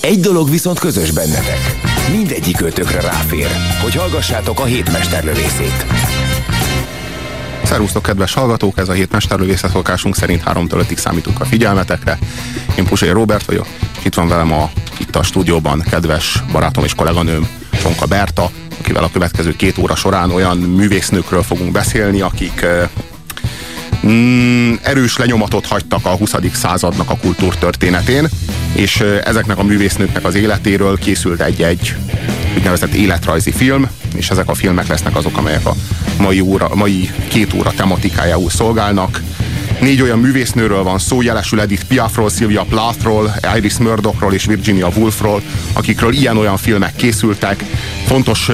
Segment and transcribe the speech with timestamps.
[0.00, 1.76] Egy dolog viszont közös bennetek.
[2.10, 3.48] Mindegyik ötökre ráfér,
[3.82, 5.86] hogy hallgassátok a hétmesterlövészét.
[7.64, 8.78] Szerusztok, kedves hallgatók!
[8.78, 12.18] Ez a hét mesterlövészet szokásunk szerint 3-től 5-ig számítunk a figyelmetekre.
[12.78, 13.66] Én Pusai Robert vagyok,
[14.04, 17.48] itt van velem a, itt a stúdióban kedves barátom és kolléganőm,
[17.82, 22.66] Csonka Berta, akivel a következő két óra során olyan művésznőkről fogunk beszélni, akik
[24.06, 26.34] mm, erős lenyomatot hagytak a 20.
[26.52, 28.28] századnak a kultúrtörténetén,
[28.72, 31.96] és ezeknek a művésznőknek az életéről készült egy-egy
[32.56, 35.74] úgynevezett életrajzi film, és ezek a filmek lesznek azok, amelyek a
[36.18, 39.20] mai, óra, mai két óra tematikájául szolgálnak.
[39.80, 45.42] Négy olyan művésznőről van szó, jelesül Edith Piafról, Sylvia Plathról, Iris Murdochról és Virginia Woolfról,
[45.72, 47.64] akikről ilyen-olyan filmek készültek.
[48.08, 48.50] Fontos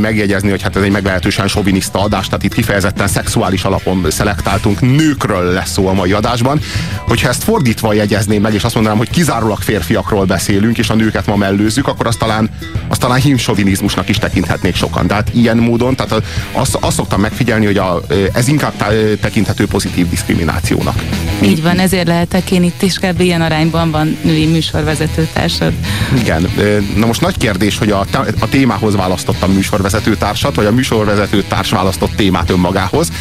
[0.00, 5.52] megjegyezni, hogy hát ez egy meglehetősen soviniszta adás, tehát itt kifejezetten szexuális alapon szelektáltunk, nőkről
[5.52, 6.60] lesz szó a mai adásban.
[7.08, 11.26] Hogyha ezt fordítva jegyezném meg, és azt mondanám, hogy kizárólag férfiakról beszélünk, és a nőket
[11.26, 12.50] ma mellőzzük, akkor azt talán,
[12.88, 15.06] azt talán hímsovinizmusnak is tekinthetnék sokan.
[15.06, 16.22] Tehát ilyen módon, tehát
[16.52, 18.00] azt, azt szoktam megfigyelni, hogy a,
[18.32, 18.72] ez inkább
[19.20, 21.02] tekinthető pozitív diszkriminációnak.
[21.42, 23.20] Így van, ezért lehetek én itt is, kb.
[23.20, 25.72] ilyen arányban van női műsorvezető társad.
[26.18, 26.48] Igen.
[26.96, 28.06] Na most nagy kérdés, hogy a,
[28.38, 33.12] a témához választott a műsorvezető társat, vagy a műsorvezető társ választott témát önmagához,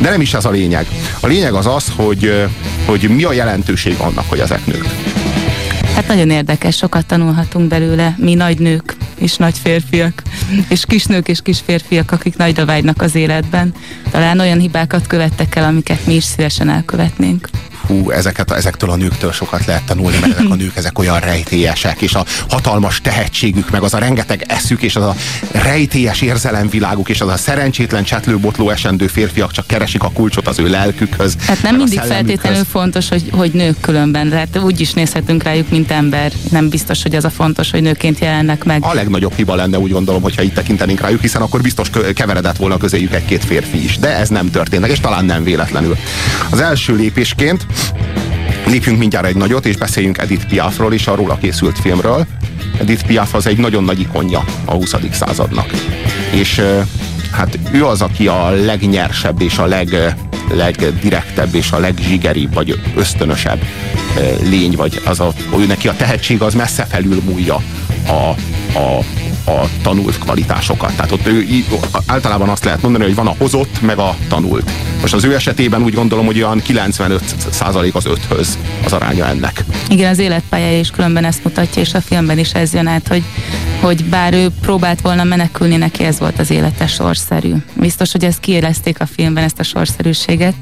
[0.00, 0.86] de nem is ez a lényeg.
[1.20, 2.48] A lényeg az az, hogy,
[2.84, 4.86] hogy mi a jelentőség annak, hogy ezek nők.
[5.94, 10.22] Hát nagyon érdekes, sokat tanulhatunk belőle, mi nagy nők és nagy férfiak,
[10.68, 13.74] és kisnők és kis férfiak, akik nagyra vágynak az életben.
[14.10, 17.48] Talán olyan hibákat követtek el, amiket mi is szívesen elkövetnénk
[17.90, 22.00] hú, ezeket, ezektől a nőktől sokat lehet tanulni, mert ezek a nők ezek olyan rejtélyesek,
[22.00, 25.14] és a hatalmas tehetségük, meg az a rengeteg eszük, és az a
[25.52, 30.68] rejtélyes érzelemviláguk, és az a szerencsétlen csetlőbotló esendő férfiak csak keresik a kulcsot az ő
[30.68, 31.36] lelkükhöz.
[31.46, 35.90] Hát nem mindig feltétlenül fontos, hogy, hogy nők különben, hát úgy is nézhetünk rájuk, mint
[35.90, 36.32] ember.
[36.50, 38.84] Nem biztos, hogy az a fontos, hogy nőként jelennek meg.
[38.84, 42.76] A legnagyobb hiba lenne, úgy gondolom, hogyha itt tekintenénk rájuk, hiszen akkor biztos keveredett volna
[42.76, 43.98] közéjük egy-két férfi is.
[43.98, 45.96] De ez nem történt, és talán nem véletlenül.
[46.50, 47.66] Az első lépésként
[48.66, 52.26] Lépjünk mindjárt egy nagyot, és beszéljünk Edith Piafról és a róla készült filmről.
[52.80, 54.94] Edith Piaf az egy nagyon nagy ikonja a 20.
[55.10, 55.70] századnak.
[56.30, 56.62] És
[57.32, 60.14] hát ő az, aki a legnyersebb és a leg,
[60.54, 63.64] legdirektebb és a legzsigeribb, vagy ösztönösebb
[64.42, 67.62] lény, vagy az a, ő neki a tehetség az messze felül múlja
[68.06, 68.34] a,
[68.78, 69.04] a,
[69.46, 70.94] a tanult kvalitásokat.
[70.96, 71.46] Tehát ott ő,
[72.06, 74.70] általában azt lehet mondani, hogy van a hozott, meg a tanult.
[75.00, 79.64] Most az ő esetében úgy gondolom, hogy olyan 95 százalék az öthöz az aránya ennek.
[79.88, 83.22] Igen, az életpályája is különben ezt mutatja, és a filmben is ez jön át, hogy,
[83.80, 87.52] hogy bár ő próbált volna menekülni, neki ez volt az élete sorszerű.
[87.74, 90.54] Biztos, hogy ezt kiélezték a filmben, ezt a sorszerűséget,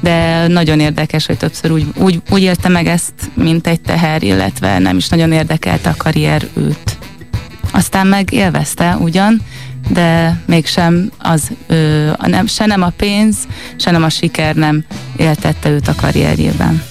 [0.00, 4.78] de nagyon érdekes, hogy többször úgy, úgy, úgy élte meg ezt, mint egy teher, illetve
[4.78, 7.01] nem is nagyon érdekelte a karrier őt.
[7.72, 9.40] Aztán meg élvezte ugyan,
[9.88, 13.36] de mégsem az, ö, nem, se nem a pénz,
[13.76, 14.84] se nem a siker nem
[15.16, 16.82] éltette őt a karrierjében.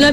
[0.00, 0.12] Mila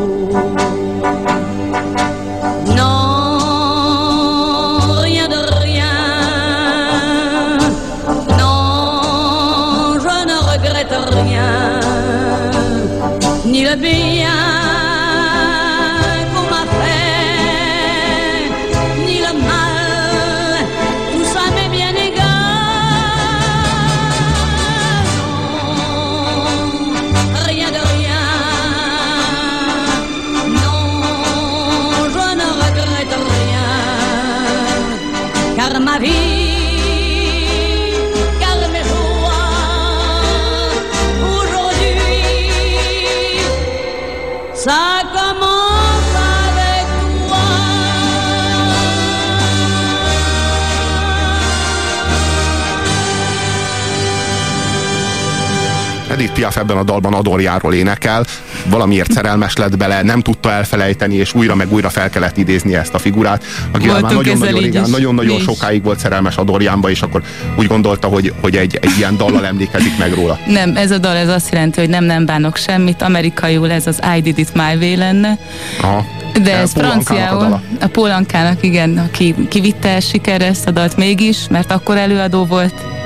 [56.31, 58.25] Edith Piaf ebben a dalban Adorjáról énekel,
[58.65, 62.93] valamiért szerelmes lett bele, nem tudta elfelejteni, és újra meg újra fel kellett idézni ezt
[62.93, 67.21] a figurát, aki nagyon-nagyon nagyon-nagyon sokáig volt szerelmes Adorjánba, és akkor
[67.55, 70.39] úgy gondolta, hogy, hogy egy, egy ilyen dallal emlékezik meg róla.
[70.47, 73.99] Nem, ez a dal ez azt jelenti, hogy nem nem bánok semmit, amerikaiul ez az
[74.17, 75.37] I did it my way lenne,
[75.81, 76.05] Aha.
[76.43, 80.71] de ez Paul a franciául, a Paul Ankának, igen, aki kivitte el sikerre ezt a
[80.71, 83.00] dalt mégis, mert akkor előadó volt.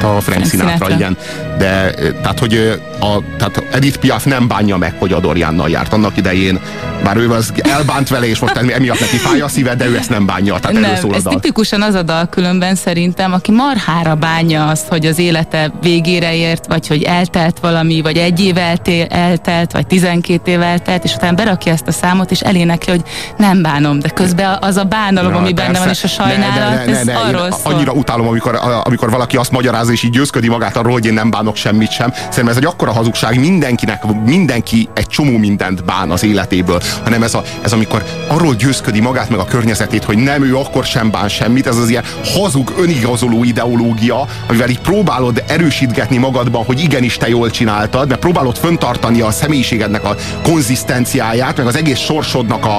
[0.00, 0.94] Hát a Frank Sinatra, Sinatra.
[0.94, 1.16] igen.
[1.58, 6.16] De eh, tehát, hogy a, tehát Edith Piaf nem bánja meg, hogy Adorjánnal járt annak
[6.16, 6.60] idején,
[7.04, 10.10] bár ő az elbánt vele, és most emiatt neki fáj a szíve, de ő ezt
[10.10, 10.58] nem bánja.
[10.58, 14.88] Tehát Nem, szól a ez tipikusan az a dal különben szerintem, aki marhára bánja azt,
[14.88, 19.86] hogy az élete végére ért, vagy hogy eltelt valami, vagy egy év eltél, eltelt, vagy
[19.86, 23.02] 12 év eltelt, és utána berakja ezt a számot, és elénekli, hogy
[23.36, 26.22] nem bánom, de közben az a bánalom, Na, ami benne van, és persze.
[26.22, 27.72] a sajnálat, ez Én arról szól.
[27.74, 29.50] Annyira utálom, amikor, a- amikor valaki azt
[29.82, 32.12] magyarázza, és így győzködi magát arról, hogy én nem bánok semmit sem.
[32.12, 37.34] Szerintem ez egy akkora hazugság, mindenkinek, mindenki egy csomó mindent bán az életéből, hanem ez,
[37.34, 41.28] a, ez amikor arról győzködi magát meg a környezetét, hogy nem ő akkor sem bán
[41.28, 47.28] semmit, ez az ilyen hazug, önigazoló ideológia, amivel így próbálod erősítgetni magadban, hogy igenis te
[47.28, 52.76] jól csináltad, mert próbálod föntartani a személyiségednek a konzisztenciáját, meg az egész sorsodnak a,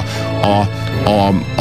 [0.48, 0.70] a,
[1.06, 1.10] a,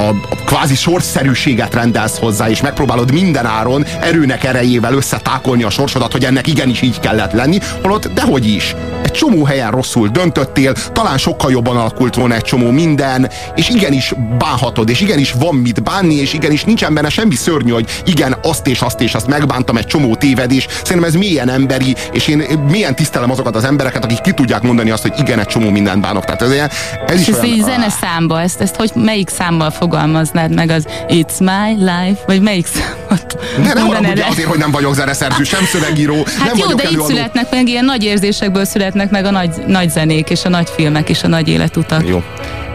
[0.01, 6.13] a, a kvázi sorszerűséget rendelsz hozzá, és megpróbálod minden áron erőnek erejével összetákolni a sorsodat,
[6.13, 8.75] hogy ennek igenis így kellett lenni, holott dehogy is.
[9.03, 14.15] Egy csomó helyen rosszul döntöttél, talán sokkal jobban alakult volna egy csomó minden, és igenis
[14.39, 18.67] bánhatod, és igenis van mit bánni, és igenis nincsen benne semmi szörnyű, hogy igen, azt
[18.67, 20.67] és azt és azt megbántam, egy csomó tévedés.
[20.85, 24.91] Szerintem ez mélyen emberi, és én mélyen tisztelem azokat az embereket, akik ki tudják mondani
[24.91, 26.25] azt, hogy igen, egy csomó mindent bánok.
[26.25, 26.71] Tehát ez, ilyen-
[27.07, 30.87] ez is És olyan, így zene számba, ezt, ezt hogy melyik számmal fogalmaznád meg az
[31.09, 35.43] It's my life, vagy melyik számot Ne, ne mondanád haragudj azért, hogy nem vagyok zeneszerző,
[35.43, 37.09] sem szövegíró, Hát nem jó, vagyok de így előadó.
[37.09, 41.09] születnek meg, ilyen nagy érzésekből születnek meg a nagy, nagy zenék, és a nagy filmek,
[41.09, 42.09] és a nagy életutak.
[42.09, 42.23] Jó.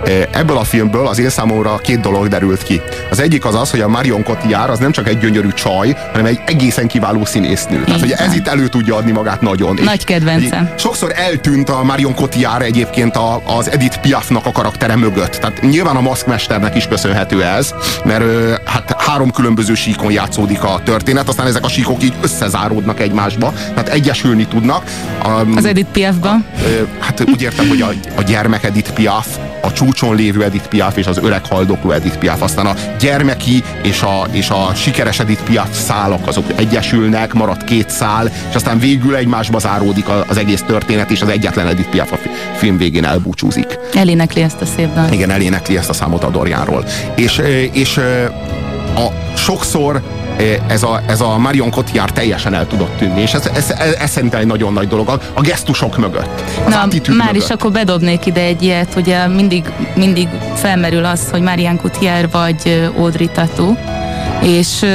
[0.05, 2.81] E, Ebből a filmből az én számomra két dolog derült ki.
[3.09, 6.25] Az egyik az az, hogy a Marion Cotillard az nem csak egy gyönyörű csaj, hanem
[6.25, 7.83] egy egészen kiváló színésznő.
[7.83, 9.79] Tehát, hogy ez itt elő tudja adni magát nagyon.
[9.83, 10.69] Nagy kedvencem.
[10.77, 13.17] Sokszor eltűnt a Marion Cotillard egyébként
[13.57, 15.31] az Edith Piafnak a karaktere mögött.
[15.31, 16.01] Tehát nyilván a
[16.37, 17.73] maszkmesternek is köszönhető ez,
[18.05, 18.23] mert
[18.65, 23.89] hát három különböző síkon játszódik a történet, aztán ezek a síkok így összezáródnak egymásba, tehát
[23.89, 24.83] egyesülni tudnak.
[25.23, 26.45] A, Az Edith Piafban.
[26.99, 29.27] Hát úgy értem, hogy a, a gyermek Edith Piaf,
[29.61, 32.41] a csúcson lévő Edith Piaf és az öreg haldokló Edith Piaf.
[32.41, 37.89] Aztán a gyermeki és a, és a sikeres Edith Piaf szálak azok egyesülnek, marad két
[37.89, 42.15] szál, és aztán végül egymásba záródik az egész történet, és az egyetlen Edith Piaf a
[42.15, 43.79] fi- film végén elbúcsúzik.
[43.93, 45.13] Elénekli ezt a szép dalt.
[45.13, 46.85] Igen, elénekli ezt a számot a Dorjánról.
[47.15, 47.41] És,
[47.71, 47.97] és
[48.95, 50.01] a, sokszor
[50.67, 54.09] ez a, ez a Marion Cotillard teljesen el tudott tűnni, és ez, ez, ez, ez
[54.09, 56.43] szerintem egy nagyon nagy dolog a, a gesztusok mögött.
[56.65, 57.43] Az Na, már mögött.
[57.43, 62.91] is akkor bedobnék ide egy ilyet, ugye mindig, mindig felmerül az, hogy Marianne Cotillard vagy
[62.97, 63.75] Audrey Tautou,
[64.41, 64.85] és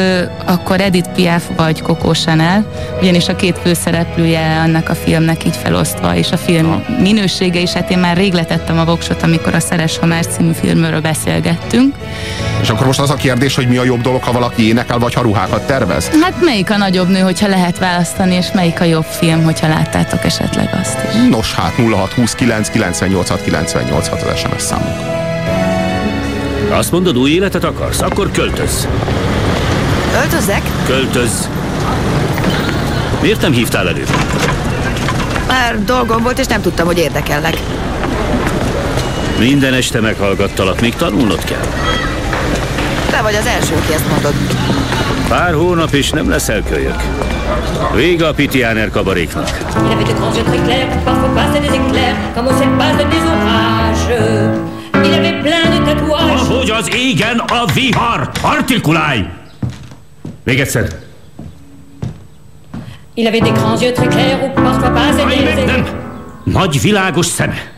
[0.45, 2.67] akkor Edith Piaf vagy Coco Chanel,
[3.01, 7.91] ugyanis a két főszereplője annak a filmnek így felosztva, és a film minősége is, hát
[7.91, 11.95] én már rég letettem a voksot, amikor a Szeres Hamár című filmről beszélgettünk.
[12.61, 15.15] És akkor most az a kérdés, hogy mi a jobb dolog, ha valaki énekel, vagy
[15.15, 16.11] ha ruhákat tervez?
[16.23, 20.25] Hát melyik a nagyobb nő, hogyha lehet választani, és melyik a jobb film, hogyha láttátok
[20.25, 21.29] esetleg azt is.
[21.31, 25.22] Nos hát 0629 98 98 az SMS számunk.
[26.73, 28.01] Azt mondod, új életet akarsz?
[28.01, 28.89] Akkor költöz.
[30.23, 30.63] Öltözzek?
[30.87, 31.49] Költöz.
[33.21, 34.05] Miért nem hívtál elő?
[35.49, 37.57] Már dolgom volt, és nem tudtam, hogy érdekellek.
[39.39, 41.67] Minden este meghallgattalak, még tanulnod kell.
[43.11, 44.35] Te vagy az első, aki ezt mondod.
[45.29, 47.03] Pár hónap és nem leszel kölyök.
[47.95, 49.59] Vége a Pitiáner kabaréknak.
[49.77, 53.09] Il avait de grands yeux très clairs, parfois passaient des éclairs, comme au ciel passent
[53.09, 54.52] des orages.
[56.43, 58.31] Ahogy az égen a vihar!
[58.43, 59.25] Artikulálj!
[60.45, 60.89] Még egyszer.
[63.15, 65.87] Il avait des grands yeux très clairs, où parfois meg, nem!
[66.45, 67.73] Nagy világos szeme.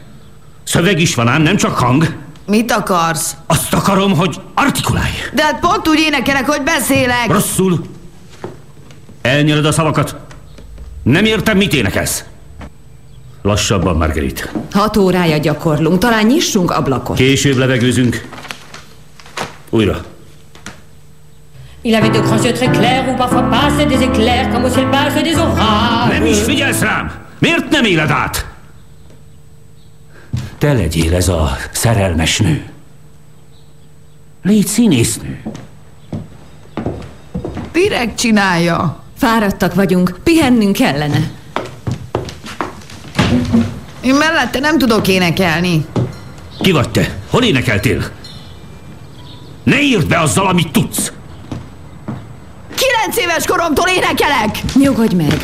[0.65, 2.15] Szöveg is van ám, nem csak hang.
[2.47, 3.37] Mit akarsz?
[3.47, 5.13] Azt akarom, hogy artikulálj.
[5.35, 7.27] De hát pont úgy énekelek, hogy beszélek.
[7.29, 7.81] Rosszul.
[9.23, 10.17] Elnyeled a szavakat.
[11.03, 12.25] Nem értem, mit énekelsz.
[13.43, 14.53] Lassabban, Margarit.
[14.73, 17.17] Hat órája gyakorlunk, talán nyissunk ablakot.
[17.17, 18.43] Később levegőzünk.
[19.75, 20.05] Újra.
[21.83, 24.89] Il avait de grands yeux très clairs, où parfois passaient des éclairs, comme au ciel
[24.89, 26.09] passent des orages.
[26.11, 27.13] Nem is figyelsz rám!
[27.39, 28.47] Miért nem éled át?
[30.59, 32.65] Te legyél ez a szerelmes nő.
[34.43, 35.43] Légy színésznő.
[37.73, 39.03] Direkt csinálja.
[39.17, 41.31] Fáradtak vagyunk, pihennünk kellene.
[44.01, 45.87] Én mellette nem tudok énekelni.
[46.61, 47.17] Ki vagy te?
[47.31, 48.05] Hol énekeltél?
[49.65, 51.13] Ne írd be azzal, amit tudsz!
[52.75, 54.75] Kilenc éves koromtól énekelek!
[54.75, 55.41] Nyugodj meg.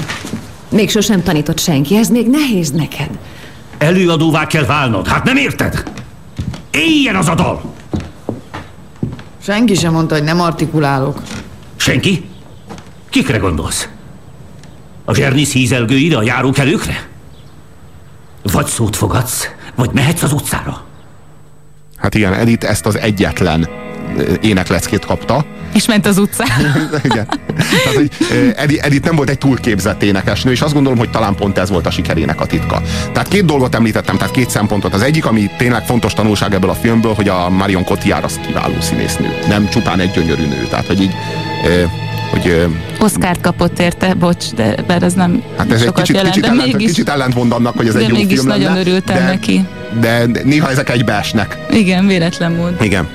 [0.71, 3.19] Még sosem tanított senki, ez még nehéz neked.
[3.79, 5.83] Előadóvá kell válnod, hát nem érted?
[6.71, 7.75] Éljen az a dal!
[9.43, 11.23] Senki sem mondta, hogy nem artikulálok.
[11.77, 12.25] Senki?
[13.11, 13.89] Kikre gondolsz?
[15.05, 17.09] A zsernisz hízelgőire, a járókelőkre?
[18.43, 20.85] Vagy szót fogadsz, vagy mehetsz az utcára.
[21.97, 23.69] Hát igen, Edith ezt az egyetlen
[24.41, 25.45] énekleckét kapta.
[25.75, 26.49] És ment az utcán.
[27.11, 27.27] Igen.
[27.57, 31.35] Tehát, hogy ö, Edi- Edith nem volt egy túlképzett énekesnő, és azt gondolom, hogy talán
[31.35, 32.83] pont ez volt a sikerének a titka.
[33.13, 34.95] Tehát két dolgot említettem, tehát két szempontot.
[34.95, 38.81] Az egyik, ami tényleg fontos tanulság ebből a filmből, hogy a Marion Cotillard az kiváló
[38.81, 39.39] színésznő.
[39.49, 40.67] Nem csupán egy gyönyörű nő.
[40.71, 41.15] Tehát, hogy így
[42.31, 42.67] hogy
[42.99, 46.53] Oszkárt kapott érte, bocs, de bár ez nem Hát ez egy kicsit, jelent, kicsit, de
[46.53, 49.17] ellent, mégis, kicsit ellentmond annak, hogy ez de egy jó mégis film nagyon lenne, örültem
[49.17, 49.65] de, neki.
[50.01, 51.59] De néha ezek egybeesnek.
[51.71, 52.77] Igen, véletlen mód.
[52.81, 53.09] Igen.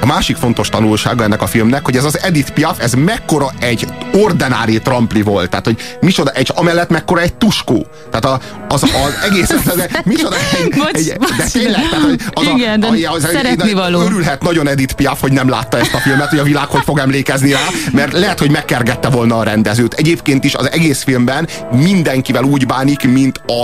[0.00, 3.86] A másik fontos tanulsága ennek a filmnek, hogy ez az Edith Piaf, ez mekkora egy
[4.12, 5.50] ordinári trampli volt.
[5.50, 7.86] Tehát, hogy micsoda, egy, amellett mekkora egy tuskó.
[8.10, 12.04] Tehát a, az, az egész, az, micsoda egy, Bocs, egy, de bocs, tényleg, de- tehát,
[12.04, 14.00] hogy az Igen, de a, az, szeretni való.
[14.00, 16.98] Örülhet nagyon Edith Piaf, hogy nem látta ezt a filmet, hogy a világ hogy fog
[16.98, 19.94] emlékezni rá, mert lehet, hogy megkergette volna a rendezőt.
[19.94, 23.62] Egyébként is az egész filmben mindenkivel úgy bánik, mint a,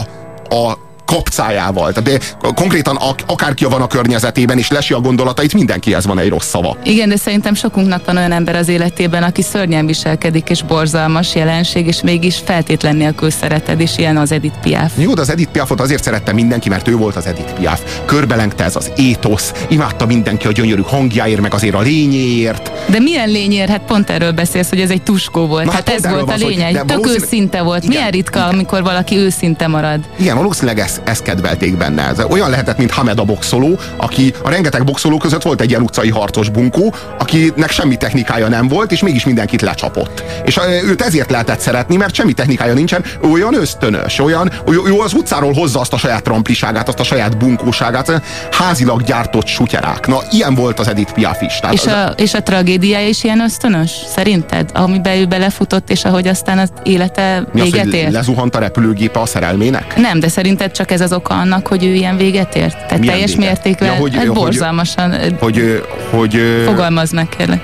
[0.54, 1.92] a kapcájával.
[1.92, 6.28] Tehát de konkrétan ak- akárki van a környezetében, és lesi a gondolatait, mindenkihez van egy
[6.28, 6.76] rossz szava.
[6.84, 11.86] Igen, de szerintem sokunknak van olyan ember az életében, aki szörnyen viselkedik, és borzalmas jelenség,
[11.86, 14.92] és mégis feltétlen nélkül szereted, és ilyen az Edith Piaf.
[14.96, 17.80] Jó, de az Edith Piafot azért szerette mindenki, mert ő volt az Edith Piaf.
[18.04, 22.70] Körbelengte ez az étosz, imádta mindenki a gyönyörű hangjáért, meg azért a lényéért.
[22.86, 23.68] De milyen lényér?
[23.68, 25.64] Hát pont erről beszélsz, hogy ez egy tuskó volt.
[25.64, 26.72] Na, hát hát ez volt a lényeg.
[26.72, 27.82] Tök valószínűleg- őszinte volt.
[27.84, 30.00] Igen, Milyen ritka, amikor valaki őszinte marad.
[30.18, 32.02] Igen, valószínűleg ezt, ezt kedvelték benne.
[32.08, 35.82] Ez olyan lehetett, mint Hamed a boxoló, aki a rengeteg boxoló között volt egy ilyen
[35.82, 40.22] utcai harcos bunkó, akinek semmi technikája nem volt, és mégis mindenkit lecsapott.
[40.44, 45.52] És őt ezért lehetett szeretni, mert semmi technikája nincsen, olyan ösztönös, olyan, ő, az utcáról
[45.52, 50.06] hozza azt a saját trampliságát, azt a saját bunkóságát, házilag gyártott sutyerák.
[50.06, 51.58] Na, ilyen volt az Edith Piaf is.
[51.60, 53.90] Tehát És az- a, és a tragédiája is ilyen ösztönös?
[54.14, 54.70] Szerinted?
[54.74, 58.12] Amiben ő belefutott, és ahogy aztán az élete az, véget ért?
[58.12, 59.96] lezuhant a repülőgépe a szerelmének?
[59.96, 62.72] Nem, de szerinted csak ez az oka annak, hogy ő ilyen véget ért?
[62.76, 63.46] Tehát Milyen teljes véget?
[63.52, 67.60] mértékben, Ja, hogy- hát hogy- borzalmasan, hogy, Hogy, hogy, ö, fogalmazd meg kérlek.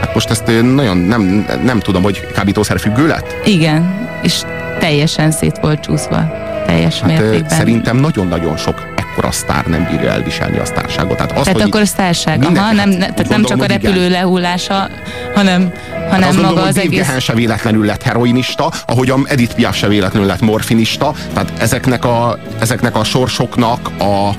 [0.00, 3.34] hát most ezt nagyon nem, nem tudom, hogy kábítószer függő lett?
[3.44, 4.40] Igen, és
[4.78, 6.32] teljesen szét volt csúszva.
[6.66, 7.48] Teljes Hát, mértékben.
[7.48, 11.16] szerintem nagyon-nagyon sok ekkora sztár nem bírja elviselni a sztárságot.
[11.16, 13.56] Tehát, az, tehát akkor a sztárság, aha, nem, hát ne, úgy tehát nem csak a
[13.56, 14.10] gondolom, repülő igen.
[14.10, 14.88] lehullása,
[15.34, 17.06] hanem, Hát hanem azt maga gondolom, az egész.
[17.06, 22.04] Gehen se véletlenül lett heroinista, ahogy a Edith Piaf se véletlenül lett morfinista, tehát ezeknek
[22.04, 24.30] a, ezeknek a sorsoknak a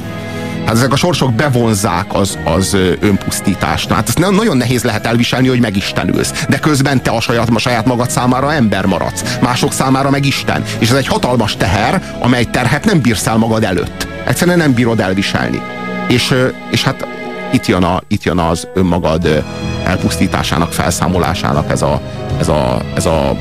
[0.66, 3.92] Hát ezek a sorsok bevonzák az, az önpusztítást.
[3.92, 6.46] Hát ezt nagyon nehéz lehet elviselni, hogy megistenülsz.
[6.50, 9.38] De közben te a saját, a saját magad számára ember maradsz.
[9.42, 10.64] Mások számára meg Isten.
[10.80, 14.08] És ez egy hatalmas teher, amely terhet nem bírsz el magad előtt.
[14.26, 15.62] Egyszerűen nem bírod elviselni.
[16.08, 16.36] És,
[16.72, 17.08] és hát
[17.52, 19.44] itt jön, a, itt jön az önmagad
[19.84, 22.02] elpusztításának, felszámolásának ez a,
[22.40, 23.38] ez a, ez a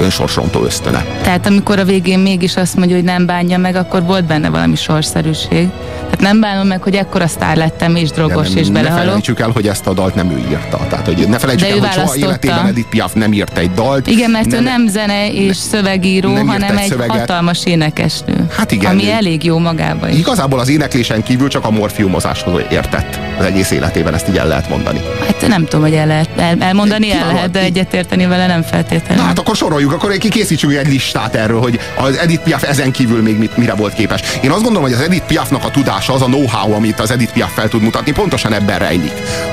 [0.00, 1.04] önsorsrontó ösztöne.
[1.22, 4.76] Tehát amikor a végén mégis azt mondja, hogy nem bánja meg, akkor volt benne valami
[4.76, 5.68] sorszerűség.
[5.94, 9.04] Tehát nem bánom meg, hogy ekkora sztár lettem és drogos nem, és ne belehalok.
[9.04, 10.86] felejtsük el, hogy ezt a dalt nem ő írta.
[10.88, 14.06] Tehát, hogy ne felejtsük De el, hogy soha életében Edith Piaf nem írt egy dalt.
[14.06, 17.16] Igen, mert ő nem zene és szövegíró, nem hanem egy szöveget.
[17.18, 18.46] hatalmas énekesnő.
[18.56, 20.18] Hát igen, Ami ő- elég jó magában is.
[20.18, 24.68] Igazából az éneklésen kívül csak a morfiumozáshoz értett az egész életében, ezt így el lehet
[24.68, 25.00] mondani.
[25.26, 29.22] Hát nem tudom, hogy el lehet, el, elmondani el lehet, de egyetérteni vele nem feltétlenül.
[29.22, 32.92] Na hát akkor soroljuk, akkor ki- készítsünk egy listát erről, hogy az Edith Piaf ezen
[32.92, 34.20] kívül még mit, mire volt képes.
[34.42, 37.32] Én azt gondolom, hogy az Edith Piafnak a tudása, az a know-how, amit az Edith
[37.32, 39.12] Piaf fel tud mutatni, pontosan ebben rejlik,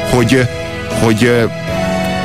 [0.10, 0.48] hogy,
[1.02, 1.48] hogy,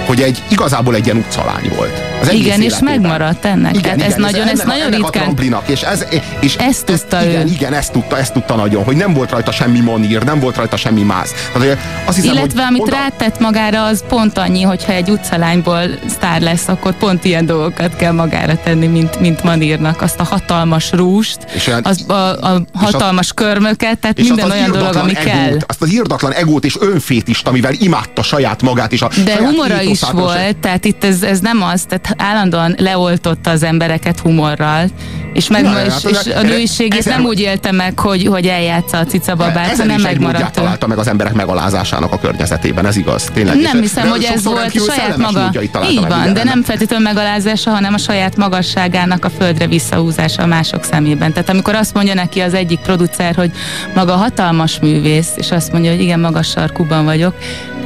[0.06, 2.02] hogy egy igazából egy ilyen utcalány volt.
[2.20, 2.82] Az igen, és életében.
[3.00, 3.76] megmaradt ennek.
[3.76, 5.22] Igen, hát ez igen, nagyon, ez a- nagyon ennek a ritkán.
[5.22, 6.06] tramplinak, és ez,
[6.40, 7.30] és ezt tudta ezt, ő.
[7.30, 10.56] Igen, igen, ezt tudta, ezt tudta nagyon, hogy nem volt rajta semmi manír, nem volt
[10.56, 11.30] rajta semmi máz.
[11.52, 15.82] Tehát, azt hiszem, Illetve hogy amit oda- rátett magára, az pont annyi, hogyha egy utcalányból
[16.08, 20.02] sztár lesz, akkor pont ilyen dolgokat kell magára tenni, mint, mint Manírnak.
[20.02, 22.12] Azt a hatalmas rúst, És olyan- az, a,
[22.52, 25.56] a hatalmas körmöket, tehát és minden olyan dolog, ami egót, kell.
[25.66, 29.95] Azt az irdatlan egót és önfétist, amivel imádta saját magát és a De humora is
[30.02, 34.90] a volt, tehát itt ez, ez nem az, tehát állandóan leoltotta az embereket humorral,
[35.32, 38.46] és, meg, Ja, és, hát és a nőiségét ezer- nem úgy élte meg, hogy, hogy
[38.46, 42.96] eljátsza a cicababát, Ezen hanem is megmaradt találta meg az emberek megalázásának a környezetében, ez
[42.96, 43.60] igaz, tényleg.
[43.60, 45.50] Nem hiszem, hogy ez volt saját maga.
[45.90, 50.84] Így van, de nem feltétlenül megalázása, hanem a saját magasságának a földre visszahúzása a mások
[50.84, 51.32] szemében.
[51.32, 53.50] Tehát amikor azt mondja neki az egyik producer, hogy
[53.94, 57.34] maga hatalmas művész, és azt mondja, hogy igen, magas sarkúban vagyok,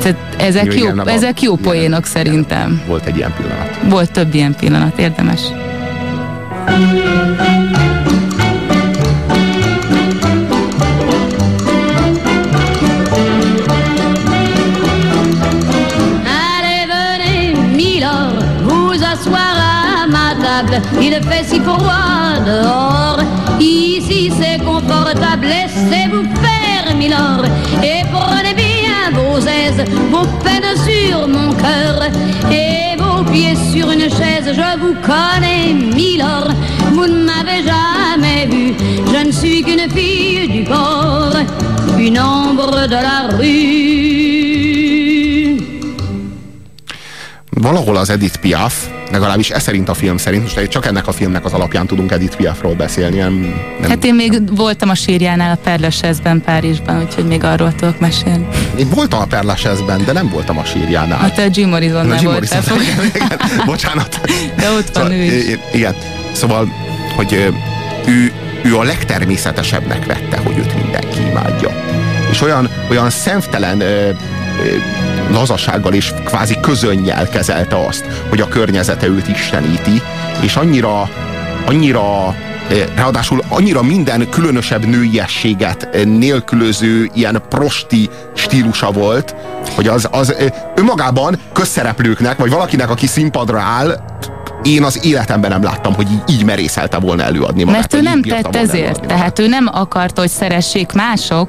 [0.00, 2.82] tehát ezek, Jó, ezek jó poénok szerintem.
[2.86, 3.78] Volt egy ilyen pillanat.
[3.88, 5.40] Volt több ilyen pillanat, érdemes.
[16.24, 19.56] Allez, venez, Milord, vous asseoir
[20.02, 20.80] à ma table.
[21.00, 23.22] Il fait si froid dehors.
[23.58, 25.46] Ici c'est confortable.
[25.46, 27.44] Laissez-vous faire, Milord,
[27.82, 28.49] et prenez
[30.10, 32.02] vos peines sur mon cœur
[32.50, 34.46] et vos pieds sur une chaise.
[34.46, 36.50] Je vous connais, Milord,
[36.92, 38.74] vous ne m'avez jamais vu.
[39.12, 41.34] Je ne suis qu'une fille du port,
[41.98, 44.00] une ombre de la rue.
[47.50, 51.44] Valahol az Edith Piaf, legalábbis ez szerint a film szerint, most csak ennek a filmnek
[51.44, 53.32] az alapján tudunk Edith Piafról beszélni, nem,
[53.80, 58.46] nem Hát én még voltam a sírjánál a Perlesezben Párizsban, úgyhogy még arról tudok mesélni.
[58.76, 61.18] Én voltam a Perlesezben, de nem voltam a sírjánál.
[61.18, 62.62] Hát a Jim Morrisonnál voltál.
[63.66, 64.20] Bocsánat.
[64.56, 65.58] De ott van ő is.
[65.72, 65.94] igen,
[66.32, 66.72] szóval,
[67.16, 67.52] hogy
[68.06, 71.84] ő, ő a legtermészetesebbnek vette, hogy őt mindenki imádja.
[72.30, 73.82] És olyan, olyan szemtelen
[75.30, 80.02] lazasággal és kvázi közönnyel kezelte azt, hogy a környezete őt isteníti,
[80.40, 81.08] és annyira,
[81.66, 82.34] annyira
[82.70, 89.34] ö, ráadásul annyira minden különösebb nőiességet ö, nélkülöző ilyen prosti stílusa volt,
[89.74, 90.34] hogy az, az
[90.74, 94.08] önmagában közszereplőknek, vagy valakinek, aki színpadra áll,
[94.62, 97.80] én az életemben nem láttam, hogy így, így merészelte volna előadni magát.
[97.80, 101.48] Mert ő nem tett ezért, előadni tehát ő nem akarta, hogy szeressék mások,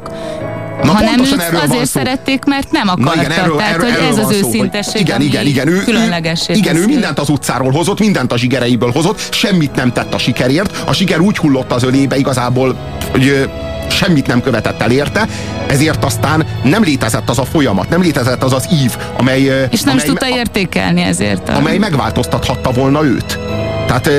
[0.84, 3.22] Na, hanem őt azért szerették, mert nem Na akarta.
[3.22, 6.54] igen, erről, tehát, erről, hogy erről ez az őszintesség, igen, igen, igen, ő, ő, különlegessé
[6.54, 10.84] igen, ő mindent az utcáról hozott, mindent a zsigereiből hozott, semmit nem tett a sikerért,
[10.86, 12.76] a siker úgy hullott az ölébe igazából,
[13.12, 13.50] hogy
[13.90, 15.28] semmit nem követett el érte,
[15.68, 19.94] ezért aztán nem létezett az a folyamat, nem létezett az az ív, amely, És nem
[19.94, 21.50] amely, is tudta értékelni ezért.
[21.50, 21.56] A...
[21.56, 23.40] amely megváltoztathatta volna őt.
[23.88, 24.10] Tehát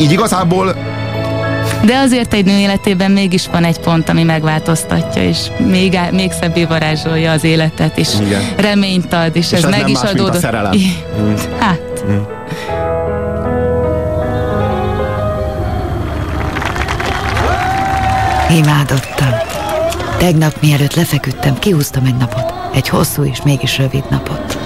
[0.00, 0.76] így igazából
[1.84, 6.64] De azért egy nő életében mégis van egy pont, ami megváltoztatja, és még, még szebbé
[6.64, 8.40] varázsolja az életet, és Igen.
[8.56, 10.40] reményt ad, és, És ez, ez meg nem is más, mint a adódott.
[10.40, 10.72] szerelem.
[10.72, 10.96] I-
[11.58, 11.80] Hát,
[18.50, 19.28] Imádottam.
[20.18, 22.52] Tegnap mielőtt lefeküdtem, kihúztam egy napot.
[22.74, 24.58] Egy hosszú és mégis rövid napot.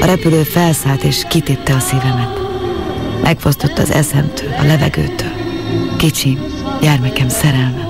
[0.00, 2.38] A repülő felszállt és kitépte a szívemet.
[3.22, 5.35] Megfosztott az eszemtől, a levegőtől.
[5.96, 6.38] Kicsim,
[6.80, 7.88] gyermekem szerelme.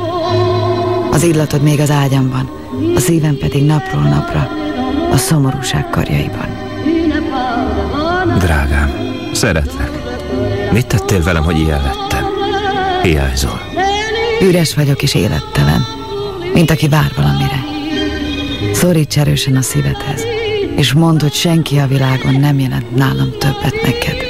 [1.11, 2.51] Az illatod még az ágyamban,
[2.95, 4.49] a szívem pedig napról napra
[5.13, 6.49] a szomorúság karjaiban.
[8.39, 8.93] Drágám,
[9.33, 9.91] szeretlek.
[10.73, 12.25] Mit tettél velem, hogy ilyen lettem?
[13.03, 13.61] Hiányzol.
[14.41, 15.85] Üres vagyok és élettelen,
[16.53, 17.65] mint aki vár valamire.
[18.73, 20.25] Szoríts erősen a szívedhez,
[20.77, 24.26] és mondd, hogy senki a világon nem jelent nálam többet neked.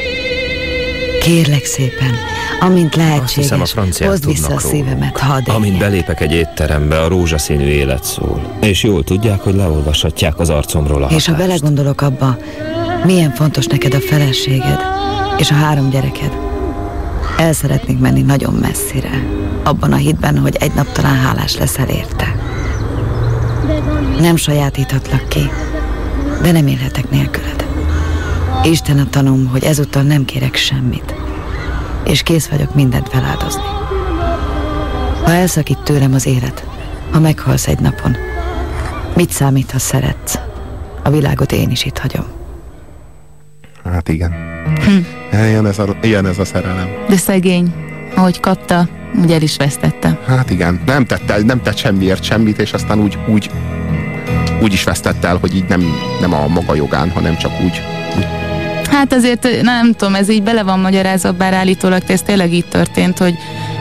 [1.27, 2.15] Kérlek szépen,
[2.61, 7.09] amint Azt hiszem, a lehetséges, hozd vissza a szívemet, hadd Amint belépek egy étterembe, a
[7.09, 8.57] rózsaszínű élet szól.
[8.61, 11.49] És jól tudják, hogy leolvashatják az arcomról a És ha hatást.
[11.49, 12.37] belegondolok abba,
[13.05, 14.79] milyen fontos neked a feleséged,
[15.39, 16.33] és a három gyereked.
[17.39, 19.27] El szeretnék menni nagyon messzire,
[19.65, 22.37] abban a hitben, hogy egy nap talán hálás leszel érte.
[24.21, 25.51] Nem sajátíthatlak ki,
[26.43, 27.67] de nem élhetek nélküled.
[28.65, 31.15] Isten a tanúm, hogy ezúttal nem kérek semmit,
[32.07, 33.63] és kész vagyok mindent feláldozni.
[35.25, 36.67] Ha elszakít tőlem az élet,
[37.11, 38.17] ha meghalsz egy napon,
[39.15, 40.39] mit számít, ha szeretsz?
[41.03, 42.25] A világot én is itt hagyom.
[43.85, 44.35] Hát igen.
[44.85, 45.37] Hm.
[45.37, 46.89] Ilyen ez, a, ilyen ez a szerelem.
[47.09, 47.75] De szegény,
[48.15, 48.89] ahogy kapta,
[49.23, 50.19] úgy el is vesztette.
[50.27, 53.51] Hát igen, nem tett, el, nem tett semmiért semmit, és aztán úgy, úgy,
[54.63, 55.85] úgy is vesztett el, hogy így nem,
[56.21, 57.83] nem a maga jogán, hanem csak úgy,
[58.17, 58.46] úgy
[58.97, 63.19] Hát azért nem tudom, ez így bele van magyarázva, bár állítólag ez tényleg így történt,
[63.19, 63.35] hogy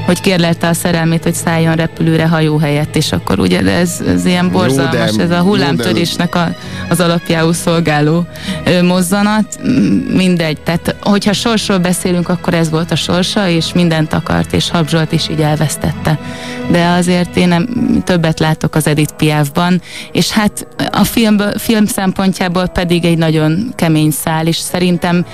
[0.06, 4.26] hogy kérlelte a szerelmét, hogy szálljon repülőre hajó helyett, és akkor ugye de ez, ez
[4.26, 6.56] ilyen borzalmas, jó, de, ez a hullámtörésnek a,
[6.90, 8.26] az alapjául szolgáló
[8.66, 9.60] ö, mozzanat.
[10.14, 15.12] Mindegy, tehát hogyha sorsról beszélünk, akkor ez volt a sorsa, és mindent akart, és Habzsolt
[15.12, 16.20] is így elvesztette.
[16.72, 17.68] De azért én nem,
[18.04, 24.12] többet látok az Edith Piafban, és hát a film, film szempontjából pedig egy nagyon kemény
[24.12, 25.26] szál, és szerintem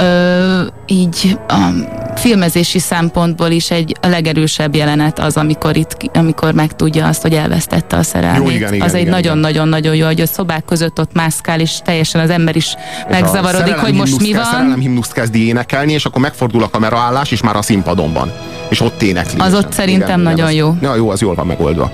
[0.00, 1.68] ö, így a
[2.16, 7.96] filmezési szempontból is egy a legerősebb jelenet az, amikor itt, amikor megtudja azt, hogy elvesztette
[7.96, 8.50] a szerelmét.
[8.50, 12.20] Jó, igen, igen, az egy nagyon-nagyon-nagyon jó, hogy a szobák között ott mászkál, és teljesen
[12.20, 12.74] az ember is
[13.08, 14.44] megzavarodik, hogy most mi van.
[14.44, 18.32] Szerelem himnuszt kezdi énekelni, és akkor megfordul a kameraállás, és már a színpadon van.
[18.68, 19.40] És ott énekli.
[19.40, 20.68] Az ott szerintem igen, nagyon igen, jó.
[20.68, 21.90] Az, ja, jó, az jól van megoldva.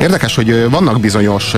[0.00, 1.54] Érdekes, hogy vannak bizonyos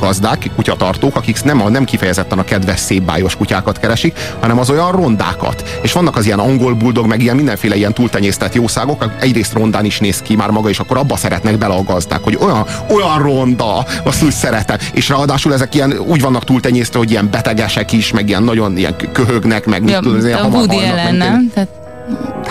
[0.00, 4.92] gazdák, kutyatartók, akik nem, a, nem kifejezetten a kedves szépbájos kutyákat keresik, hanem az olyan
[4.92, 5.78] rondákat.
[5.82, 9.98] És vannak az ilyen angol buldog, meg ilyen mindenféle ilyen túltenyésztett jószágok, egyrészt rondán is
[9.98, 13.86] néz ki már maga, és akkor abba szeretnek bele a gazdák, hogy olyan, olyan ronda,
[14.04, 14.76] azt úgy szeretem.
[14.92, 18.96] És ráadásul ezek ilyen úgy vannak túltenyésztve, hogy ilyen betegesek is, meg ilyen nagyon ilyen
[19.12, 21.50] köhögnek, meg ja, mit tudom, ilyen Woody ellen, nem?
[21.54, 21.83] Tehát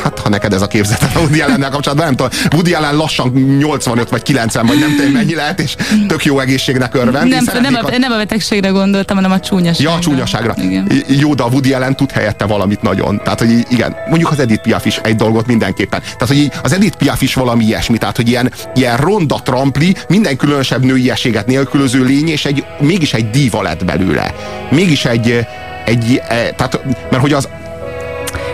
[0.04, 3.30] Hát, ha neked ez a képzeted a Woody allen kapcsolatban, nem tudom, Woody Allen lassan
[3.60, 5.76] 85 vagy 90, vagy nem tudom mennyi lehet, és
[6.08, 7.30] tök jó egészségnek örvend.
[7.30, 9.92] Nem, nem, a, nem a betegségre gondoltam, hanem a csúnyaságra.
[9.92, 10.54] Ja, a csúnyaságra.
[10.58, 10.92] Igen.
[11.08, 13.22] Jó, de a Woody Allen tud helyette valamit nagyon.
[13.24, 16.02] Tehát, hogy igen, mondjuk az Edith Piaf is egy dolgot mindenképpen.
[16.02, 20.38] Tehát, hogy az Edith Piaf is valami ilyesmi, tehát, hogy ilyen, ilyen ronda trampli, minden
[20.38, 24.34] különösebb nőiességet nélkülöző lény, és egy, mégis egy díva lett belőle.
[24.72, 25.46] Mégis egy,
[25.86, 27.48] egy, e, tehát, mert hogy az,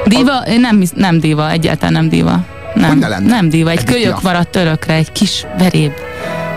[0.10, 0.38] Diva?
[0.38, 0.58] A...
[0.58, 2.45] Nem, nem diva, egyáltalán nem diva.
[2.74, 5.91] Nem, nem diva, egy kölyök maradt örökre, egy kis veréb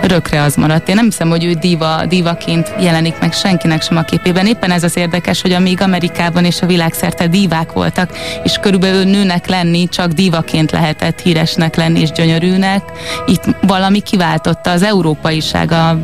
[0.03, 0.89] örökre az maradt.
[0.89, 4.47] Én nem hiszem, hogy ő diva, divaként jelenik meg senkinek sem a képében.
[4.47, 8.11] Éppen ez az érdekes, hogy amíg Amerikában és a világszerte divák voltak,
[8.45, 12.83] és körülbelül nőnek lenni, csak divaként lehetett híresnek lenni és gyönyörűnek,
[13.27, 15.99] itt valami kiváltotta az európaiság, a,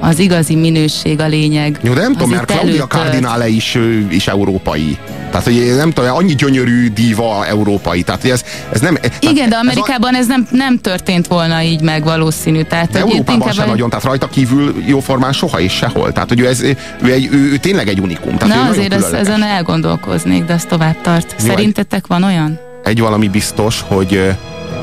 [0.00, 1.78] az igazi minőség a lényeg.
[1.82, 3.78] Jó, de nem tudom, mert Claudia Cardinale is,
[4.10, 4.98] is európai.
[5.34, 8.02] Tehát, hogy nem tudom, annyi gyönyörű diva európai.
[8.02, 8.94] Tehát, hogy ez, ez nem...
[8.94, 12.62] Tehát Igen, de Amerikában ez, a, ez nem, nem történt volna így meg valószínű.
[12.62, 16.12] Tehát, de Európában inkább sem nagyon, tehát rajta kívül jóformán soha és sehol.
[16.12, 18.36] Tehát, hogy ő, ez, ő, egy, ő, ő tényleg egy unikum.
[18.36, 21.34] Tehát Na, azért ez, ezen elgondolkoznék, de az tovább tart.
[21.38, 22.60] Szerintetek van olyan?
[22.84, 24.32] Egy valami biztos, hogy,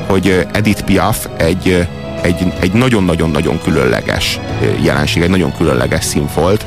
[0.06, 1.86] hogy Edith Piaf egy,
[2.22, 4.40] egy, egy nagyon-nagyon-nagyon különleges
[4.82, 6.66] jelenség, egy nagyon különleges színfolt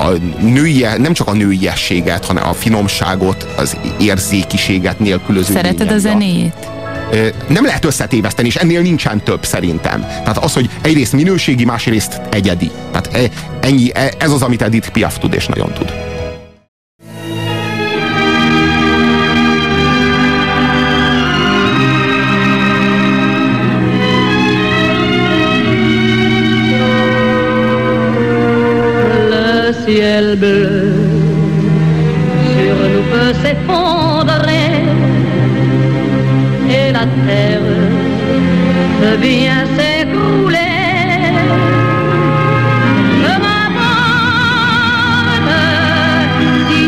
[0.00, 0.08] a
[0.40, 6.68] női, nem csak a nőiességet, hanem a finomságot, az érzékiséget nélkülöző Szereted a zenéjét?
[7.48, 10.00] Nem lehet összetéveszteni, és ennél nincsen több szerintem.
[10.00, 12.70] Tehát az, hogy egyrészt minőségi, másrészt egyedi.
[12.90, 13.28] Tehát e,
[13.60, 16.09] ennyi, e, ez az, amit Edith Piaf tud, és nagyon tud.
[29.90, 30.94] Ciel bleu.
[32.52, 34.70] Sur nous peut s'effondrer.
[36.76, 37.70] Et la terre
[39.00, 40.76] peut bien s'écrouler.
[43.24, 43.90] Je m'abandonne
[46.68, 46.80] si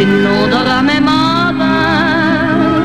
[0.00, 2.84] tu n'ôteras même en vain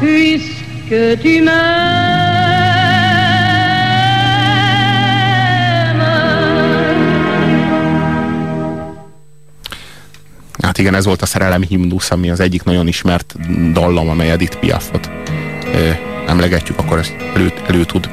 [0.02, 1.34] puisque tu
[10.84, 13.36] igen, ez volt a szerelem himnusz, ami az egyik nagyon ismert
[13.72, 15.10] dallam, amely Edith Piafot
[16.28, 18.10] emlegetjük, akkor ez elő, elő tud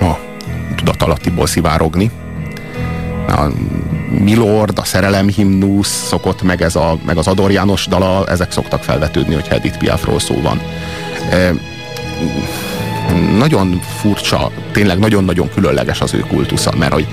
[0.00, 0.12] a
[0.76, 2.10] tudatalattiból szivárogni.
[3.28, 3.46] A
[4.18, 8.82] Milord, a szerelem himnusz szokott, meg, ez a, meg az Ador János dala, ezek szoktak
[8.82, 10.60] felvetődni, hogy Edith Piafról szó van.
[11.30, 11.52] E,
[13.38, 17.06] nagyon furcsa, tényleg nagyon-nagyon különleges az ő kultusza, mert hogy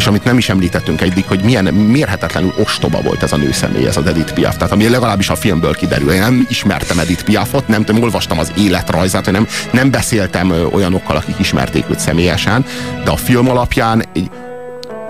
[0.00, 3.96] és amit nem is említettünk egyik, hogy milyen mérhetetlenül ostoba volt ez a nőszemély, ez
[3.96, 4.56] az Edith Piaf.
[4.56, 6.12] Tehát ami legalábbis a filmből kiderül.
[6.12, 11.16] Én nem ismertem Edith Piafot, nem tudom, olvastam az életrajzát, hogy nem, nem beszéltem olyanokkal,
[11.16, 12.64] akik ismerték őt személyesen,
[13.04, 14.30] de a film alapján egy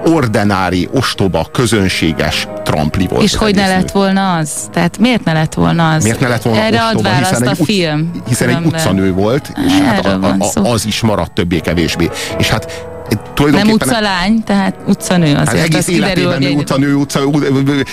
[0.05, 3.23] ordinári, ostoba, közönséges trampli volt.
[3.23, 4.69] És hogy ne lett volna az?
[4.73, 6.03] Tehát miért ne lett volna az?
[6.03, 8.11] Miért ne lett volna Erre ostoba, ad hiszen a egy film.
[8.29, 8.81] Hiszen egy különben.
[8.81, 12.11] utcanő volt, és hát a, a, a, az is maradt többé-kevésbé.
[12.39, 13.89] És hát Nem tulajdonképpen...
[13.89, 15.65] utcalány, tehát utcanő Hát azért.
[15.65, 17.21] egész az kiderül, életében egy- utcanő, utca,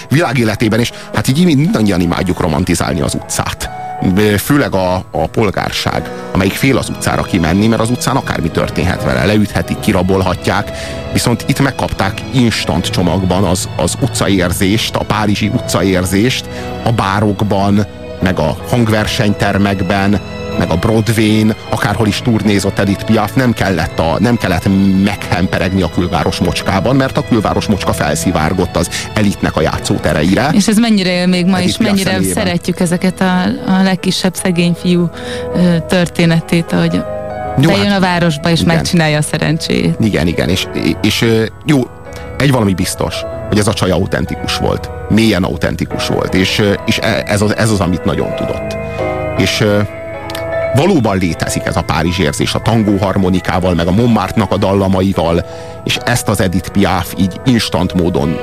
[0.10, 3.70] világéletében, és hát így mindannyian imádjuk romantizálni az utcát.
[4.38, 9.26] Főleg a, a polgárság, amelyik fél az utcára kimenni, mert az utcán akármi történhet vele,
[9.26, 10.72] leüthetik, kirabolhatják,
[11.14, 16.46] viszont itt megkapták instant csomagban az, az utcaérzést, a párizsi utcaérzést,
[16.84, 17.86] a bárokban,
[18.22, 20.20] meg a hangversenytermekben,
[20.58, 24.68] meg a Broadway-n, akárhol is turnézott Edith Piaf, nem kellett, a, nem kellett
[25.04, 30.50] meghemperegni a külváros mocskában, mert a külváros mocska felszivárgott az elitnek a játszótereire.
[30.54, 32.44] És ez mennyire él még ma Edith is, Piaf mennyire személyében.
[32.44, 35.10] szeretjük ezeket a, a legkisebb szegény fiú
[35.88, 37.04] történetét, hogy
[37.62, 38.76] Jó, hát a városba és igen.
[38.76, 39.96] megcsinálja a szerencséjét.
[40.00, 40.68] Igen, igen, és,
[41.02, 41.26] és
[41.66, 41.82] jó,
[42.38, 43.16] egy valami biztos,
[43.48, 44.90] hogy ez a csaj autentikus volt.
[45.10, 48.78] Mélyen autentikus volt, és, és e- ez az, ez az, amit nagyon tudott.
[49.38, 49.64] És
[50.78, 55.46] valóban létezik ez a Párizs érzés a tangó harmonikával, meg a Montmartre-nak a dallamaival,
[55.84, 58.38] és ezt az Edith Piaf így instant módon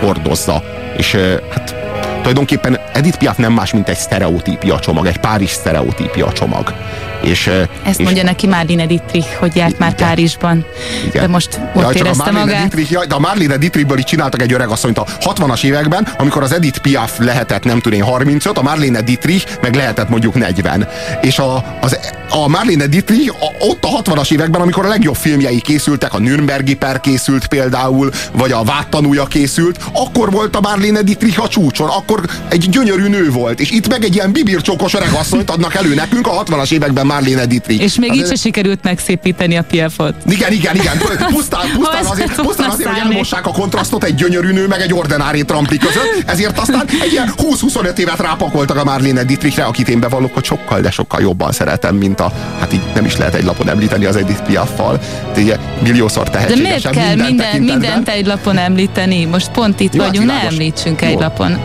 [0.00, 0.62] hordozza.
[0.96, 1.16] És
[1.50, 1.87] hát
[2.28, 6.74] tulajdonképpen Edith Piaf nem más, mint egy sztereotípia csomag, egy Párizs sztereotípia csomag.
[7.22, 7.46] És,
[7.84, 10.06] Ezt és mondja neki Marlene Dietrich, hogy járt már Igen.
[10.06, 10.64] Párizsban,
[11.06, 11.22] Igen.
[11.22, 12.58] de most ott csak a érezte Marlene magát.
[12.58, 16.42] Dietrich, jaj, de a Marlene Dietrichből is csináltak egy öreg asszonyt a 60-as években, amikor
[16.42, 20.88] az Edith Piaf lehetett nem tudom én 35, a Marlene Dietrich meg lehetett mondjuk 40.
[21.20, 25.60] És a, az, a Marlene Dietrich a, ott a 60-as években, amikor a legjobb filmjei
[25.60, 31.42] készültek, a Nürnbergi per készült például, vagy a Vádtanúja készült, akkor volt a Marlene Dietrich
[31.42, 32.17] a csúcson, akkor
[32.48, 36.26] egy gyönyörű nő volt, és itt meg egy ilyen bibircsókos öreg asszonyt adnak elő nekünk
[36.26, 37.82] a 60-as években Marlene Dietrich.
[37.82, 40.14] És még Hát így se sikerült megszépíteni a Piafot.
[40.28, 40.98] igen, igen, igen.
[41.34, 45.44] Pusztán, pusztán azért, pusztán azért hogy elmossák a kontrasztot egy gyönyörű nő, meg egy ordinári
[45.44, 50.34] trampli között, ezért aztán egy ilyen 20-25 évet rápakoltak a Marlene Dietrichre, akit én bevallok,
[50.34, 53.68] hogy sokkal, de sokkal jobban szeretem, mint a, hát így nem is lehet egy lapon
[53.68, 54.98] említeni az Edith Piaffal.
[55.34, 59.24] De ugye milliószor De tehetségesebb miért kell minden, minden, mindent egy lapon említeni?
[59.24, 60.58] Most pont itt Jó, hát vagyunk, ne világos.
[60.58, 61.08] említsünk Jó.
[61.08, 61.58] egy lapon.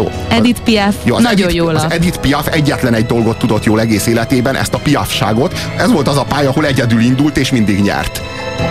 [0.00, 0.10] Jó.
[0.28, 1.86] Edith Piaf Jó, az nagyon Edith, jó Az.
[1.88, 5.58] Edith Piaf egyetlen egy dolgot tudott jól egész életében, ezt a piafságot.
[5.76, 8.22] Ez volt az a pálya, ahol egyedül indult és mindig nyert.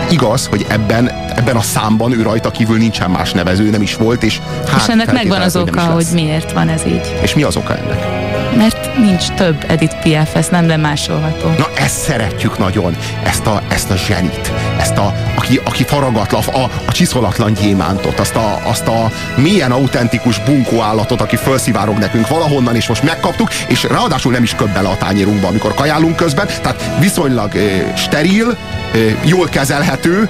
[0.09, 4.23] Igaz, hogy ebben, ebben a számban ő rajta kívül nincsen más nevező, nem is volt,
[4.23, 6.11] és hát és ennek megvan az oka, hogy lesz.
[6.11, 7.15] miért van ez így.
[7.21, 8.37] És mi az oka ennek?
[8.57, 11.49] Mert nincs több Edith Piaf, ez nem lemásolható.
[11.57, 16.63] Na ezt szeretjük nagyon, ezt a, ezt a zsenit, ezt a, aki, aki faragatlan, a,
[16.85, 22.75] a csiszolatlan gyémántot, azt a, azt a mélyen autentikus bunkó állatot, aki felszivárog nekünk valahonnan,
[22.75, 26.83] és most megkaptuk, és ráadásul nem is köbb bele a tányérunkba, amikor kajálunk közben, tehát
[26.99, 28.57] viszonylag ö, steril,
[28.93, 30.29] ö, jól kezelhető,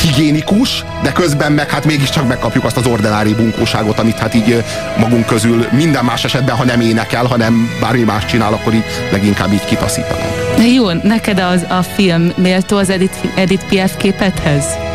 [0.00, 4.64] higiénikus, de közben meg hát mégiscsak megkapjuk azt az ordinári bunkóságot, amit hát így
[4.98, 9.52] magunk közül minden más esetben, ha nem énekel, hanem bármi más csinál, akkor így leginkább
[9.52, 10.56] így kitaszítanánk.
[10.56, 14.89] De jó, neked az, a film méltó az Edith, Edith Piaf képethez?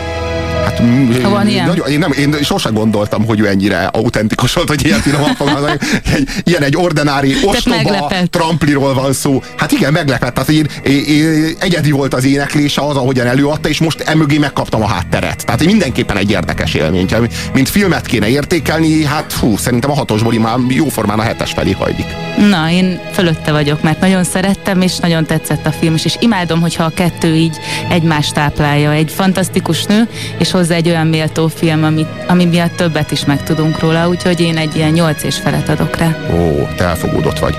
[0.65, 1.67] Hát, mm, van ilyen?
[1.67, 5.77] Nagyon, én, nem, én sosem gondoltam, hogy ő ennyire autentikus volt, hogy ilyen finoman fogalmazok.
[6.13, 9.43] Egy, ilyen egy ordinári, ostoba trampliról van szó.
[9.57, 10.33] Hát igen, meglepett.
[10.33, 14.83] Tehát én, én, én, egyedi volt az éneklése, az, ahogyan előadta, és most emögé megkaptam
[14.83, 15.45] a hátteret.
[15.45, 17.07] Tehát mindenképpen egy érdekes élmény.
[17.53, 22.05] Mint filmet kéne értékelni, hát fú, szerintem a hatosból már jóformán a hetes felé hajlik.
[22.49, 26.83] Na, én fölötte vagyok, mert nagyon szerettem, és nagyon tetszett a film és imádom, hogyha
[26.83, 27.57] a kettő így
[27.89, 28.91] egymást táplálja.
[28.91, 33.79] Egy fantasztikus nő, és hozzá egy olyan méltó film, ami, ami miatt többet is megtudunk
[33.79, 36.17] róla, úgyhogy én egy ilyen nyolc és felet adok rá.
[36.33, 37.55] Ó, te elfogódott vagy.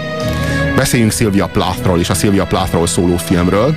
[0.77, 3.77] Beszéljünk Sylvia Plathról és a Sylvia Plathról szóló filmről,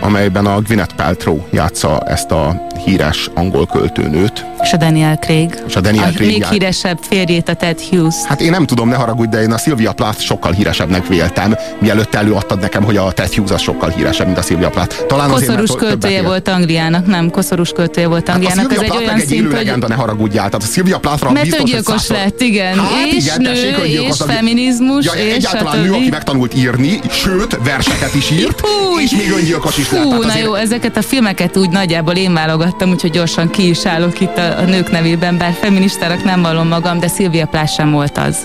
[0.00, 5.62] amelyben a Gwyneth Paltrow játsza ezt a híres angol költőnőt, És a Daniel Craig.
[5.68, 8.14] És a Daniel Craig még híresebb férjét, a Ted Hughes.
[8.24, 12.14] Hát én nem tudom, ne haragudj, de én a Sylvia Plath sokkal híresebbnek véltem, mielőtt
[12.14, 14.96] előadtad nekem, hogy a Ted Hughes az sokkal híresebb, mint a Sylvia Plath.
[15.06, 18.70] Talán azért, Koszorús többet költője volt Angliának, nem, koszorús költője volt Hát a Angliának.
[18.72, 19.52] Sylvia Ez egy olyan egy élő szint, hogy...
[19.54, 20.44] legenda, ne haragudjál.
[20.48, 22.78] Tehát a Sylvia Plathra Mert biztos, hogy öngyilkos százszor- lett, igen.
[22.78, 27.00] Hát és igen, nő, tessék, és ami- feminizmus, ja, és egyáltalán nő, aki megtanult írni,
[27.10, 28.62] sőt, verseket is írt,
[29.04, 30.02] és még öngyilkos is lett.
[30.02, 33.86] Tehát na azért- jó, ezeket a filmeket úgy nagyjából én válogattam, úgyhogy gyorsan ki is
[33.86, 37.90] állok itt a, a nők nevében, bár feministának nem vallom magam, de Szilvia Plás sem
[37.90, 38.36] volt az.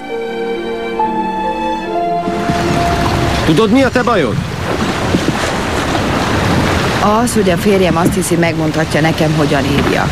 [3.45, 4.35] Tudod, mi a te bajod?
[7.21, 10.09] Az, hogy a férjem azt hiszi, megmondhatja nekem, hogyan írjak.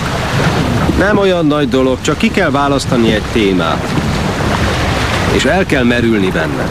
[0.97, 3.88] Nem olyan nagy dolog, csak ki kell választani egy témát.
[5.31, 6.69] És el kell merülni benne.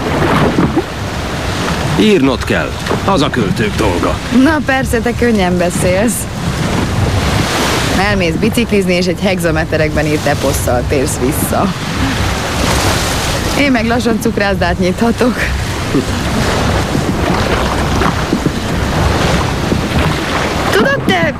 [2.00, 2.70] Írnod kell.
[3.04, 4.14] Az a költők dolga.
[4.42, 6.26] Na persze, te könnyen beszélsz.
[7.98, 11.72] Elmész biciklizni, és egy hexameterekben írt eposszal térsz vissza.
[13.58, 15.34] Én meg lassan cukrászdát nyithatok.
[20.70, 21.34] Tudod te,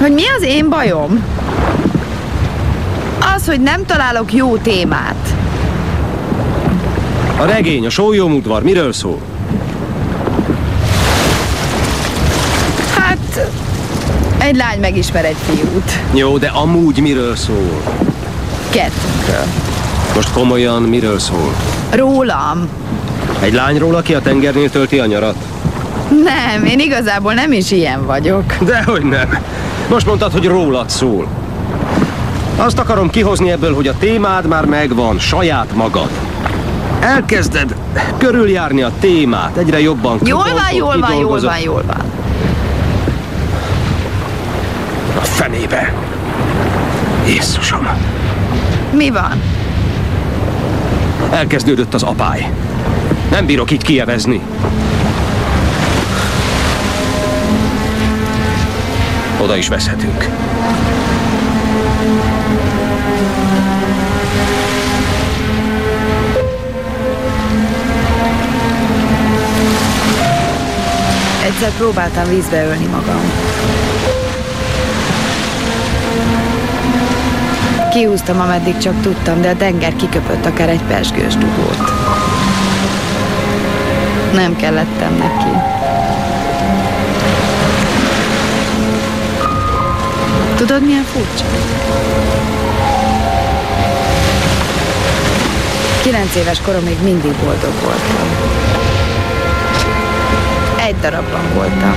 [0.00, 1.24] hogy mi az én bajom?
[3.36, 5.34] Az, hogy nem találok jó témát.
[7.38, 9.20] A regény, a sólyomudvar, miről szól?
[12.96, 13.50] Hát,
[14.42, 15.98] egy lány megismer egy fiút.
[16.14, 17.82] Jó, de amúgy miről szól?
[18.70, 19.46] Kettőnkről.
[20.14, 21.54] Most komolyan miről szól?
[21.90, 22.68] Rólam.
[23.40, 25.36] Egy lányról, aki a tengernél tölti a nyarat?
[26.08, 28.54] Nem, én igazából nem is ilyen vagyok.
[28.60, 29.38] Dehogy nem.
[29.88, 31.26] Most mondtad, hogy rólad szól.
[32.56, 36.10] Azt akarom kihozni ebből, hogy a témád már megvan, saját magad.
[37.00, 37.74] Elkezded
[38.18, 42.21] körüljárni a témát, egyre jobban Jól van, jól van, jól van, jól van.
[45.52, 45.92] A fenébe.
[47.26, 47.88] Jézusom.
[48.92, 49.42] Mi van?
[51.30, 52.50] Elkezdődött az apály.
[53.30, 54.40] Nem bírok itt kievezni.
[59.42, 60.28] Oda is veszhetünk.
[71.44, 73.20] Egyszer próbáltam vízbe ölni magam.
[77.92, 81.92] Kihúztam, ameddig csak tudtam, de a tenger kiköpött akár egy pesgős dugót.
[84.32, 85.58] Nem kellettem neki.
[90.56, 91.44] Tudod, milyen furcsa?
[96.02, 98.28] Kilenc éves koromig mindig boldog voltam.
[100.86, 101.94] Egy darabban voltam.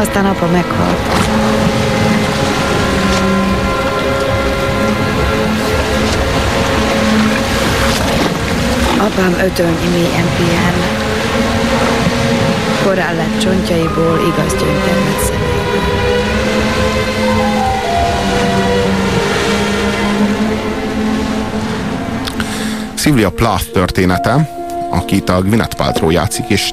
[0.00, 0.98] Aztán apa meghalt.
[8.98, 10.74] Apám ötölnyi mélyen pihen.
[12.84, 15.52] Korán lett csontjaiból igaz gyöngytermet szemében.
[22.94, 24.48] Sylvia Plath története,
[24.90, 26.72] akit a Gwyneth Paltrow játszik, és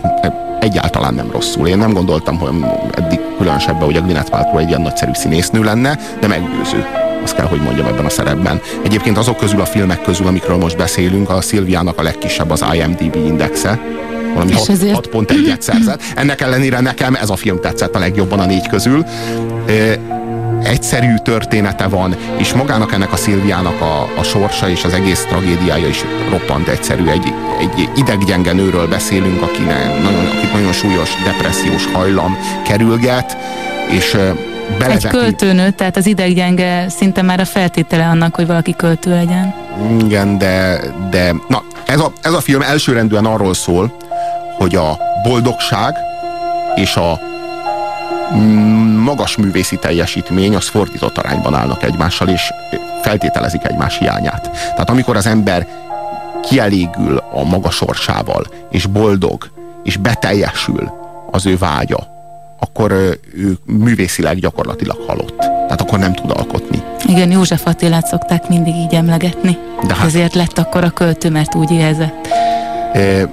[0.59, 1.67] egyáltalán nem rosszul.
[1.67, 2.49] Én nem gondoltam, hogy
[2.91, 6.85] eddig különösebben, hogy a Gwyneth Paltrow egy ilyen nagyszerű színésznő lenne, de meggyőző.
[7.23, 8.61] Azt kell, hogy mondjam ebben a szerepben.
[8.83, 13.15] Egyébként azok közül a filmek közül, amikről most beszélünk, a Szilviának a legkisebb az IMDb
[13.15, 13.79] indexe,
[14.33, 16.01] valami És ezért- 6.1-et szerzett.
[16.15, 19.05] Ennek ellenére nekem ez a film tetszett a legjobban a négy közül.
[20.63, 25.87] Egyszerű története van, és magának ennek a Szilviának a, a sorsa és az egész tragédiája
[25.87, 27.07] is roppant egyszerű.
[27.07, 33.37] Egy, egy ideggyenge nőről beszélünk, akinek nagyon, akit nagyon súlyos depressziós hajlam kerülget,
[33.89, 34.29] és ö,
[34.87, 39.53] Egy költőnő, tehát az ideggyenge szinte már a feltétele annak, hogy valaki költő legyen.
[40.05, 43.97] Igen, de, de na, ez a, ez a film elsőrendűen arról szól,
[44.57, 45.95] hogy a boldogság
[46.75, 47.19] és a
[48.35, 52.41] mm, magas művészi teljesítmény az fordított arányban állnak egymással, és
[53.01, 54.49] feltételezik egymás hiányát.
[54.51, 55.67] Tehát amikor az ember
[56.41, 59.49] kielégül a maga sorsával, és boldog,
[59.83, 60.91] és beteljesül
[61.31, 62.07] az ő vágya,
[62.59, 62.91] akkor
[63.33, 65.37] ő művészileg gyakorlatilag halott.
[65.37, 66.83] Tehát akkor nem tud alkotni.
[67.05, 69.57] Igen, József Attilát szokták mindig így emlegetni.
[69.87, 72.27] De hát- Ezért lett akkor a költő, mert úgy érzett.
[72.93, 73.29] E,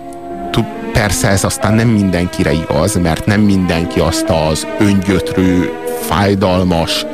[0.96, 7.04] persze ez aztán nem mindenkire igaz, mert nem mindenki azt az öngyötrő, fájdalmas,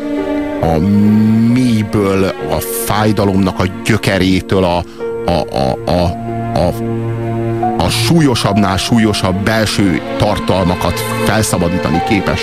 [0.60, 0.78] a
[1.52, 4.84] mélyből, a fájdalomnak a gyökerétől, a,
[5.26, 6.04] a, a, a,
[6.58, 6.72] a,
[7.78, 12.40] a súlyosabbnál súlyosabb belső tartalmakat felszabadítani képes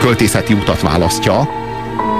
[0.00, 1.48] költészeti utat választja.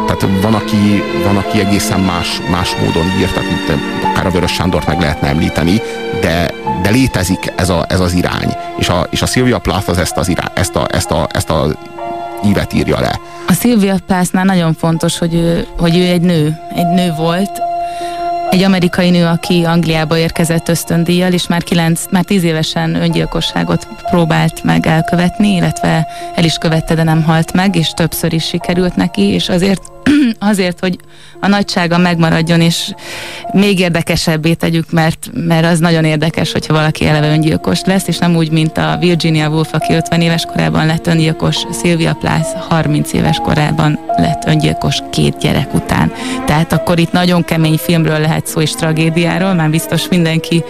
[0.09, 4.53] Tehát van, aki, van, aki egészen más, más módon ír, tehát mint akár a Vörös
[4.53, 5.81] Sándort meg lehetne említeni,
[6.21, 6.51] de,
[6.83, 8.57] de létezik ez, a, ez az irány.
[8.79, 11.51] És a, és a Sylvia Plath az ezt, az irány, ezt, a, ezt, a, ezt
[11.51, 11.67] a
[12.45, 13.21] ívet írja le.
[13.49, 16.59] A Sylvia Pláthnál nagyon fontos, hogy ő, hogy ő egy nő.
[16.75, 17.68] Egy nő volt,
[18.51, 24.63] egy amerikai nő, aki Angliába érkezett ösztöndíjjal, és már, kilenc, már tíz évesen öngyilkosságot próbált
[24.63, 29.23] meg elkövetni, illetve el is követte, de nem halt meg, és többször is sikerült neki,
[29.23, 29.83] és azért
[30.39, 30.99] azért, hogy
[31.41, 32.93] a nagysága megmaradjon, és
[33.53, 38.37] még érdekesebbé tegyük, mert, mert az nagyon érdekes, hogyha valaki eleve öngyilkos lesz, és nem
[38.37, 43.37] úgy, mint a Virginia Woolf, aki 50 éves korában lett öngyilkos, Sylvia Plath 30 éves
[43.37, 46.13] korában lett öngyilkos két gyerek után.
[46.47, 50.65] Tehát akkor itt nagyon kemény filmről lehet szó, és tragédiáról, már biztos mindenki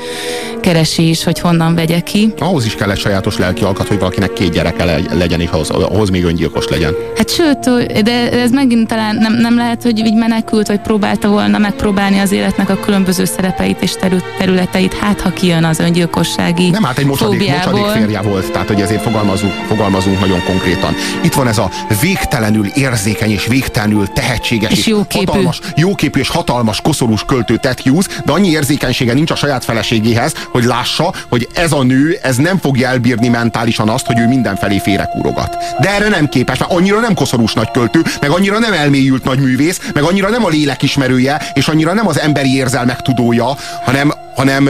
[0.60, 2.32] keresi is, hogy honnan vegye ki.
[2.38, 6.10] Ahhoz is kell egy sajátos lelki alkat, hogy valakinek két gyereke legyen, és ahhoz, ahhoz
[6.10, 6.94] még öngyilkos legyen.
[7.16, 7.58] Hát sőt,
[8.02, 12.32] de ez megint talán nem, nem lehet, hogy így menekült, vagy próbálta volna megpróbálni az
[12.32, 13.94] életnek a különböző szerepeit és
[14.38, 18.80] területeit, hát ha kijön az öngyilkossági Nem, hát egy mocsadék, mocsadék férje volt, tehát hogy
[18.80, 20.94] ezért fogalmazunk, fogalmazunk nagyon konkrétan.
[21.22, 25.24] Itt van ez a végtelenül érzékeny és végtelenül tehetséges és, és jóképű.
[25.24, 30.32] hatalmas, jóképű és hatalmas koszorús költő Ted Hughes, de annyi érzékenysége nincs a saját feleségéhez,
[30.50, 34.78] hogy lássa, hogy ez a nő, ez nem fogja elbírni mentálisan azt, hogy ő mindenfelé
[34.78, 35.56] félrekúrogat.
[35.80, 39.38] De erre nem képes, mert annyira nem koszorús nagy költő, meg annyira nem elmélyült nagy
[39.38, 44.12] művész, meg annyira nem a lélek ismerője, és annyira nem az emberi érzelmek tudója, hanem,
[44.36, 44.64] hanem,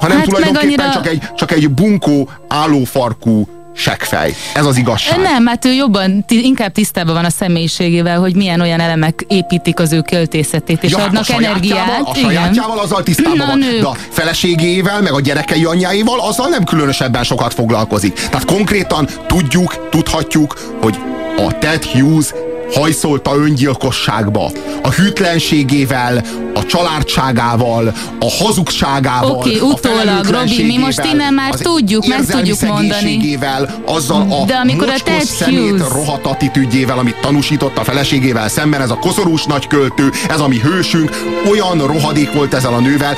[0.00, 0.92] hanem hát tulajdonképpen annyira...
[0.92, 4.34] csak, egy, csak egy bunkó, állófarkú seggfej.
[4.54, 5.18] Ez az igazság.
[5.18, 9.92] Nem, hát ő jobban, inkább tisztában van a személyiségével, hogy milyen olyan elemek építik az
[9.92, 12.00] ő költészetét, és ja, hát adnak a energiát.
[12.02, 13.80] A sajátjával azzal tisztában Na, van, nők.
[13.80, 18.12] de a feleségével, meg a gyerekei anyjáival azzal nem különösebben sokat foglalkozik.
[18.12, 20.98] Tehát konkrétan tudjuk, tudhatjuk, hogy
[21.36, 22.26] a Ted Hughes
[22.74, 24.50] hajszolta öngyilkosságba.
[24.82, 32.06] A hűtlenségével, a családságával, a hazugságával, Oké, okay, utólag, Robi, mi most innen már tudjuk,
[32.06, 33.38] meg tudjuk mondani.
[33.86, 38.90] azzal a De amikor a Ted szemét rohadt attitűdjével, amit tanúsított a feleségével szemben, ez
[38.90, 41.10] a koszorús nagyköltő, ez a mi hősünk,
[41.50, 43.14] olyan rohadék volt ezzel a nővel,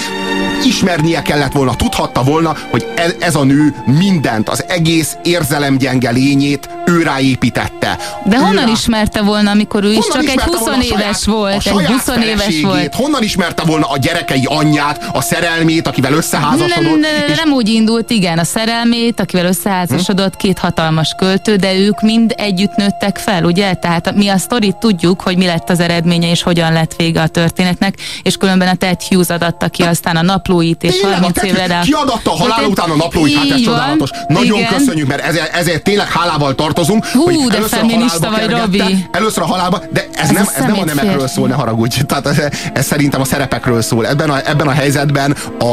[0.64, 6.68] ismernie kellett volna, tudhatta volna, hogy ez, ez a nő mindent, az egész érzelemgyenge lényét
[6.86, 7.98] ő ráépítette.
[8.24, 8.70] De honnan rá...
[8.72, 11.66] ismerte volna, amikor ő is csak egy 20 éves volt?
[11.66, 12.95] Egy 20 éves volt.
[12.95, 16.74] Honnan ismerte volna a gyerekei anyját, a szerelmét, akivel összeházasodott?
[16.74, 17.36] Nem, nem, és...
[17.36, 22.74] nem úgy indult, igen, a szerelmét, akivel összeházasodott, két hatalmas költő, de ők mind együtt
[22.74, 23.74] nőttek fel, ugye?
[23.74, 27.26] Tehát mi a sztorit tudjuk, hogy mi lett az eredménye, és hogyan lett vége a
[27.26, 31.66] történetnek, és különben a Ted Hughes adatta ki aztán a naplóit, és tényleg, 30 évre
[31.66, 31.80] rá...
[31.80, 34.11] Kiadatta a halál után a naplóit, hát ez csodálatos.
[34.28, 34.74] Nagyon igen.
[34.76, 37.07] köszönjük, mert ezért, ezért tényleg hálával tartozunk.
[37.07, 39.07] Hú, hogy de feminista vagy, Robi.
[39.11, 42.01] Először a halálba, de ez, ez nem, ez nem a nemekről szól, ne haragudj.
[42.07, 42.39] Tehát ez,
[42.72, 44.07] ez szerintem a szerepekről szól.
[44.07, 45.64] Ebben a, ebben a helyzetben a,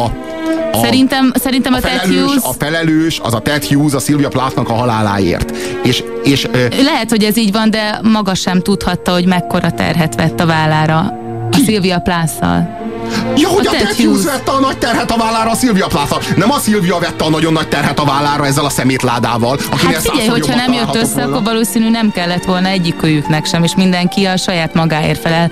[0.72, 2.44] a, szerintem, szerintem a, a felelős, Hughes...
[2.44, 5.58] A felelős az a Ted Hughes a Sylvia Plathnak a haláláért.
[5.84, 6.48] És, és,
[6.84, 11.00] Lehet, hogy ez így van, de maga sem tudhatta, hogy mekkora terhet vett a vállára
[11.52, 12.81] a Sylvia Plath-szal.
[13.36, 16.20] Ja, hogy a, a Ted Hughes vette a nagy terhet a vállára a Szilvia Plaza.
[16.36, 19.58] Nem a Szilvia vette a nagyon nagy terhet a vállára ezzel a szemétládával.
[19.72, 21.30] Hát figyelj, hogyha nem jött össze, volna.
[21.30, 25.52] akkor valószínű nem kellett volna egyik kölyüknek sem, és mindenki a saját magáért felel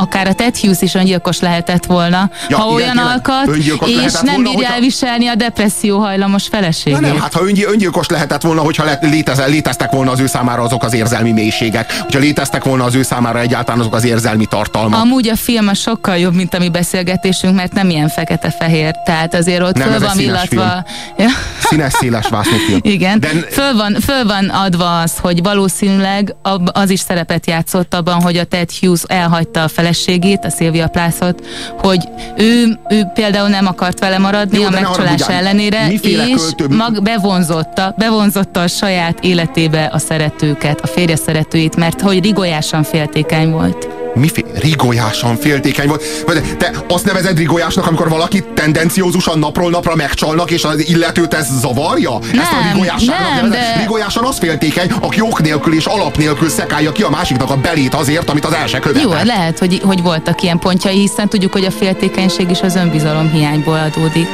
[0.00, 4.68] akár a Ted Hughes is öngyilkos lehetett volna, ja, ha olyan alkat, és nem bírja
[4.68, 7.00] elviselni a depresszió hajlamos feleségét.
[7.00, 7.40] Ja, nem, hát ha
[7.70, 12.18] öngyilkos lehetett volna, hogyha létez, léteztek volna az ő számára azok az érzelmi mélységek, hogyha
[12.18, 15.00] léteztek volna az ő számára egyáltalán azok az érzelmi tartalmak.
[15.00, 19.62] Amúgy a film sokkal jobb, mint a mi beszélgetésünk, mert nem ilyen fekete-fehér, tehát azért
[19.62, 20.84] ott nem, föl van illatva.
[21.16, 21.28] Ja.
[21.68, 22.26] Színes, széles
[22.66, 22.80] film.
[22.82, 23.28] Igen, De...
[23.28, 26.34] föl, van, föl van adva az, hogy valószínűleg
[26.72, 31.46] az is szerepet játszott abban, hogy a Ted Hughes elhagyta a feleségét, a Szilvia Plászot,
[31.78, 36.76] hogy ő, ő például nem akart vele maradni Jó, a megcsalás ellenére, és költő...
[36.76, 43.50] mag bevonzotta, bevonzotta a saját életébe a szeretőket, a férje szeretőit, mert hogy rigolyásan féltékeny
[43.50, 46.56] volt miféle rigolyásan féltékeny volt.
[46.58, 52.18] Te azt nevezed rigolyásnak, amikor valaki tendenciózusan napról napra megcsalnak, és az illetőt ez zavarja?
[52.32, 53.76] Nem, Ezt a rigolyásságnak nem, de...
[53.78, 57.94] Rigolyásan az féltékeny, aki ok nélkül és alap nélkül szekálja ki a másiknak a belét
[57.94, 59.02] azért, amit az első követett.
[59.02, 63.30] Jó, lehet, hogy, hogy voltak ilyen pontjai, hiszen tudjuk, hogy a féltékenység is az önbizalom
[63.30, 64.28] hiányból adódik.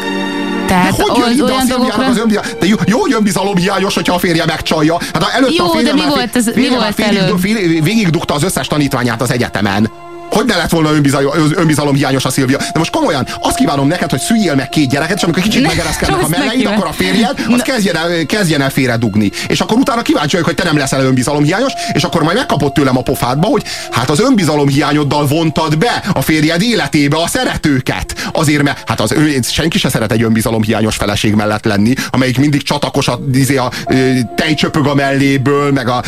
[0.72, 2.06] Tehát de hogy jön olyan dolgokra...
[2.06, 2.50] az önbizalom?
[2.60, 4.98] De jó, jó, hogy önbizalomhiányos, hogyha a férje megcsalja.
[5.12, 6.96] Hát előtte jó, a férje de mi volt, ez, mi volt
[7.82, 9.90] végig dugta az összes tanítványát az egyetemen.
[10.32, 12.56] Hogy ne lett volna önbizalom, önbizalom hiányos a Szilvia?
[12.58, 16.22] De most komolyan, azt kívánom neked, hogy szüljél meg két gyereket, és amikor kicsit megereszkednek
[16.22, 19.30] a melleid, akkor a férjed, az kezdjen el, kezdjen el félredugni.
[19.46, 22.72] És akkor utána kíváncsi vagyok, hogy te nem leszel önbizalom hiányos, és akkor majd megkapod
[22.72, 28.30] tőlem a pofádba, hogy hát az önbizalom hiányoddal vontad be a férjed életébe a szeretőket.
[28.32, 32.38] Azért, mert hát az, ő- senki se szeret egy önbizalom hiányos feleség mellett lenni, amelyik
[32.38, 33.70] mindig csatakos a, izé a, a
[34.36, 36.02] tejcsöpög a melléből, meg a,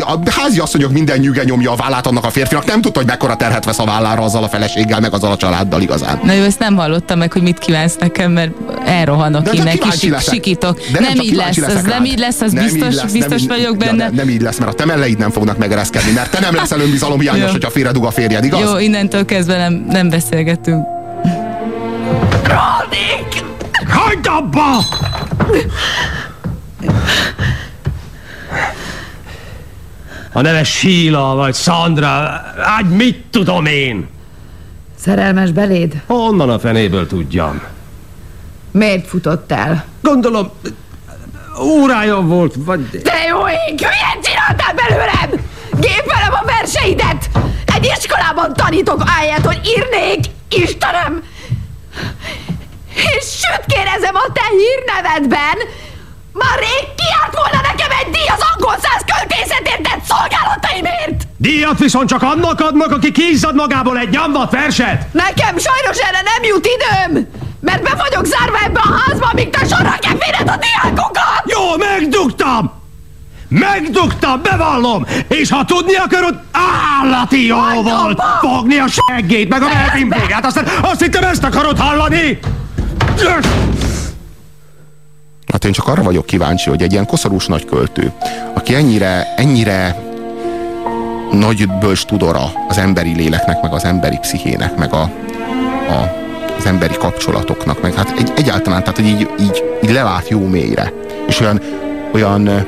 [0.00, 3.36] a házi asszonyok minden nyüge nyomja a vállát annak a férfinak, nem tudta, hogy mekkora
[3.54, 6.20] terhet vesz a vállára azzal a feleséggel, meg azzal a családdal igazán.
[6.22, 8.50] Na jó, ezt nem hallottam meg, hogy mit kívánsz nekem, mert
[8.84, 10.34] elrohanok De csak innen, kisik, leszek.
[10.34, 10.80] sikítok.
[10.92, 13.42] De nem, csak így lesz, az leszek nem így lesz, az Nem biztos, lesz, biztos
[13.42, 14.04] nem vagyok Ja, benne.
[14.04, 16.80] nem, nem így lesz, mert a te melleid nem fognak megereszkedni, mert te nem leszel
[16.80, 17.50] önbizalom hiányos, Jó.
[17.50, 18.60] hogyha félredug a férjed, igaz?
[18.60, 20.84] Jó, innentől kezdve nem, nem beszélgetünk.
[22.42, 23.44] Rodik!
[23.88, 24.84] Hagyd abba!
[30.36, 32.08] A neve Sheila vagy Sandra,
[32.62, 34.08] hát mit tudom én?
[34.98, 36.02] Szerelmes beléd?
[36.06, 37.62] Honnan a fenéből tudjam?
[38.70, 39.84] Miért futott el?
[40.00, 40.50] Gondolom,
[41.62, 42.88] órája volt, vagy...
[42.88, 45.46] De jó ég, hülyen csináltál belőlem!
[45.72, 47.30] Gépelem a verseidet!
[47.74, 51.22] Egy iskolában tanítok ahelyett, hogy írnék, Istenem!
[52.94, 55.56] És sütkérezem a te hírnevedben!
[56.42, 61.26] Már rég kiárt volna nekem egy díj az angol száz költészetért tett szolgálataimért!
[61.36, 65.12] Díjat viszont csak annak adnak, aki kiizzad magából egy nyamvat verset!
[65.12, 67.28] Nekem sajnos erre nem jut időm!
[67.60, 71.42] Mert be vagyok zárva ebbe a házba, amíg te sorra kell félred a diákokat!
[71.44, 72.72] Jó, megdugtam!
[73.48, 75.06] Megdugtam, bevallom!
[75.28, 81.02] És ha tudni akarod, állati jó volt fogni a seggét, meg a melbimbégát, aztán azt
[81.02, 82.38] hittem ezt akarod hallani!
[85.54, 88.12] Hát én csak arra vagyok kíváncsi, hogy egy ilyen koszorús nagy költő,
[88.54, 89.96] aki ennyire, ennyire
[91.32, 96.14] nagy bölcs tudora az emberi léleknek, meg az emberi pszichének, meg a, a,
[96.58, 100.92] az emberi kapcsolatoknak, meg hát egy, egyáltalán, tehát hogy így, így, így lelát jó mélyre.
[101.26, 101.60] És olyan,
[102.12, 102.66] olyan,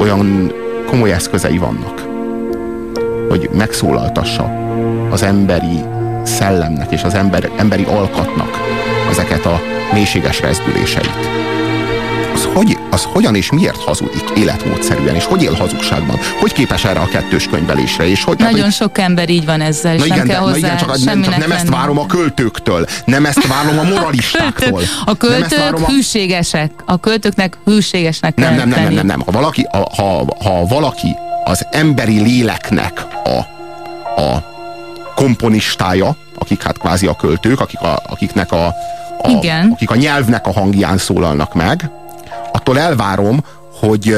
[0.00, 0.52] olyan
[0.86, 2.06] komoly eszközei vannak,
[3.28, 4.52] hogy megszólaltassa
[5.10, 5.80] az emberi
[6.22, 8.60] szellemnek és az ember, emberi alkatnak
[9.10, 9.60] ezeket a
[9.92, 11.45] mélységes rezdüléseit
[12.56, 17.06] hogy, az hogyan és miért hazudik életmódszerűen, és hogy él hazugságban, hogy képes erre a
[17.06, 18.36] kettős könyvelésre, és hogy...
[18.36, 20.52] tehát, Nagyon hogy, sok ember így van ezzel, és Na nem igen, kell de, na
[20.52, 24.80] hozzá igen, csak, nem, csak nem ezt várom a költőktől, nem ezt várom a moralistáktól.
[24.80, 26.70] A Nem költők a- hűségesek.
[26.84, 28.94] A költőknek hűségesnek nem, kell nem, nem, nem, lenni.
[28.94, 29.20] nem, nem.
[29.20, 33.38] Ha valaki, ha, ha, ha valaki az emberi léleknek a,
[34.20, 34.44] a
[35.14, 38.66] komponistája, akik hát kvázi a költők, akik a, akiknek a,
[39.18, 39.70] a, Igen.
[39.72, 41.90] akik a nyelvnek a hangján szólalnak meg,
[42.66, 43.44] attól elvárom,
[43.80, 44.16] hogy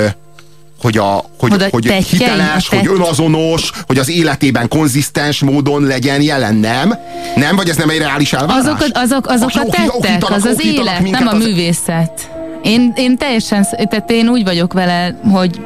[0.83, 5.41] hogy, a, hogy, Hogy a hogy tettjein, hiteles, tett- hogy önazonos, hogy az életében konzisztens
[5.41, 6.95] módon legyen jelen, nem?
[7.37, 7.57] Nem?
[7.57, 8.65] Vagy ez nem egy reális elvárás?
[8.65, 12.31] Azok, a- azok, azok a tettek, az az élet, nem a az- művészet.
[12.63, 15.61] Én, én teljesen, tehát én úgy vagyok vele, hogy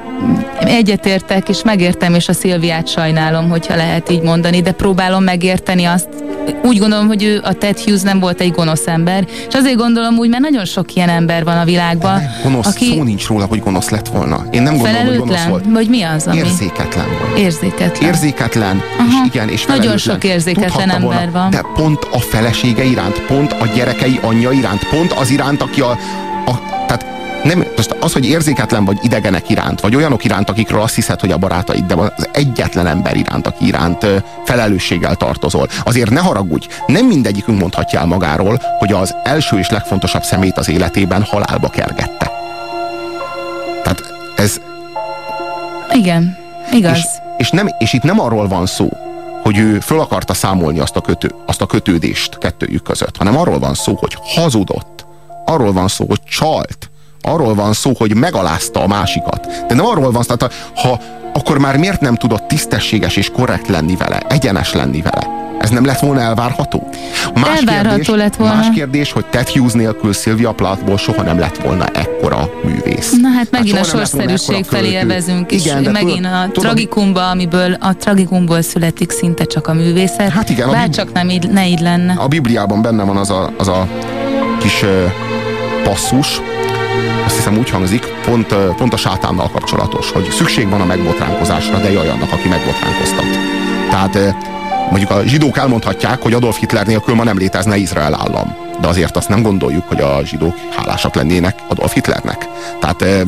[0.64, 6.08] egyetértek, és megértem, és a Szilviát sajnálom, hogyha lehet így mondani, de próbálom megérteni azt.
[6.64, 10.16] Úgy gondolom, hogy ő, a Ted Hughes nem volt egy gonosz ember, és azért gondolom
[10.18, 13.60] úgy, mert nagyon sok ilyen ember van a világban, Gonosz, aki szó nincs róla, hogy
[13.60, 14.46] gonosz lett volna.
[14.50, 15.64] Én nem gondolom, hogy gonosz volt.
[15.68, 17.38] vagy mi az, ami Érzéketlen volt.
[17.38, 18.08] érzéketlen.
[18.08, 21.50] Érzéketlen, és igen, és Nagyon sok érzéketlen Tudhatta volna, ember van.
[21.50, 25.98] De pont a felesége iránt, pont a gyerekei anyja iránt, pont az iránt, aki a,
[26.46, 26.52] a
[26.86, 27.04] tehát
[27.42, 31.30] nem, most az, hogy érzéketlen vagy idegenek iránt, vagy olyanok iránt, akikről azt hiszed, hogy
[31.30, 34.06] a barátaid, de az egyetlen ember iránt, aki iránt
[34.44, 35.68] felelősséggel tartozol.
[35.84, 40.68] Azért ne haragudj, nem mindegyikünk mondhatja el magáról, hogy az első és legfontosabb szemét az
[40.68, 42.30] életében halálba kergette.
[43.82, 44.02] Tehát
[44.36, 44.60] ez,
[45.92, 46.36] Igen,
[46.72, 46.96] igaz.
[46.96, 47.04] és,
[47.36, 48.88] és, nem, és itt nem arról van szó,
[49.42, 53.58] hogy ő föl akarta számolni azt a, kötő, azt a kötődést kettőjük között, hanem arról
[53.58, 54.91] van szó, hogy hazudott.
[55.52, 56.90] Arról van szó, hogy csalt.
[57.22, 59.46] Arról van szó, hogy megalázta a másikat.
[59.68, 61.00] De nem arról van szó, tehát ha
[61.34, 65.26] akkor már miért nem tudott tisztességes és korrekt lenni vele, egyenes lenni vele?
[65.60, 66.88] Ez nem lett volna elvárható?
[67.34, 68.54] Más Elvárható kérdés, lett volna.
[68.54, 73.12] Más kérdés, hogy Ted Hughes nélkül Sylvia Plathból soha nem lett volna ekkora művész.
[73.20, 74.96] Na hát megint a lett volna sorszerűség felé költő.
[74.98, 79.66] elvezünk, és Igen, de megint tudod- a tudod- tragikumba, amiből a tragikumból születik szinte csak
[79.66, 80.28] a művészet.
[80.30, 82.14] Hát igen, a Bár Bibli- csak nem így, ne így lenne.
[82.18, 83.88] A Bibliában benne van az a, az a
[84.60, 84.84] kis
[85.82, 86.40] passzus,
[87.24, 91.92] azt hiszem úgy hangzik, pont, pont a sátánnal kapcsolatos, hogy szükség van a megbotránkozásra, de
[91.92, 93.24] jaj annak, aki megbotránkoztat.
[93.90, 94.36] Tehát
[94.90, 98.71] mondjuk a zsidók elmondhatják, hogy Adolf Hitler nélkül ma nem létezne Izrael állam.
[98.82, 102.48] De azért azt nem gondoljuk, hogy a zsidók hálásak lennének Adolf Hitlernek.
[102.80, 103.22] Tehát ö,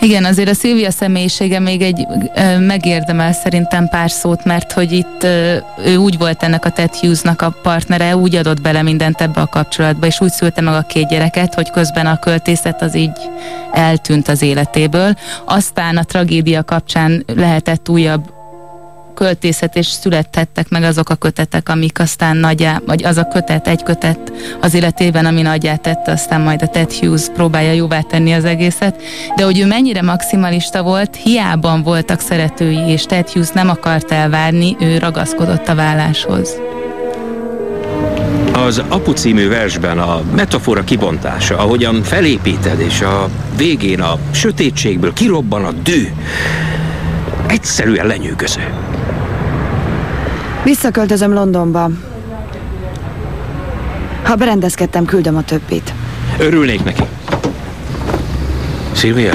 [0.00, 5.22] Igen, azért a Szilvia személyisége még egy ö, megérdemel szerintem pár szót, mert hogy itt
[5.22, 9.40] ö, ő úgy volt ennek a Ted Hughesnak a partnere, úgy adott bele mindent ebbe
[9.40, 13.30] a kapcsolatba, és úgy szülte meg a két gyereket, hogy közben a költészet az így
[13.72, 15.14] eltűnt az életéből.
[15.44, 18.40] Aztán a tragédia kapcsán lehetett újabb
[19.14, 23.82] költészet, és születtettek meg azok a kötetek, amik aztán nagyjá, vagy az a kötet, egy
[23.82, 28.44] kötet az életében, ami nagyjá tette, aztán majd a Ted Hughes próbálja jóvá tenni az
[28.44, 29.02] egészet.
[29.36, 34.76] De hogy ő mennyire maximalista volt, hiában voltak szeretői, és Ted Hughes nem akart elvárni,
[34.80, 36.60] ő ragaszkodott a válláshoz.
[38.52, 45.64] Az Apu című versben a metafora kibontása, ahogyan felépíted, és a végén a sötétségből kirobban
[45.64, 46.08] a dű,
[47.52, 48.74] egyszerűen lenyűgöző.
[50.64, 51.90] Visszaköltözöm Londonba.
[54.22, 55.94] Ha berendezkedtem, küldöm a többit.
[56.38, 57.02] Örülnék neki.
[58.92, 59.32] Szilvia,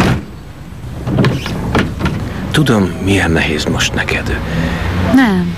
[2.52, 4.40] tudom, milyen nehéz most neked.
[5.14, 5.56] Nem.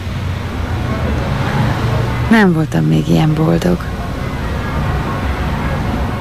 [2.30, 3.78] Nem voltam még ilyen boldog.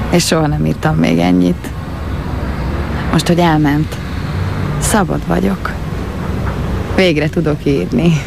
[0.09, 1.69] És soha nem írtam még ennyit.
[3.11, 3.95] Most, hogy elment,
[4.79, 5.71] szabad vagyok.
[6.99, 8.21] Végre tudok írni.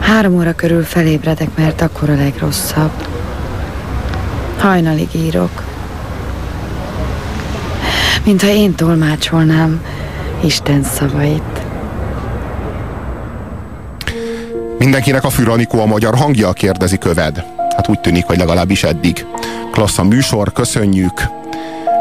[0.00, 2.90] Három óra körül felébredek, mert akkor a legrosszabb.
[4.58, 5.64] Hajnalig írok.
[8.24, 9.82] Mintha én tolmácsolnám
[10.44, 11.62] Isten szavait.
[14.78, 17.44] Mindenkinek a Füranikó a magyar hangja, kérdezi Köved.
[17.76, 19.26] Hát úgy tűnik, hogy legalábbis eddig.
[19.70, 21.37] Klassz a műsor, köszönjük.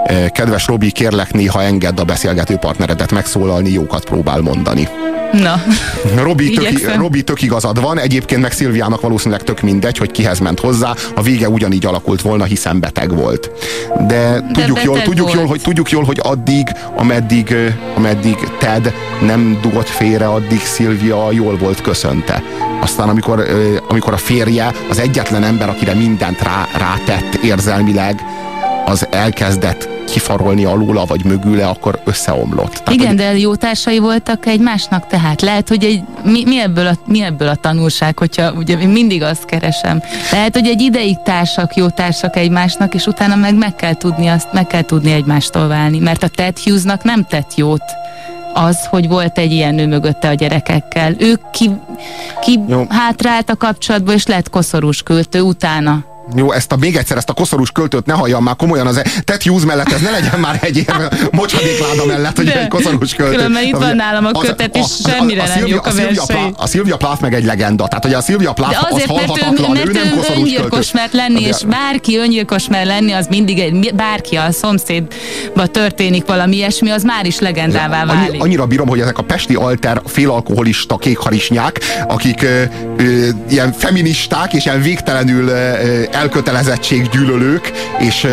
[0.08, 4.88] Eh, Kedves Robi, kérlek néha engedd a beszélgető partneredet megszólalni, jókat próbál mondani.
[5.32, 5.64] Na,
[6.16, 6.96] Robi tök.
[6.96, 11.22] Robi tök igazad van, egyébként meg Szilviának valószínűleg tök mindegy, hogy kihez ment hozzá, a
[11.22, 13.52] vége ugyanígy alakult volna, hiszen beteg volt.
[14.08, 15.50] De tudjuk, jól, tudjuk, jól, volt.
[15.50, 17.56] hogy, tudjuk jól, hogy addig, ameddig,
[17.96, 22.44] ameddig Ted nem dugott félre, addig Szilvia jól volt köszönte.
[22.82, 23.48] Aztán amikor,
[23.88, 28.22] amikor a férje, az egyetlen ember, akire mindent rá, rátett érzelmileg,
[28.86, 32.72] az elkezdett kifarolni alóla, vagy mögüle, akkor összeomlott.
[32.72, 36.94] Tehát, Igen, de jó társai voltak egymásnak, tehát lehet, hogy egy, mi, mi, ebből a,
[37.06, 40.02] mi ebből a tanulság, hogyha ugye én mindig azt keresem.
[40.32, 44.54] Lehet, hogy egy ideig társak, jó társak egymásnak, és utána meg meg kell tudni azt,
[44.54, 47.84] meg kell tudni egymástól válni, mert a Ted Hughesnak nem tett jót
[48.54, 51.14] az, hogy volt egy ilyen nő mögötte a gyerekekkel.
[51.18, 51.72] Ők ki,
[52.42, 56.06] ki hátrált a kapcsolatból, és lett koszorús költő utána.
[56.36, 59.06] Jó, ezt a, még egyszer ezt a koszorús költőt ne halljam már komolyan az e-
[59.24, 63.14] Ted Hughes mellett, ez ne legyen már egy érve mocsadékláda mellett, hogy De, egy koszorús
[63.14, 63.36] költő.
[63.36, 66.36] különben itt van nálam a kötet, és semmire nem Szilvia- jók a Szilvia versei.
[66.36, 69.60] Plath- A Szilvia Plath meg egy legenda, tehát hogy a Szilvia Plath az azért, mert
[69.60, 73.60] ő, mert ő nem koszorús öngyilkos mert lenni, és bárki öngyilkos mert lenni, az mindig
[73.60, 78.44] egy, bárki a szomszédba történik valami ilyesmi, az már is legendává Annyi, válik.
[78.44, 82.62] annyira bírom, hogy ezek a pesti alter félalkoholista kékharisnyák, akik ö,
[82.98, 88.28] ö, ilyen feministák és ilyen végtelenül ö, elkötelezettséggyűlölők, és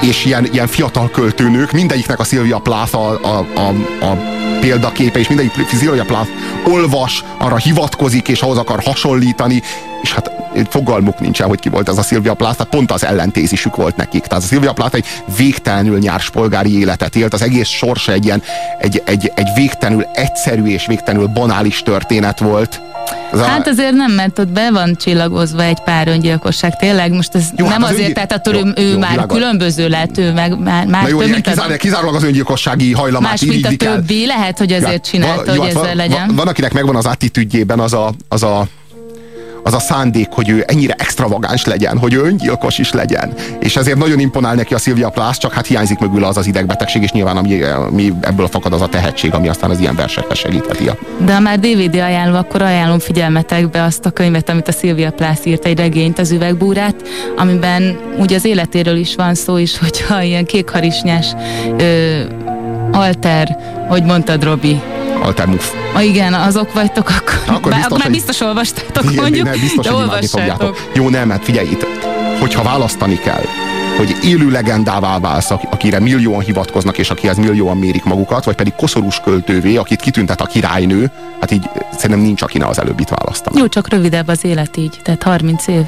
[0.00, 3.68] és ilyen, ilyen fiatal költőnők, mindegyiknek a Szilvia Plath a, a, a,
[4.04, 4.18] a
[4.60, 6.28] példaképe, és mindegyik Szilvia Plath
[6.64, 9.62] olvas, arra hivatkozik, és ahhoz akar hasonlítani,
[10.02, 10.30] és hát
[10.68, 14.22] fogalmuk nincsen, hogy ki volt ez a Szilvia Plath, tehát pont az ellentézisük volt nekik.
[14.26, 15.04] Tehát a Szilvia Plath egy
[15.36, 18.42] végtelenül nyárs polgári életet élt, az egész sorsa egy ilyen,
[18.78, 22.80] egy, egy, egy végtelenül egyszerű és végtelenül banális történet volt.
[23.32, 26.76] Ez a- Hát azért nem, mert ott be van csillagozva egy pár öngyilkosság.
[26.76, 29.10] Tényleg most ez Jó, hát nem az azért, öngy- tehát attól jó, ő, jó, már
[29.10, 29.36] világos.
[29.38, 33.40] különböző lett, ő meg már, már jó, több, mint az, kizárólag, az öngyilkossági hajlamát más,
[33.40, 33.94] mint a irigylik el.
[33.94, 34.26] többi.
[34.26, 36.26] Lehet, hogy azért Ja, csinálta, van- jó, hogy hát ezzel van, legyen.
[36.26, 38.66] Van, van, akinek megvan az attitűdjében az a, az a
[39.62, 43.32] az a szándék, hogy ő ennyire extravagáns legyen, hogy ő öngyilkos is legyen.
[43.60, 47.02] És ezért nagyon imponál neki a Szilvia Plath, csak hát hiányzik mögül az az idegbetegség,
[47.02, 50.90] és nyilván ami, ami ebből fakad az a tehetség, ami aztán az ilyen versekre segítheti.
[51.24, 55.44] De ha már DVD ajánló, akkor ajánlom figyelmetekbe azt a könyvet, amit a Szilvia Plász
[55.44, 56.94] írt, egy regényt, az üvegbúrát,
[57.36, 61.26] amiben ugye az életéről is van szó is, hogyha ilyen kékharisnyás
[61.78, 62.20] ö,
[62.92, 63.56] alter,
[63.88, 64.80] hogy mondtad Robi,
[65.22, 65.72] Altermuf.
[65.94, 69.52] Ma igen, azok vagytok, akkor, Akkor bár, biztos, akkor már biztos olvastátok, Igen, mondjuk, ne,
[69.52, 70.88] biztos, de hogy fogjátok.
[70.94, 71.86] Jó, nem, mert figyelj itt,
[72.40, 73.44] hogyha választani kell,
[73.96, 78.74] hogy élő legendává válsz, aki- akire millióan hivatkoznak, és akihez millióan mérik magukat, vagy pedig
[78.74, 81.10] koszorús költővé, akit kitüntet a királynő,
[81.40, 83.60] hát így szerintem nincs, aki ne az előbbit választaná.
[83.60, 85.84] Jó, csak rövidebb az élet így, tehát 30 év.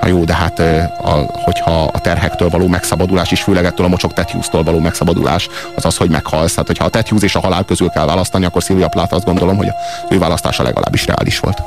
[0.00, 0.58] Ha jó, de hát
[1.02, 5.84] a, hogyha a terhektől való megszabadulás, és főleg ettől a mocsok Tetjusztól való megszabadulás, az
[5.84, 6.50] az, hogy meghalsz.
[6.52, 9.56] Tehát, hogyha a Tetjusz és a halál közül kell választani, akkor Szilvia Plath azt gondolom,
[9.56, 9.74] hogy az
[10.10, 11.62] ő választása legalábbis reális volt.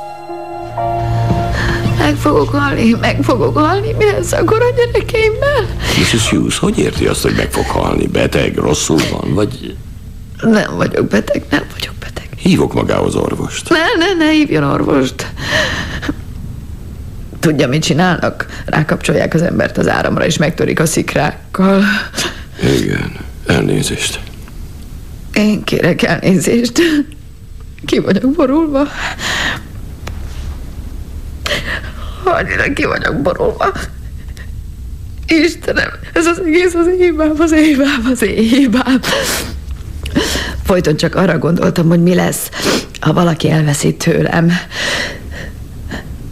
[1.98, 5.66] meg fogok halni, meg fogok halni, mi lesz akkor a gyerekeimmel?
[5.98, 6.30] Mrs.
[6.30, 8.06] Hughes, hogy érti azt, hogy meg fog halni?
[8.06, 9.76] Beteg, rosszul van, vagy
[10.40, 12.28] Nem vagyok beteg, nem vagyok beteg.
[12.36, 13.68] hívok magához orvost?
[13.68, 13.76] Ne,
[14.06, 15.26] ne, ne hívjon orvost.
[17.40, 18.46] Tudja, mit csinálnak?
[18.64, 21.82] Rákapcsolják az embert az áramra, és megtörik a szikrákkal.
[22.62, 23.12] Igen,
[23.46, 24.20] elnézést.
[25.34, 26.80] Én kérek elnézést.
[27.86, 28.88] Ki vagyok borulva.
[32.24, 33.72] Annyira ki vagyok borulva.
[35.26, 39.00] Istenem, ez az egész az én hibám, az én hibám, az én hibám.
[40.64, 42.50] Folyton csak arra gondoltam, hogy mi lesz,
[43.00, 44.52] ha valaki elveszi tőlem.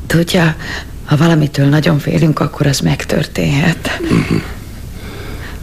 [0.07, 0.57] Tudja,
[1.09, 4.01] ha valamitől nagyon félünk, akkor az megtörténhet.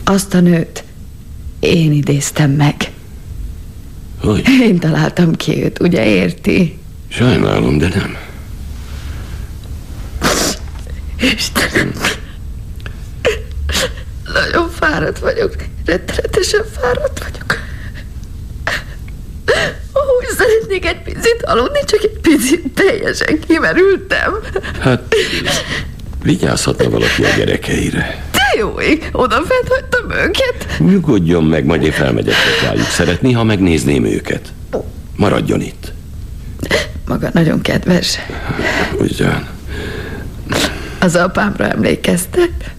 [0.03, 0.83] Azt a nőt
[1.59, 2.91] én idéztem meg.
[4.21, 4.47] Hogy?
[4.61, 6.77] Én találtam ki őt, ugye érti?
[7.07, 8.17] Sajnálom, de nem.
[11.35, 11.91] Istenem.
[14.33, 15.55] Nagyon fáradt vagyok.
[15.85, 17.59] Rettenetesen fáradt vagyok.
[20.19, 24.33] Úgy szeretnék egy picit aludni, csak egy picit teljesen kimerültem.
[24.79, 25.15] Hát,
[26.23, 28.23] vigyázhatna valaki a gyerekeire.
[28.31, 30.77] De jó ég, odafent hagytam őket.
[30.79, 32.87] Nyugodjon meg, majd én felmegyek hozzájuk.
[32.87, 34.53] Szeretné, ha megnézném őket?
[35.15, 35.93] Maradjon itt.
[37.07, 38.19] Maga nagyon kedves.
[38.99, 39.47] Ugyan.
[40.99, 42.74] Az apámra emlékeztet?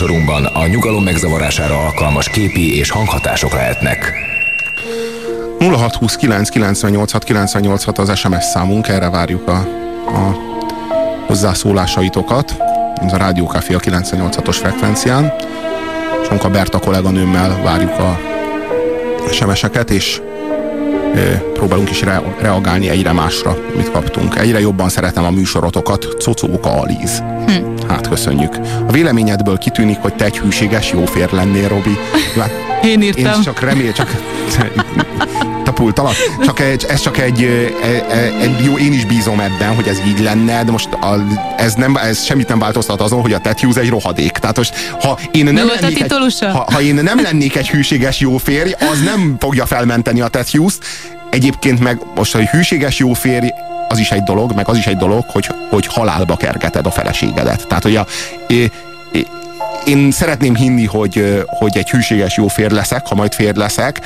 [0.00, 4.12] Műsorunkban a nyugalom megzavarására alkalmas képi és hanghatások lehetnek.
[5.58, 9.56] 0629 986 986 az SMS számunk, erre várjuk a,
[10.06, 10.36] a
[11.26, 12.56] hozzászólásaitokat.
[13.06, 15.32] Ez a Rádió a 98-os frekvencián.
[16.28, 18.18] Sonka Berta kolléganőmmel várjuk a
[19.30, 20.20] SMS-eket, és
[21.52, 24.36] próbálunk is re- reagálni egyre másra, amit kaptunk.
[24.36, 26.06] Egyre jobban szeretem a műsorotokat.
[26.24, 27.22] Cocóka Alíz.
[27.88, 28.56] Hát köszönjük.
[28.86, 31.98] A véleményedből kitűnik, hogy te egy hűséges jó férj lennél, Robi.
[32.82, 33.24] Én írtam.
[33.24, 34.16] Én csak remél, csak
[35.64, 36.14] tapultalak.
[36.44, 37.42] Csak egy, ez csak egy,
[37.82, 38.04] egy,
[38.40, 41.24] egy, jó, én is bízom ebben, hogy ez így lenne, de most a,
[41.56, 44.32] ez, nem, ez semmit nem változtat azon, hogy a Ted Hughes egy rohadék.
[44.32, 47.68] Tehát most, ha én Mi nem a lennék egy, ha, ha én nem lennék egy
[47.68, 50.74] hűséges jó férj, az nem fogja felmenteni a Ted Hughes.
[51.30, 53.48] Egyébként meg most, hogy hűséges jó férj,
[53.88, 57.66] az is egy dolog, meg az is egy dolog, hogy, hogy halálba kergeted a feleségedet.
[57.66, 58.06] Tehát, hogy a,
[58.46, 58.70] é,
[59.12, 59.26] é,
[59.86, 64.00] én szeretném hinni, hogy, hogy egy hűséges jó férj leszek, ha majd férj leszek,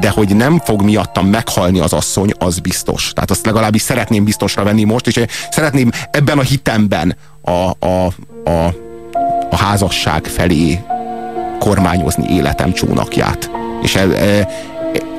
[0.00, 3.12] de hogy nem fog miattam meghalni az asszony, az biztos.
[3.14, 8.06] Tehát azt legalábbis szeretném biztosra venni most, és szeretném ebben a hitemben a, a,
[8.50, 8.74] a
[9.50, 10.80] a házasság felé
[11.58, 13.50] kormányozni életem csónakját.
[13.82, 14.08] És ez,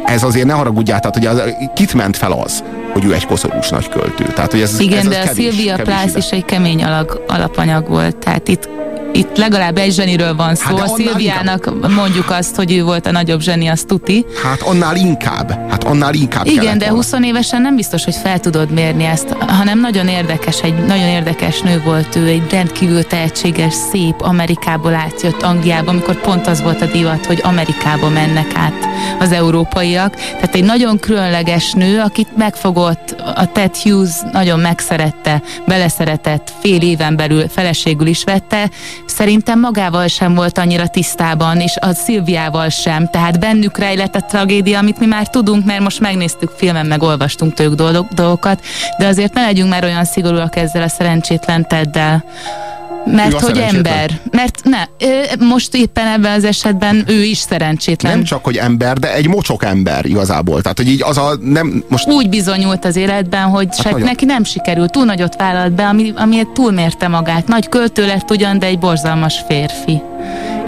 [0.06, 2.64] ez azért ne haragudjál, tehát hogy az, kit ment fel az,
[3.00, 4.24] hogy ő egy koszorús nagy költő.
[4.24, 6.10] Tehát, hogy ez, Igen, ez de a Szilvia ide.
[6.16, 8.70] is egy kemény alag, alapanyag volt, tehát itt
[9.14, 10.76] itt legalább egy zseniről van szó.
[10.76, 14.26] Hát a Szilviának mondjuk azt, hogy ő volt a nagyobb zseni, az tuti.
[14.44, 17.04] Hát annál inkább, hát annál inkább Igen, de volna.
[17.04, 21.62] 20 évesen nem biztos, hogy fel tudod mérni ezt, hanem nagyon érdekes, egy nagyon érdekes
[21.62, 26.86] nő volt ő, egy rendkívül tehetséges, szép, Amerikából átjött Angliába, amikor pont az volt a
[26.86, 28.88] divat, hogy Amerikába mennek át
[29.20, 30.16] az európaiak.
[30.16, 37.16] Tehát egy nagyon különleges nő, akit megfogott, a Ted Hughes nagyon megszerette, beleszeretett, fél éven
[37.16, 38.70] belül feleségül is vette.
[39.08, 43.10] Szerintem magával sem volt annyira tisztában, és a Szilviával sem.
[43.10, 47.54] Tehát bennük rejlett a tragédia, amit mi már tudunk, mert most megnéztük filmen, meg olvastunk
[47.54, 47.76] tőlük
[48.14, 48.62] dolgokat,
[48.98, 52.24] de azért ne legyünk már olyan szigorúak ezzel a szerencsétlen Teddel.
[53.12, 54.20] Mert hogy ember.
[54.32, 54.84] Mert ne,
[55.46, 58.12] most éppen ebben az esetben ő is szerencsétlen.
[58.12, 60.62] Nem csak, hogy ember, de egy mocsok ember igazából.
[60.62, 64.08] Tehát, hogy így az a nem, most úgy bizonyult az életben, hogy hát nagyon.
[64.08, 67.48] neki nem sikerült, túl nagyot vállalt be, ami, amiért túlmérte magát.
[67.48, 70.02] Nagy költő lett ugyan, de egy borzalmas férfi.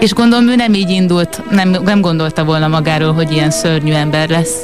[0.00, 4.28] És gondolom ő nem így indult, nem, nem gondolta volna magáról, hogy ilyen szörnyű ember
[4.28, 4.56] lesz.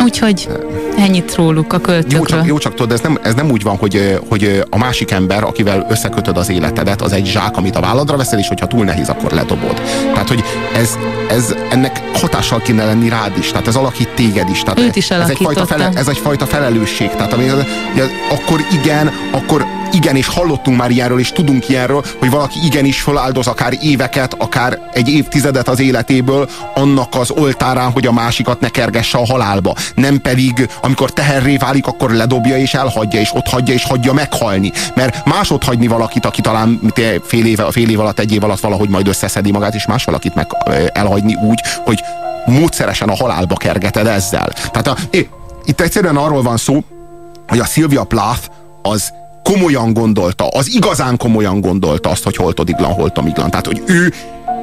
[0.00, 0.48] Úgyhogy
[0.96, 2.24] ennyit róluk a Jó költőkről.
[2.24, 5.44] csak, jó, csak tudod, ez nem, ez nem úgy van, hogy, hogy a másik ember,
[5.44, 9.08] akivel összekötöd az életedet, az egy zsák, amit a válladra veszel, és hogyha túl nehéz,
[9.08, 9.80] akkor ledobod.
[10.12, 10.44] Tehát, hogy
[10.74, 10.98] ez,
[11.30, 14.62] ez ennek hatással kéne lenni rád is, tehát ez alakít téged is.
[14.62, 17.10] Tehát Őt is ez, egyfajta fele, ez egyfajta felelősség.
[17.10, 17.44] Tehát ami,
[17.92, 19.64] ugye, akkor igen, akkor
[20.06, 24.78] igen, és hallottunk már ilyenről, és tudunk ilyenről, hogy valaki igenis feláldoz akár éveket, akár
[24.92, 29.74] egy évtizedet az életéből annak az oltárán, hogy a másikat ne kergesse a halálba.
[29.94, 34.72] Nem pedig, amikor teherré válik, akkor ledobja és elhagyja, és ott hagyja, és hagyja meghalni.
[34.94, 36.92] Mert más ott hagyni valakit, aki talán
[37.22, 40.34] fél, éve, fél év alatt, egy év alatt valahogy majd összeszedi magát, és más valakit
[40.34, 40.46] meg
[40.92, 42.00] elhagyni úgy, hogy
[42.46, 44.48] módszeresen a halálba kergeted ezzel.
[44.70, 44.96] Tehát a,
[45.64, 46.84] itt egyszerűen arról van szó,
[47.48, 48.48] hogy a Sylvia Plath
[48.82, 49.12] az
[49.52, 53.50] komolyan gondolta, az igazán komolyan gondolta azt, hogy holtodiglan, holtomiglan.
[53.50, 54.12] Tehát, hogy ő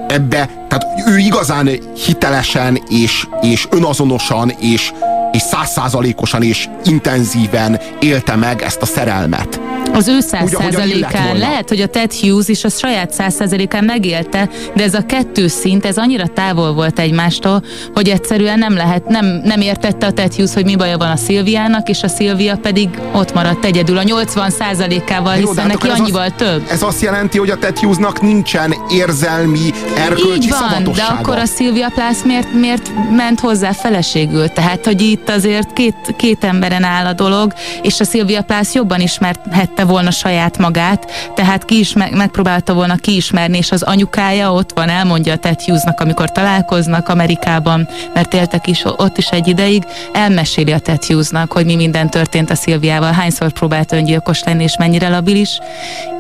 [0.08, 1.70] ebbe, tehát ő igazán
[2.06, 4.94] hitelesen és, és önazonosan és,
[5.32, 9.60] és százszázalékosan és intenzíven élte meg ezt a szerelmet.
[9.94, 14.50] Az ő száz százalékán, lehet, hogy a Ted Hughes is a saját száz százalékán megélte,
[14.76, 17.64] de ez a kettő szint, ez annyira távol volt egymástól,
[17.94, 21.16] hogy egyszerűen nem lehet, nem, nem értette a Ted Hughes, hogy mi baja van a
[21.16, 25.88] Szilviának, és a Szilvia pedig ott maradt egyedül a 80 százalékával, Jó, hiszen hát neki
[25.88, 26.64] annyival azt- több.
[26.70, 31.46] Ez azt jelenti, hogy a Ted Hughesnak nincsen érzelmi, erkölcsi Így van, de akkor a
[31.46, 34.48] Szilvia Plász miért, miért ment hozzá feleségül?
[34.48, 39.00] Tehát, hogy itt azért két, két emberen áll a dolog, és a Szilvia Plász jobban
[39.00, 44.72] ismerhette volna saját magát, tehát ki is me- megpróbálta volna kiismerni, és az anyukája ott
[44.74, 49.84] van, elmondja a Ted Hughesnak, amikor találkoznak Amerikában, mert éltek is ott is egy ideig,
[50.14, 54.78] elmeséli a Ted Hughesnak, hogy mi minden történt a Szilviával, hányszor próbált öngyilkos lenni, és
[54.78, 55.60] mennyire labilis,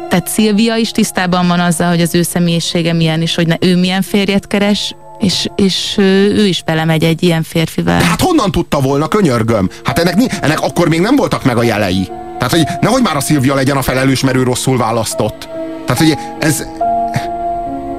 [0.09, 3.78] tehát Szilvia is tisztában van azzal, hogy az ő személyisége milyen, és hogy ne, ő
[3.78, 7.99] milyen férjet keres, és, és ő is belemegy egy ilyen férfivel.
[7.99, 9.70] De hát honnan tudta volna, könyörgöm?
[9.84, 12.07] Hát ennek, ennek akkor még nem voltak meg a jelei.
[12.44, 15.50] Tehát, hogy nehogy már a Szilvia legyen a felelős, mert ő rosszul választott.
[15.86, 16.64] Tehát, hogy ez,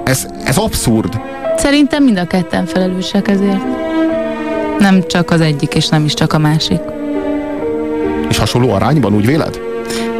[0.04, 1.20] ez, ez abszurd.
[1.56, 3.62] Szerintem mind a ketten felelősek ezért.
[4.78, 6.80] Nem csak az egyik, és nem is csak a másik.
[8.28, 9.60] És hasonló arányban, úgy véled?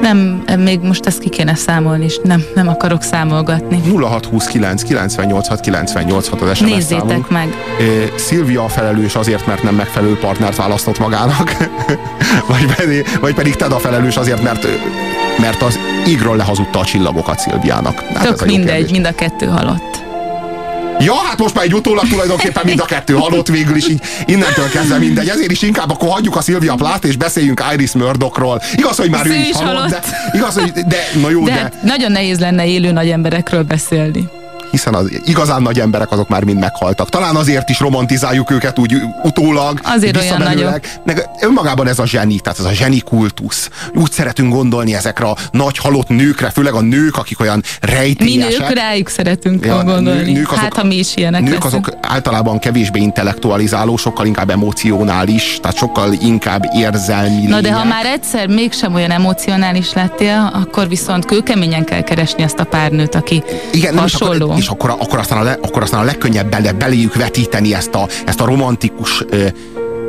[0.01, 3.81] Nem, még most ezt ki kéne számolni, és nem, nem akarok számolgatni.
[4.01, 7.31] 0629 986 986 az SMS Nézzétek számunk.
[7.31, 7.49] meg.
[8.17, 11.57] Szilvia a felelős azért, mert nem megfelelő partnert választott magának,
[12.49, 14.67] vagy, pedig, vagy pedig Ted a felelős azért, mert,
[15.39, 18.01] mert az égről lehazudta a csillagokat Szilviának.
[18.15, 18.91] Hát Tök mindegy, kérdés.
[18.91, 19.94] mind a kettő halott.
[21.05, 24.69] Ja, hát most már egy utólag tulajdonképpen mind a kettő halott végül is, így innentől
[24.69, 25.29] kezdve mindegy.
[25.29, 28.63] Ezért is inkább akkor hagyjuk a Szilvia Plát, és beszéljünk Iris Murdochról.
[28.75, 29.91] Igaz, hogy már Ő ő is halott, halott.
[29.91, 30.03] de,
[30.33, 34.29] igaz, hogy, de, na jó, De, de, nagyon nehéz lenne élő nagy emberekről beszélni.
[34.75, 37.09] Hiszen az igazán nagy emberek azok már mind meghaltak.
[37.09, 39.81] Talán azért is romantizáljuk őket úgy utólag.
[39.83, 41.01] Azért olyan visszamenőleg.
[41.05, 43.71] Meg önmagában ez a zseni, tehát ez a zseni kultusz.
[43.95, 48.59] Úgy szeretünk gondolni ezekre a nagy halott nőkre, főleg a nők, akik olyan Mi rejtélyesek.
[48.69, 50.11] nők rájuk szeretünk Ja, gondolni.
[50.11, 51.87] nő- nők azok- hát, ha mi is ilyenek Nők leszünk.
[51.87, 57.93] azok általában kevésbé intellektualizáló, sokkal inkább emocionális, tehát sokkal inkább érzelmi Na de ha lények.
[57.93, 63.15] már egyszer mégsem olyan emocionális lettél, akkor viszont kőkeményen kell keresni azt a pár nőt,
[63.15, 64.45] aki Igen, nem, és hasonló.
[64.45, 67.95] akkor, és akkor, akkor, aztán a le, akkor aztán a legkönnyebb bele, beléjük vetíteni ezt
[67.95, 69.47] a, ezt a romantikus ö,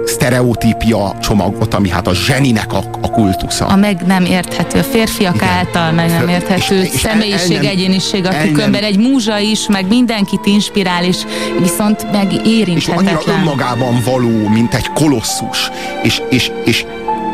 [0.06, 3.66] sztereotípia csomagot, ami hát a zseninek a, a kultusza.
[3.66, 5.48] A meg nem érthető, a férfiak Igen.
[5.48, 9.68] által meg nem érthető és, és személyiség, el, el egyéniség, a tükönben egy múzsa is,
[9.68, 11.18] meg mindenkit inspirál, és
[11.60, 13.06] viszont meg érinthetetlen.
[13.06, 15.72] És annyira önmagában való, mint egy kolosszus.
[16.04, 16.86] És, és, és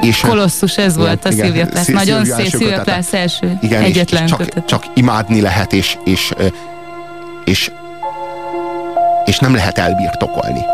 [0.01, 1.91] és, Kolosszus, ez igen, volt a Szilvia Plath.
[1.91, 3.57] Nagyon szép Szilvia első.
[3.61, 6.33] Igen, egyetlen és csak, csak imádni lehet, és, és,
[7.51, 7.71] és,
[9.25, 10.65] és nem lehet elbirtokolni.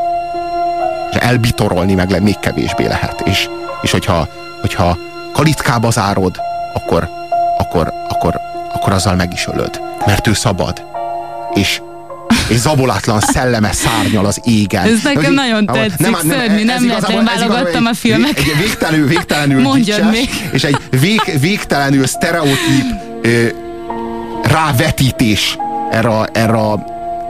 [1.11, 3.21] És elbitorolni meg még kevésbé lehet.
[3.25, 3.49] És,
[3.81, 4.27] és hogyha,
[4.61, 4.97] hogyha
[5.33, 6.39] kalitkába zárod,
[6.73, 7.09] akkor,
[7.57, 8.39] akkor, akkor,
[8.73, 9.81] akkor azzal meg is ölöd.
[10.05, 10.85] Mert ő szabad.
[11.53, 11.81] És,
[12.47, 14.87] és zabolátlan szelleme szárnyal az égen.
[14.87, 18.37] Ez nekem hogy, nagyon tetszik, nem, nem, szörnyű, nem lehet, én válogattam a filmeket.
[18.37, 20.29] Egy, egy végtelenül, végtelenül Mondjad még.
[20.51, 22.85] és egy vég, végtelenül sztereotíp
[23.21, 23.47] ö,
[24.43, 25.57] rávetítés
[25.91, 26.59] erre, erre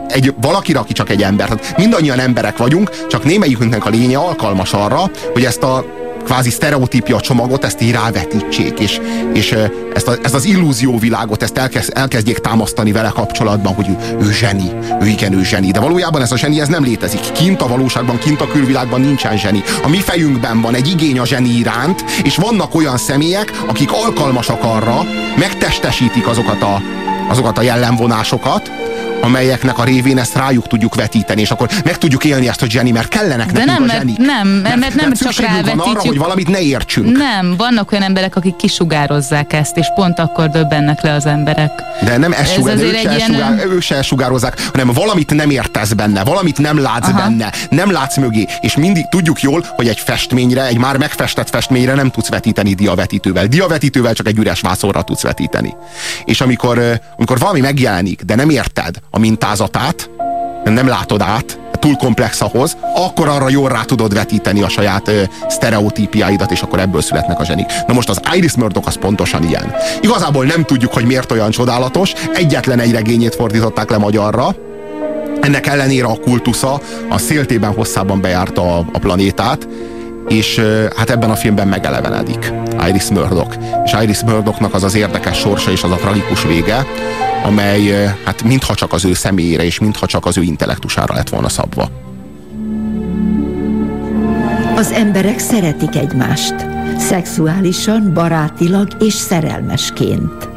[0.07, 1.47] egy, valakire, aki csak egy ember.
[1.47, 5.85] Tehát mindannyian emberek vagyunk, csak némelyikünknek a lénye alkalmas arra, hogy ezt a
[6.27, 8.99] kvázi sztereotípia csomagot, ezt így rávetítsék, és,
[9.33, 9.55] és
[9.93, 14.71] ezt, a, ezt az illúzióvilágot, ezt elkezd, elkezdjék támasztani vele kapcsolatban, hogy ő, ő zseni,
[15.01, 15.71] ő igen, ő zseni.
[15.71, 17.31] De valójában ez a zseni, ez nem létezik.
[17.31, 19.63] Kint a valóságban, kint a külvilágban nincsen zseni.
[19.83, 24.63] A mi fejünkben van egy igény a zseni iránt, és vannak olyan személyek, akik alkalmasak
[24.63, 25.05] arra,
[25.37, 26.81] megtestesítik azokat a,
[27.27, 28.71] azokat a jellemvonásokat,
[29.27, 32.91] amelyeknek a révén ezt rájuk tudjuk vetíteni, és akkor meg tudjuk élni ezt a Jenny,
[32.91, 34.17] mert kellenek De nekünk nem, a zsenik.
[34.17, 35.83] Nem, mert, mert nem mert csak rávetítjük.
[35.83, 37.17] van arra, hogy valamit ne értsünk.
[37.17, 41.71] Nem, vannak olyan emberek, akik kisugározzák ezt, és pont akkor döbbennek le az emberek.
[42.03, 43.59] De nem ezt sugár, ők, se ilyen...
[43.71, 47.17] ők se elsugározzák, hanem valamit nem értesz benne, valamit nem látsz Aha.
[47.17, 51.93] benne, nem látsz mögé, és mindig tudjuk jól, hogy egy festményre, egy már megfestett festményre
[51.93, 53.47] nem tudsz vetíteni diavetítővel.
[53.47, 55.75] Diavetítővel csak egy üres vászorra tudsz vetíteni.
[56.25, 60.09] És amikor, amikor valami megjelenik, de nem érted a mintázatát,
[60.63, 65.07] át, nem látod át, túl komplex ahhoz, akkor arra jól rá tudod vetíteni a saját
[65.07, 67.65] ö, sztereotípiáidat, és akkor ebből születnek a zsenik.
[67.87, 69.75] Na most az Iris Murdoch az pontosan ilyen.
[70.01, 74.55] Igazából nem tudjuk, hogy miért olyan csodálatos, egyetlen egy regényét fordították le magyarra,
[75.41, 79.67] ennek ellenére a kultusza a széltében hosszában bejárta a, a planétát,
[80.27, 80.61] és
[80.95, 82.53] hát ebben a filmben megelevenedik
[82.87, 83.57] Iris Murdoch.
[83.85, 86.85] És Iris Murdochnak az az érdekes sorsa és az a tragikus vége,
[87.43, 91.49] amely hát mintha csak az ő személyére és mintha csak az ő intellektusára lett volna
[91.49, 91.89] szabva.
[94.75, 96.55] Az emberek szeretik egymást,
[96.97, 100.49] szexuálisan, barátilag és szerelmesként.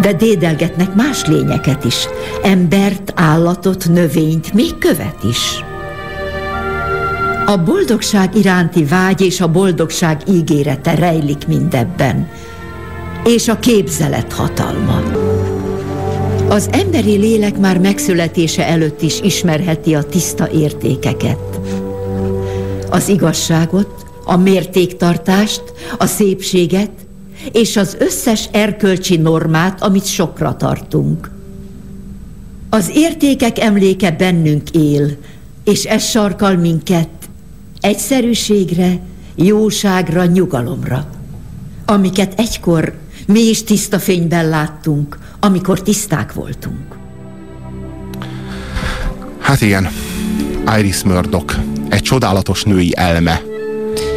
[0.00, 2.08] De dédelgetnek más lényeket is,
[2.42, 5.64] embert, állatot, növényt, még követ is.
[7.48, 12.28] A boldogság iránti vágy és a boldogság ígérete rejlik mindebben,
[13.24, 15.02] és a képzelet hatalma.
[16.48, 21.60] Az emberi lélek már megszületése előtt is ismerheti a tiszta értékeket.
[22.90, 25.62] Az igazságot, a mértéktartást,
[25.98, 26.92] a szépséget,
[27.52, 31.30] és az összes erkölcsi normát, amit sokra tartunk.
[32.70, 35.16] Az értékek emléke bennünk él,
[35.64, 37.08] és ez sarkal minket
[37.80, 38.98] egyszerűségre,
[39.34, 41.10] jóságra, nyugalomra,
[41.86, 42.94] amiket egykor
[43.26, 46.96] mi is tiszta fényben láttunk, amikor tiszták voltunk.
[49.38, 49.88] Hát igen,
[50.78, 51.58] Iris Murdoch,
[51.88, 53.42] egy csodálatos női elme,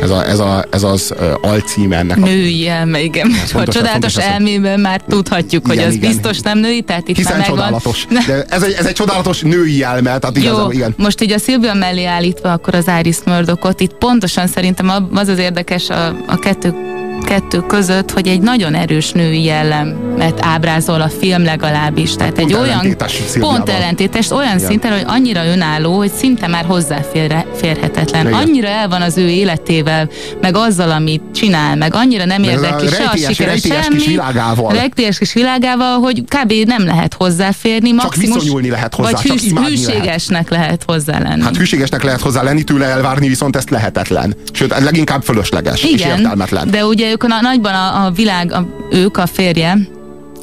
[0.01, 2.17] ez, a, ez, a, ez az alcíme ennek.
[2.17, 3.31] Női elme, igen.
[3.53, 6.09] a csodálatos elmében már tudhatjuk, igen, hogy az igen.
[6.09, 8.07] biztos nem női, tehát itt Hiszen már csodálatos.
[8.25, 10.93] De ez egy, ez egy csodálatos női elme, tehát Jó, igazán, igen.
[10.97, 15.37] most így a Szilvia mellé állítva akkor az Iris Murdochot, itt pontosan szerintem az az
[15.37, 21.43] érdekes a, a kettő kettő között, hogy egy nagyon erős női jellemet ábrázol a film
[21.43, 22.15] legalábbis.
[22.15, 22.95] Tehát pont egy olyan
[23.39, 24.67] pont ellentétes, olyan Igen.
[24.67, 28.27] szinten, hogy annyira önálló, hogy szinte már hozzáférhetetlen.
[28.27, 28.39] Igen.
[28.39, 30.09] Annyira el van az ő életével,
[30.41, 33.95] meg azzal, amit csinál, meg annyira nem érdekli se a sikere, semmi.
[33.95, 34.73] Kis világával.
[34.73, 36.53] Rejtélyes kis világával, hogy kb.
[36.65, 37.91] nem lehet hozzáférni.
[37.91, 40.65] Maximum, csak viszonyulni lehet hozzá, vagy hűs, hűségesnek lehet.
[40.67, 41.41] lehet hozzá lenni.
[41.41, 44.35] Hát hűségesnek lehet hozzá lenni, tőle elvárni, viszont ezt lehetetlen.
[44.51, 46.71] Sőt, leginkább fölösleges Igen, és értelmetlen.
[46.71, 49.77] De ugye ők a, nagyban a, a világ, a, ők a férje,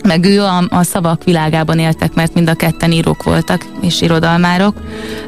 [0.02, 4.74] meg ő a, a szavak világában éltek, mert mind a ketten írók voltak, és irodalmárok.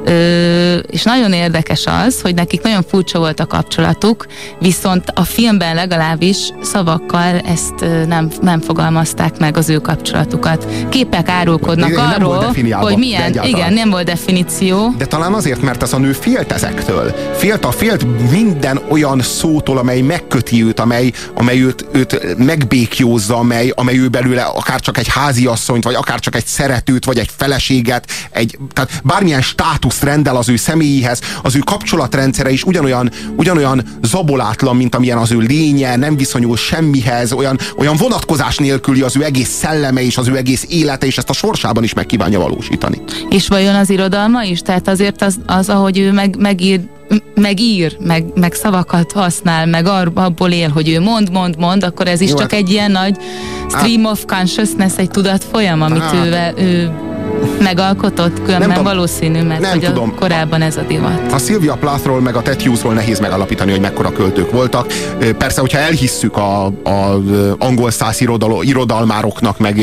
[0.04, 4.26] Ö, és nagyon érdekes az, hogy nekik nagyon furcsa volt a kapcsolatuk,
[4.60, 10.66] viszont a filmben legalábbis szavakkal ezt nem, nem fogalmazták meg az ő kapcsolatukat.
[10.88, 14.94] Képek árulkodnak igen, arról, hogy milyen, igen, nem volt definíció.
[14.98, 17.14] De talán azért, mert ez a nő félt ezektől.
[17.36, 23.72] Félt a félt minden olyan szótól, amely megköti őt, amely, amely őt, őt megbékjózza, amely,
[23.74, 28.11] amely ő belőle akár csak egy háziasszonyt, vagy akár csak egy szeretőt, vagy egy feleséget,
[28.30, 34.76] egy, tehát bármilyen státuszt rendel az ő személyéhez, az ő kapcsolatrendszere is ugyanolyan, ugyanolyan zabolátlan,
[34.76, 39.50] mint amilyen az ő lénye, nem viszonyul semmihez, olyan, olyan vonatkozás nélküli az ő egész
[39.50, 43.02] szelleme és az ő egész élete, és ezt a sorsában is meg kívánja valósítani.
[43.28, 44.61] És vajon az irodalma is?
[44.61, 46.80] Tehát azért az, az ahogy ő meg, megír
[47.34, 52.20] megír, meg, meg szavakat használ, meg abból él, hogy ő mond, mond, mond, akkor ez
[52.20, 52.61] is Jó, csak hát...
[52.61, 53.16] egy ilyen nagy
[53.68, 56.56] stream of consciousness, egy tudat folyam, amit hát...
[56.58, 57.09] ő, ő
[57.62, 60.14] megalkotott, különben nem valószínű, mert nem hogy tudom.
[60.14, 61.33] korábban ez a divat.
[61.33, 64.93] A Sylvia Plathról meg a Ted Hughesról nehéz megalapítani, hogy mekkora költők voltak.
[65.39, 67.20] Persze, hogyha elhisszük a, a
[67.59, 69.81] angol száz irodal, irodalmároknak, meg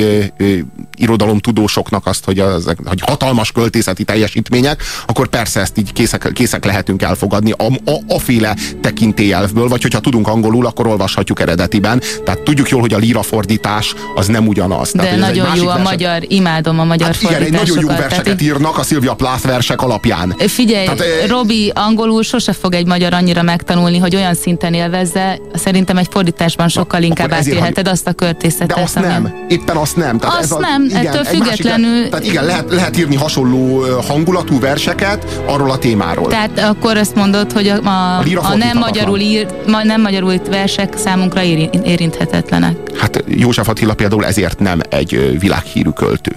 [0.98, 7.02] irodalomtudósoknak azt, hogy, az, hogy hatalmas költészeti teljesítmények, akkor persze ezt így készek, készek lehetünk
[7.02, 12.02] elfogadni a, a, a féle tekintélyelvből, vagy hogyha tudunk angolul, akkor olvashatjuk eredetiben.
[12.26, 14.92] Tehát tudjuk jól, hogy a líra fordítás az nem ugyanaz.
[14.92, 15.84] De Tehát, nagyon jó a verset.
[15.84, 19.46] magyar, imádom a magyar hát igen, egy nagyon jó verseket tehát, írnak a Szilvia Plath
[19.46, 20.36] versek alapján.
[20.38, 25.40] Figyelj, tehát, Robi angolul sose fog egy magyar annyira megtanulni, hogy olyan szinten élvezze.
[25.54, 28.76] Szerintem egy fordításban sokkal inkább átélheted azt a költészetet.
[28.76, 29.08] De azt ami...
[29.08, 29.34] nem.
[29.48, 30.18] Éppen azt nem.
[30.18, 31.90] Tehát azt ez a, nem, igen, ettől függetlenül...
[31.90, 36.28] Másik, tehát igen, lehet, lehet írni hasonló hangulatú verseket arról a témáról.
[36.28, 40.32] Tehát akkor azt mondod, hogy a, a, a, a nem, magyarul ír, ma, nem magyarul
[40.32, 41.44] írt versek számunkra
[41.84, 42.76] érinthetetlenek.
[42.98, 46.36] Hát József Attila például ezért nem egy világhírű költő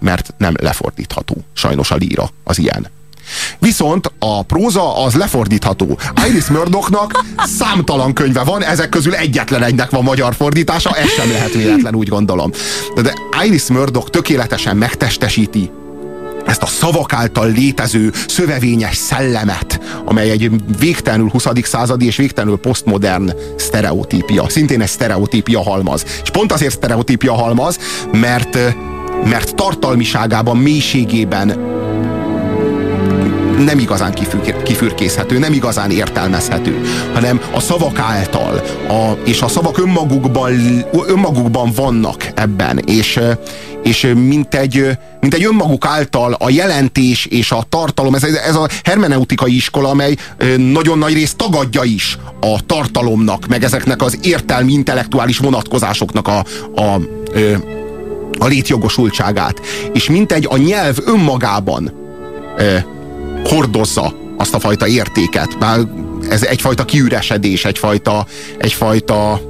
[0.00, 1.36] mert nem lefordítható.
[1.52, 2.90] Sajnos a líra az ilyen.
[3.58, 5.98] Viszont a próza az lefordítható.
[6.28, 11.52] Iris Murdochnak számtalan könyve van, ezek közül egyetlen egynek van magyar fordítása, ez sem lehet
[11.52, 12.50] véletlen, úgy gondolom.
[12.94, 13.12] De,
[13.44, 15.70] Iris Murdoch tökéletesen megtestesíti
[16.46, 21.46] ezt a szavak által létező szövevényes szellemet, amely egy végtelenül 20.
[21.62, 24.48] századi és végtelenül posztmodern sztereotípia.
[24.48, 26.04] Szintén egy sztereotípia halmaz.
[26.22, 27.78] És pont azért sztereotípia halmaz,
[28.12, 28.58] mert
[29.24, 31.78] mert tartalmiságában, mélységében
[33.64, 34.14] nem igazán
[34.64, 36.80] kifürkészhető, nem igazán értelmezhető,
[37.12, 40.52] hanem a szavak által, a, és a szavak önmagukban,
[41.06, 43.20] önmagukban vannak ebben, és,
[43.82, 48.68] és mint, egy, mint egy önmaguk által a jelentés és a tartalom, ez, ez a
[48.84, 50.14] hermeneutikai iskola, amely
[50.56, 56.44] nagyon nagy részt tagadja is a tartalomnak, meg ezeknek az értelmi intellektuális vonatkozásoknak a,
[56.74, 57.00] a, a
[58.40, 59.60] a létjogosultságát.
[59.92, 61.92] És mintegy a nyelv önmagában
[62.56, 62.86] e,
[63.44, 65.58] hordozza azt a fajta értéket.
[65.58, 65.78] Már
[66.30, 68.26] ez egyfajta kiüresedés, egyfajta,
[68.58, 69.40] egyfajta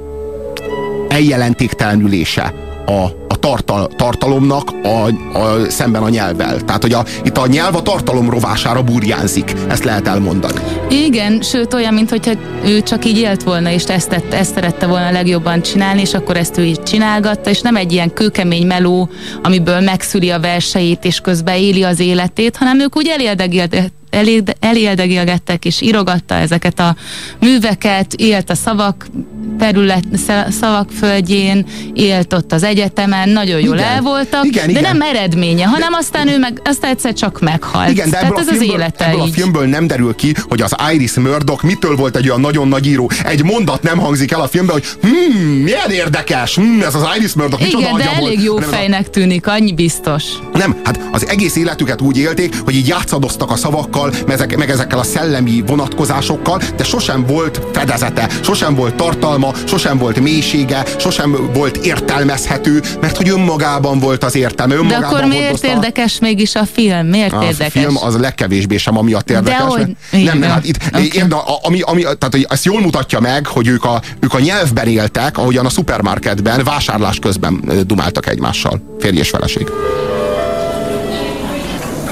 [1.07, 2.53] eljelentéktelenülése
[2.85, 6.61] a, tartal, tartalomnak a, a, szemben a nyelvvel.
[6.61, 9.53] Tehát, hogy a, itt a nyelv a tartalom rovására burjánzik.
[9.67, 10.59] Ezt lehet elmondani.
[10.89, 12.31] Igen, sőt olyan, mintha
[12.65, 16.37] ő csak így élt volna, és ezt, tett, ezt szerette volna legjobban csinálni, és akkor
[16.37, 19.09] ezt ő így csinálgatta, és nem egy ilyen kőkemény meló,
[19.43, 23.91] amiből megszüli a verseit, és közben éli az életét, hanem ők úgy elérdegéltek
[24.59, 26.95] eléldegélgettek és írogatta ezeket a
[27.39, 29.07] műveket, élt a szavak
[29.59, 30.03] terület,
[30.49, 33.87] szavak földjén, élt ott az egyetemen, nagyon jól igen.
[33.87, 34.81] el voltak, igen, de igen.
[34.97, 37.89] nem eredménye, hanem aztán ő meg, aztán egyszer csak meghalt.
[37.89, 39.29] Igen, de Tehát ez filmből, az élete ebből így.
[39.29, 42.87] a filmből nem derül ki, hogy az Iris Murdoch mitől volt egy olyan nagyon nagy
[42.87, 43.09] író.
[43.23, 47.33] Egy mondat nem hangzik el a filmben, hogy hmm, milyen érdekes, hmm, ez az Iris
[47.33, 48.43] Murdoch, Igen, de elég volt.
[48.43, 50.23] jó fejnek tűnik, annyi biztos.
[50.53, 54.00] Nem, hát az egész életüket úgy élték, hogy így játszadoztak a szavakkal,
[54.57, 60.83] meg ezekkel a szellemi vonatkozásokkal, de sosem volt fedezete, sosem volt tartalma, sosem volt mélysége,
[60.99, 64.75] sosem volt értelmezhető, mert hogy önmagában volt az értelme.
[64.75, 65.67] Önmagában De akkor miért hordozta...
[65.67, 67.07] érdekes mégis a film?
[67.07, 67.71] Miért a érdekes?
[67.83, 69.57] film az legkevésbé sem amiatt érdekes.
[69.57, 69.95] De hogy...
[70.23, 71.09] Nem, nem, hát itt, okay.
[71.13, 74.87] érde, ami, ami, tehát, hogy ezt jól mutatja meg, hogy ők a, ők a nyelvben
[74.87, 78.95] éltek, ahogyan a szupermarketben vásárlás közben dumáltak egymással.
[78.99, 79.71] Férj és feleség.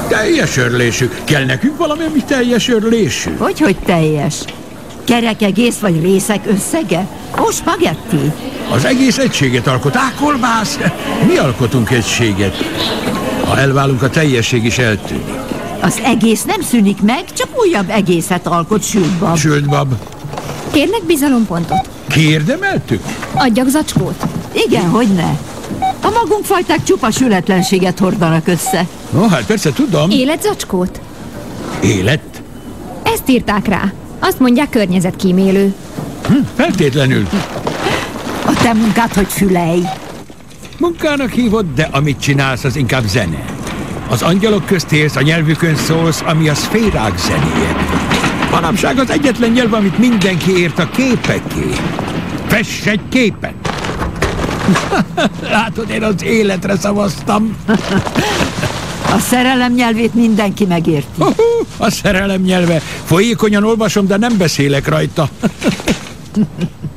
[0.10, 1.22] Teljes örlésük.
[1.24, 3.36] Kell nekünk valami, ami teljes örlésű?
[3.38, 4.36] Hogy, hogy teljes?
[5.04, 7.08] Kerek egész vagy részek összege?
[7.42, 8.32] Ó, spagetti?
[8.72, 9.96] Az egész egységet alkot.
[9.96, 10.78] Á, kolbász!
[11.28, 12.56] Mi alkotunk egységet.
[13.46, 15.24] Ha elválunk, a teljesség is eltűnik.
[15.82, 19.38] Az egész nem szűnik meg, csak újabb egészet alkot sültbab.
[19.38, 19.94] Sültbab.
[20.72, 21.90] Kérnek bizalompontot?
[22.08, 23.04] Kérdemeltük?
[23.34, 24.26] Adjak zacskót?
[24.54, 25.32] Igen, hogy ne.
[26.02, 28.88] A magunk fajták csupa sületlenséget hordanak össze.
[29.18, 30.10] Ó, hát persze tudom.
[30.10, 31.02] Életzacskót?
[31.84, 32.42] Élet?
[33.04, 33.94] Ezt írták rá.
[34.20, 35.74] Azt mondják környezetkímélő.
[36.28, 37.28] Hm, feltétlenül.
[38.46, 39.80] A te munkád, hogy fülej.
[40.78, 43.46] Munkának hívod, de amit csinálsz, az inkább zene.
[44.10, 47.76] Az angyalok közt élsz, a nyelvükön szólsz, ami a szférák zenéje.
[48.52, 51.70] Manapság az egyetlen nyelv, amit mindenki ért a képeké.
[52.48, 53.59] Fess egy képet!
[55.52, 57.58] Látod, én az életre szavaztam.
[59.16, 61.24] A szerelem nyelvét mindenki megérti.
[61.78, 62.82] A szerelem nyelve.
[63.04, 65.30] Folyékonyan olvasom, de nem beszélek rajta.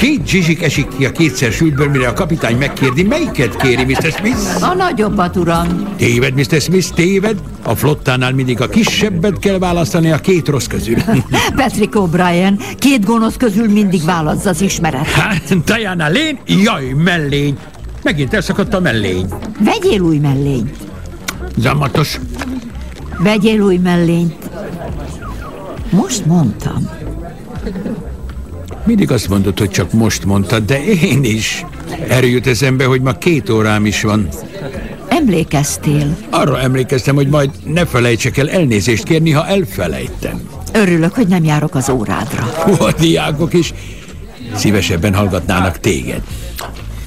[0.00, 4.12] Két zsizsik esik ki a kétszer sültből, mire a kapitány megkérdi, melyiket kéri Mr.
[4.12, 4.62] Smith?
[4.62, 5.94] A nagyobbat, uram.
[5.96, 6.60] Téved, Mr.
[6.60, 7.38] Smith, téved.
[7.62, 10.96] A flottánál mindig a kisebbet kell választani a két rossz közül.
[11.56, 15.06] Patrick O'Brien, két gonosz közül mindig válasz az ismeret.
[15.06, 17.56] Hát, Diana Lane, jaj, mellény.
[18.02, 19.26] Megint elszakadt a mellény.
[19.64, 20.76] Vegyél új mellényt.
[21.56, 22.20] Zamatos.
[23.18, 24.50] Vegyél új mellényt.
[25.90, 26.88] Most mondtam.
[28.84, 31.64] Mindig azt mondod, hogy csak most mondtad, de én is.
[32.08, 34.28] Erről jut eszembe, hogy ma két órám is van.
[35.08, 36.16] Emlékeztél.
[36.30, 40.40] Arra emlékeztem, hogy majd ne felejtsek el elnézést kérni, ha elfelejtem.
[40.72, 42.42] Örülök, hogy nem járok az órádra.
[42.42, 43.74] Hú, a diákok is
[44.54, 46.22] szívesebben hallgatnának téged.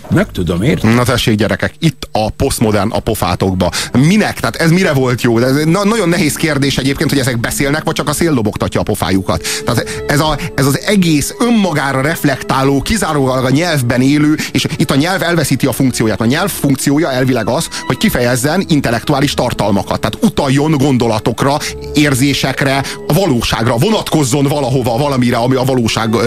[0.09, 0.93] Meg tudom érteni.
[0.93, 3.71] Na tessék gyerekek, itt a posztmodern apofátokba.
[3.91, 4.39] Minek?
[4.39, 5.37] Tehát ez mire volt jó?
[5.37, 8.83] Ez na, nagyon nehéz kérdés egyébként, hogy ezek beszélnek, vagy csak a szél lobogtatja a
[8.83, 9.47] pofájukat.
[9.65, 14.95] Tehát ez, a, ez az egész önmagára reflektáló, kizárólag a nyelvben élő, és itt a
[14.95, 16.21] nyelv elveszíti a funkcióját.
[16.21, 19.99] A nyelv funkciója elvileg az, hogy kifejezzen intellektuális tartalmakat.
[19.99, 21.57] Tehát utaljon gondolatokra,
[21.93, 26.23] érzésekre, a valóságra, vonatkozzon valahova, valamire, ami a valóságból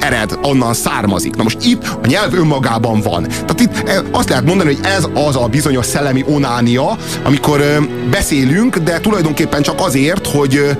[0.00, 1.34] ered, onnan származik.
[1.34, 3.22] Na most itt a nyelv önmagában magában van.
[3.22, 7.62] Tehát itt eh, azt lehet mondani, hogy ez az a bizonyos szellemi onánia, amikor
[8.10, 10.76] beszélünk, de tulajdonképpen csak azért, hogy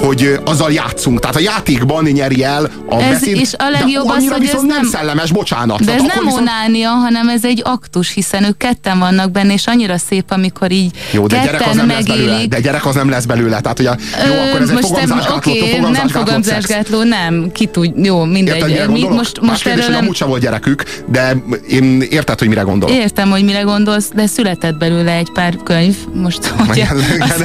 [0.00, 1.20] hogy azzal játszunk.
[1.20, 3.36] Tehát a játékban nyeri el a ez beszéd.
[3.36, 5.84] És a legjobb de az, hogy ez nem, nem szellemes, bocsánat.
[5.84, 6.40] De ez nem viszont...
[6.40, 10.90] onánia, hanem ez egy aktus, hiszen ők ketten vannak benne, és annyira szép, amikor így
[11.12, 12.30] Jó, de gyerek az nem lesz belőle.
[12.30, 12.50] megélik.
[12.50, 13.60] De gyerek az nem lesz belőle.
[13.60, 13.96] Tehát, hogy a,
[14.26, 18.24] jó, akkor ez egy most nem, fogamzásgátló, oké, nem fogamzásgátló fogamzásgátló, nem, ki tud, jó,
[18.24, 18.70] mindegy.
[18.70, 20.12] Érted, Mi, most, most kérdés, erről nem...
[20.12, 21.36] sem volt gyerekük, de
[21.68, 22.96] én érted, hogy mire gondolok.
[22.96, 26.84] Értem, hogy mire gondolsz, de született belőle egy pár könyv, most hogy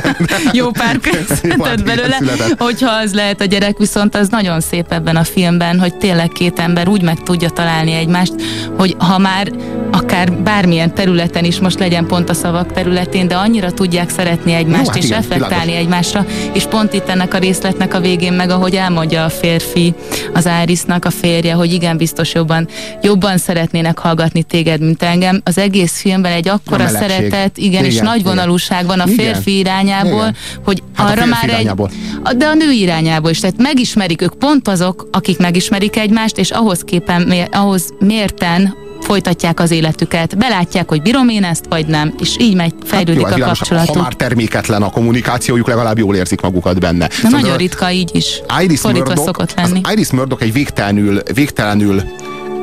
[0.52, 2.61] jó pár könyv született belőle, született.
[2.61, 6.59] hogyha az lehet a gyerek, viszont az nagyon szép ebben a filmben, hogy tényleg két
[6.59, 8.34] ember úgy meg tudja találni egymást,
[8.77, 9.51] hogy ha már
[9.91, 14.88] akár bármilyen területen is, most legyen pont a szavak területén, de annyira tudják szeretni egymást,
[14.88, 15.81] hát és igen, reflektálni világos.
[15.84, 19.93] egymásra, és pont itt ennek a részletnek a végén meg, ahogy elmondja a férfi
[20.34, 22.68] az Irisnak a férje, hogy igen, biztos jobban,
[23.01, 25.41] jobban szeretnének hallgatni téged, mint engem.
[25.43, 29.15] Az egész filmben egy akkora szeretet, igen, igen és Igen, nagy vonalúság van a igen.
[29.26, 30.35] férfi irányából, Igen.
[30.65, 31.89] hogy Hát a arra férfi már irányából.
[32.23, 36.52] egy, de a nő irányából is, tehát megismerik ők pont azok, akik megismerik egymást, és
[36.52, 40.38] ahhoz képen, ahhoz mérten folytatják az életüket.
[40.38, 43.58] Belátják, hogy bírom én ezt, vagy nem, és így megy, fejlődik Jó, ez a világos.
[43.58, 43.95] kapcsolatuk.
[43.95, 47.10] Ha már terméketlen a kommunikációjuk, legalább jól érzik magukat benne.
[47.22, 48.41] De nagyon ritka így is.
[48.64, 49.82] Iris Fordítva Murdoch, szokott lenni.
[49.91, 52.02] Iris Murdoch egy végtelenül, végtelenül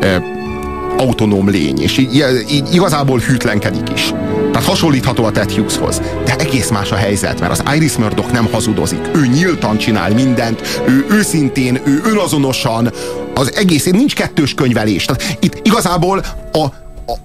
[0.01, 0.23] e,
[0.99, 4.13] autonóm lény, és így, így igazából hűtlenkedik is.
[4.53, 6.03] Tehát hasonlítható a Ted Hugheshoz.
[6.25, 9.01] De egész más a helyzet, mert az Iris Murdoch nem hazudozik.
[9.15, 12.93] Ő nyíltan csinál mindent, ő őszintén, ő önazonosan,
[13.35, 15.05] az egész, nincs kettős könyvelés.
[15.05, 16.67] Tehát itt igazából a,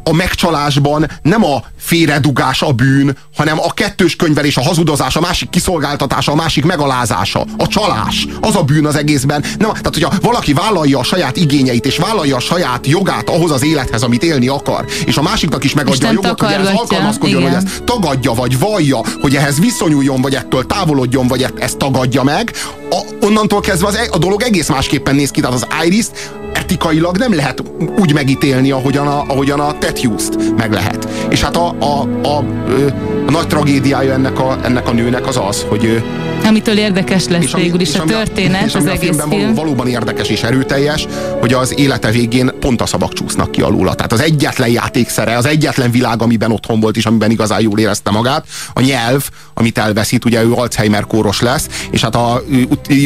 [0.03, 5.49] a, megcsalásban nem a félredugás a bűn, hanem a kettős könyvelés, a hazudozás, a másik
[5.49, 8.27] kiszolgáltatása, a másik megalázása, a csalás.
[8.41, 9.41] Az a bűn az egészben.
[9.41, 13.64] Nem, tehát, hogyha valaki vállalja a saját igényeit, és vállalja a saját jogát ahhoz az
[13.64, 17.53] élethez, amit élni akar, és a másiknak is megadja a jogot, hogy ehhez alkalmazkodjon, igen.
[17.53, 22.23] hogy ezt tagadja, vagy vallja, hogy ehhez viszonyuljon, vagy ettől távolodjon, vagy ezt, ezt tagadja
[22.23, 22.53] meg,
[22.89, 25.41] a, onnantól kezdve az, e- a dolog egész másképpen néz ki.
[25.41, 26.05] Tehát az iris
[26.53, 27.63] etikailag nem lehet
[27.99, 31.07] úgy megítélni, ahogyan a, ahogyan a Ted Hughes-t meg lehet.
[31.30, 32.88] És hát a, a, a, ö,
[33.27, 36.03] a nagy tragédiája ennek a, ennek a nőnek az az, hogy
[36.45, 39.41] Amitől érdekes lesz ami- végül is a történet, és az ami a egész filmben film.
[39.41, 41.07] való, valóban érdekes és erőteljes,
[41.39, 43.93] hogy az élete végén pont a szavak csúsznak ki alóla.
[43.93, 48.11] Tehát az egyetlen játékszere, az egyetlen világ, amiben otthon volt és amiben igazán jól érezte
[48.11, 52.43] magát, a nyelv, amit elveszít, ugye ő Alzheimer kóros lesz, és hát a,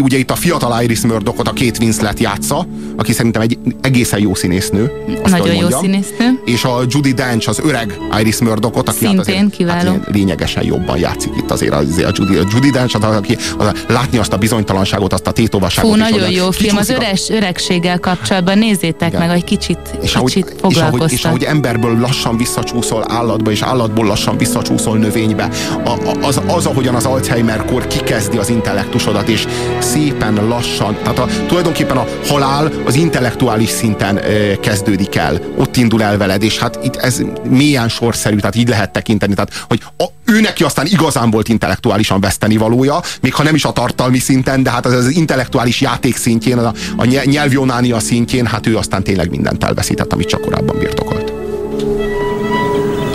[0.02, 2.68] ugye itt a fiatal Iris Murdochot a két Winslet játsza,
[2.98, 4.92] aki szerintem egy egészen jó színésznő.
[5.24, 5.82] Azt Nagyon kell, jó mondjam.
[5.82, 6.40] színésznő.
[6.46, 9.92] És a Judy Dench, az öreg Iris Murdochot, aki hát Szintén azért, kiváló.
[9.92, 13.72] Hát lényegesen jobban játszik itt azért az, a Judy, a Judy Dench, az, aki az,
[13.88, 15.92] látni azt a bizonytalanságot, azt a tétovaságot.
[15.92, 16.78] Fú, nagyon jó film.
[16.78, 19.20] Az öres, öregséggel kapcsolatban nézzétek Igen.
[19.22, 23.62] meg, hogy kicsit, és ahogy, kicsit és, ahogy, és ahogy emberből lassan visszacsúszol állatba, és
[23.62, 25.50] állatból lassan visszacsúszol növénybe,
[25.84, 29.48] a, a, az, az, ahogyan az Alzheimer-kor kikezdi az intellektusodat, és
[29.80, 32.96] szépen lassan, tehát a, tulajdonképpen a halál az
[33.28, 34.20] intellektuális szinten
[34.62, 35.40] kezdődik el.
[35.58, 39.34] Ott indul el veled, és hát itt ez mélyen sorszerű, tehát így lehet tekinteni.
[39.34, 43.66] Tehát, hogy a, ő neki aztán igazán volt intellektuálisan veszteni valója, még ha nem is
[43.66, 48.68] a tartalmi szinten, de hát az, az intellektuális játék szintjén, a, a nyelvjonánia szintjén, hát
[48.68, 51.34] ő aztán tényleg mindent elveszített, amit csak korábban birtokolt.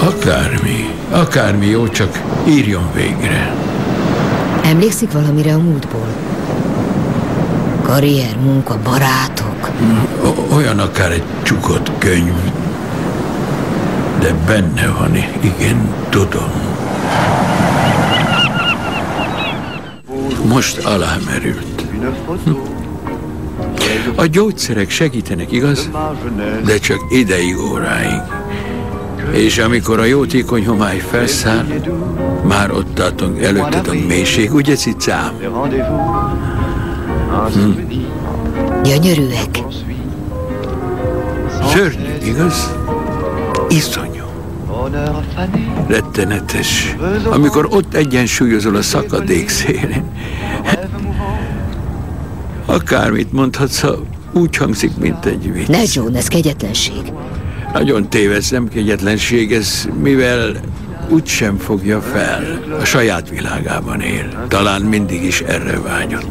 [0.00, 3.54] Akármi, akármi jó, csak írjon végre.
[4.64, 6.06] Emlékszik valamire a múltból?
[7.82, 9.41] Karrier, munka, barátok.
[10.24, 12.32] O- olyan akár egy csukott könyv,
[14.20, 16.50] de benne van, igen, tudom.
[20.48, 21.84] Most alámerült.
[24.16, 25.90] A gyógyszerek segítenek, igaz?
[26.64, 28.20] De csak ideig óráig.
[29.32, 31.64] És amikor a jótékony homály felszáll,
[32.48, 35.32] már ott tartunk előtted a mélység, ugye cicám?
[37.54, 37.70] Hm.
[38.82, 39.62] Gyönyörűek.
[41.74, 42.76] Szörnyű, igaz?
[43.68, 44.24] Iszonyú.
[45.86, 46.96] Rettenetes.
[47.24, 50.04] Amikor ott egyensúlyozol a szakadék szélén.
[52.66, 53.98] Akármit mondhatsz, ha
[54.32, 55.66] úgy hangzik, mint egy vicc.
[55.66, 57.12] Ne, John, ez kegyetlenség.
[57.72, 60.56] Nagyon tévedsz, nem kegyetlenség, ez mivel
[61.08, 62.62] úgysem fogja fel.
[62.80, 64.46] A saját világában él.
[64.48, 66.26] Talán mindig is erre vágyott.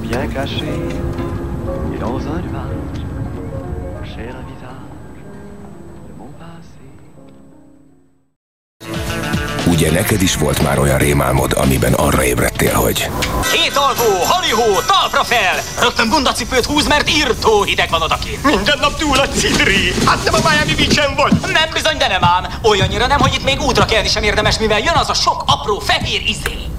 [9.81, 13.09] Ugye neked is volt már olyan rémálmod, amiben arra ébredtél, hogy
[13.51, 15.59] Két alvó, halihó, talpra fel!
[15.79, 18.43] Rögtön bundacipőt húz, mert írtó hideg van odakint.
[18.43, 19.93] Minden nap túl a cidri.
[20.05, 21.51] Hát nem a Miami beach vagy.
[21.51, 22.45] Nem bizony, de nem ám.
[22.63, 25.79] Olyannyira nem, hogy itt még útra kelni sem érdemes, mivel jön az a sok apró
[25.79, 26.70] fehér izé.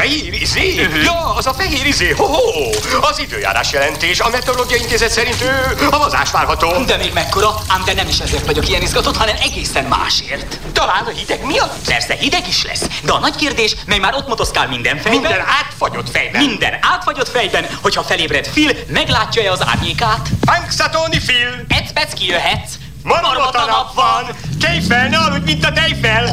[0.00, 0.88] Fehér izé?
[1.04, 2.10] Ja, az a fehér izé.
[2.10, 2.70] Ho, ho.
[3.00, 4.20] Az időjárás jelentés.
[4.20, 6.84] A Meteorológiai Intézet szerint ő havazás várható.
[6.84, 7.54] De még mekkora?
[7.68, 10.58] Ám de nem is ezért vagyok ilyen izgatott, hanem egészen másért.
[10.72, 11.84] Talán a hideg miatt?
[11.86, 15.20] Persze hideg is lesz, de a nagy kérdés, mely már ott motoszkál minden fejben.
[15.20, 16.44] Minden átfagyott fejben.
[16.44, 20.28] Minden átfagyott fejben, hogyha felébred Phil, meglátja-e az árnyékát?
[20.46, 21.64] Punxsutawney Phil.
[21.68, 22.72] Ecbec kijöhetsz.
[23.02, 24.36] Marmota nap van!
[24.60, 26.26] Kejfel, ne aludj, mint a tejfel!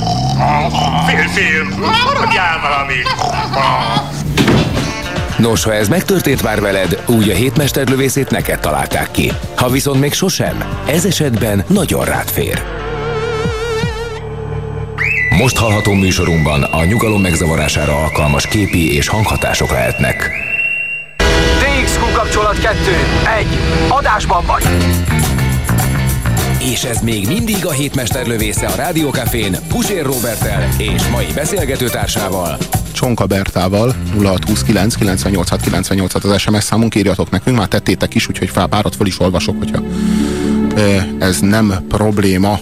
[1.08, 1.68] Fél film,
[2.06, 3.16] maradjál valamit!
[5.38, 9.32] Nos, ha ez megtörtént már veled, úgy a hétmesterlövészét neked találták ki.
[9.56, 12.64] Ha viszont még sosem, ez esetben nagyon rád fér.
[15.38, 20.32] Most hallható műsorunkban a nyugalom megzavarására alkalmas képi és hanghatások lehetnek.
[21.60, 22.78] DXQ kapcsolat 2.
[23.38, 23.48] 1.
[23.90, 24.64] Adásban vagy.
[26.78, 32.58] És ez még mindig a hétmesterlövésze a Rádiókafén Pusér Robertel és mai beszélgetőtársával.
[32.92, 38.68] Csonka Bertával 0629 986 98 az SMS számunk, írjatok nekünk, már tettétek is, úgyhogy fel,
[38.68, 39.84] párat föl is olvasok, hogyha
[41.20, 42.60] ez nem probléma.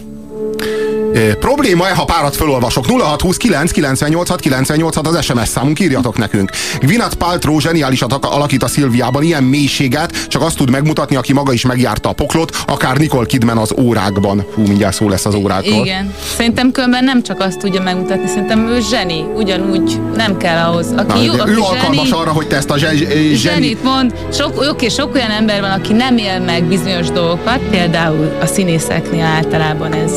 [1.40, 2.86] Probléma-e, ha párat fölolvasok?
[2.86, 6.52] 0629 986 98 az SMS számunk, írjatok nekünk.
[6.80, 11.66] Gwyneth Paltrow zseniálisat alakít a Szilviában, ilyen mélységet csak azt tud megmutatni, aki maga is
[11.66, 14.46] megjárta a poklot, akár Nicole Kidman az órákban.
[14.54, 15.86] Hú, mindjárt szó lesz az órákról.
[15.86, 16.14] Igen.
[16.36, 19.26] Szerintem különben nem csak azt tudja megmutatni, szerintem ő zseni.
[19.36, 20.88] Ugyanúgy nem kell ahhoz.
[20.98, 23.84] Aki Na, jó, aki ő alkalmas zseni, arra, hogy te ezt a zseni, zseni, Zsenit
[23.84, 28.46] mond, sok, oké, sok olyan ember van, aki nem él meg bizonyos dolgokat, például a
[28.46, 30.12] színészeknél általában ez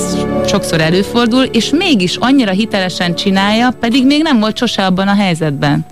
[0.46, 5.86] sokszor előfordul, és mégis annyira hitelesen csinálja, pedig még nem volt sose abban a helyzetben.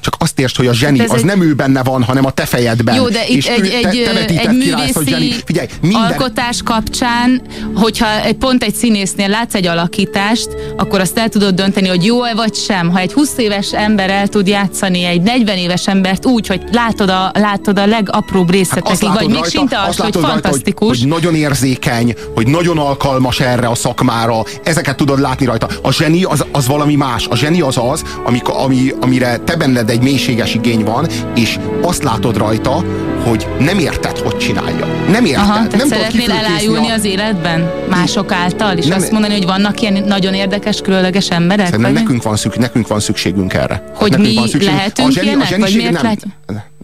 [0.00, 2.24] Csak azt értsd, hogy a zseni Hát ez az egy- nem ő benne van, hanem
[2.24, 2.94] a te fejedben.
[2.94, 5.34] Jó, de itt és egy, ő, te, egy, te egy művészi zseni.
[5.44, 7.42] Figyelj, minden, alkotás kapcsán,
[7.74, 12.34] hogyha egy, pont egy színésznél látsz egy alakítást, akkor azt el tudod dönteni, hogy jó-e
[12.34, 12.90] vagy sem.
[12.90, 17.08] Ha egy 20 éves ember el tud játszani egy 40 éves embert úgy, hogy látod
[17.08, 20.88] a, látod a legapróbb részletekig, vagy még szinte azt, hogy látod rajta, fantasztikus.
[20.88, 25.68] hogy, hogy nagyon érzékeny, hogy nagyon alkalmas erre a szakmára, ezeket tudod látni rajta.
[25.82, 27.26] A zseni az, az valami más.
[27.26, 32.02] A zseni az az, amik, ami, amire te benned egy mélységes igény van, és azt
[32.02, 32.84] látod rajta,
[33.24, 34.86] hogy nem érted, hogy csinálja.
[35.10, 35.42] Nem érted.
[35.44, 39.80] Aha, nem szeretnél elájulni a- az életben mások által, és Nem- azt mondani, hogy vannak
[39.80, 41.66] ilyen nagyon érdekes, különleges emberek?
[41.66, 42.02] Szerintem vagy?
[42.02, 43.82] nekünk van, szük, nekünk van szükségünk erre.
[43.94, 44.76] Hogy nekünk mi van szükségünk.
[44.76, 46.26] lehetünk ilyenek, vagy zseniség miért nem, lehet-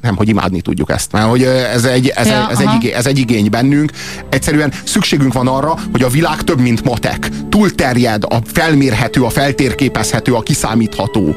[0.03, 3.07] nem, hogy imádni tudjuk ezt, mert hogy ez egy, ez, Ja, ez, egy, igény, ez
[3.07, 3.91] egy igény bennünk.
[4.29, 7.29] Egyszerűen szükségünk van arra, hogy a világ több, mint matek.
[7.49, 11.35] Túl terjed a felmérhető, a feltérképezhető, a kiszámítható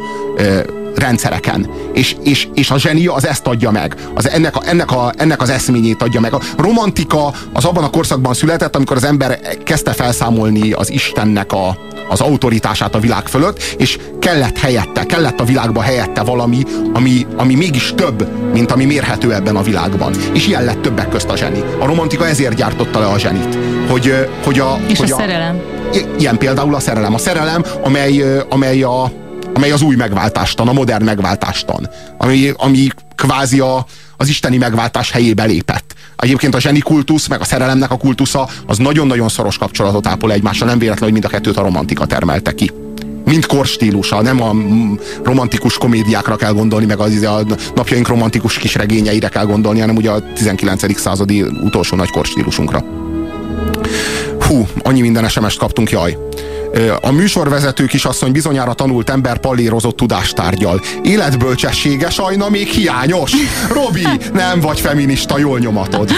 [0.95, 1.69] rendszereken.
[1.93, 3.95] És, és, és a zseni az ezt adja meg.
[4.13, 6.33] Az ennek, a, ennek, a, ennek az eszményét adja meg.
[6.33, 11.77] A romantika az abban a korszakban született, amikor az ember kezdte felszámolni az Istennek a,
[12.09, 16.63] az autoritását a világ fölött, és kellett helyette, kellett a világba helyette valami,
[16.93, 20.13] ami, ami mégis több, mint ami mérhető ebben a világban.
[20.33, 21.63] És ilyen lett többek közt a zseni.
[21.79, 23.57] A romantika ezért gyártotta le a zsenit.
[23.89, 25.61] Hogy, hogy a, És hogy a szerelem.
[26.17, 27.13] Ilyen például a szerelem.
[27.13, 29.11] A szerelem, amely, amely, a,
[29.53, 31.89] amely az új megváltástan, a modern megváltástan.
[32.17, 33.85] Ami, ami kvázi a,
[34.17, 35.93] az isteni megváltás helyébe lépett.
[36.17, 40.67] Egyébként a zseni kultusz, meg a szerelemnek a kultusza, az nagyon-nagyon szoros kapcsolatot ápol egymással,
[40.67, 42.71] nem véletlen, hogy mind a kettőt a romantika termelte ki.
[43.25, 44.55] Mind korstílusa, nem a
[45.23, 47.41] romantikus komédiákra kell gondolni, meg az, a
[47.75, 50.99] napjaink romantikus kisregényeire kell gondolni, hanem ugye a 19.
[50.99, 52.83] századi utolsó nagy korstílusunkra.
[54.53, 56.17] Hú, annyi minden SMS-t kaptunk, jaj.
[57.01, 60.81] A műsorvezető kisasszony bizonyára tanult ember pallérozott tudástárgyal.
[61.03, 63.31] Életbölcsessége sajna még hiányos.
[63.69, 66.11] Robi, nem vagy feminista, jól nyomatod.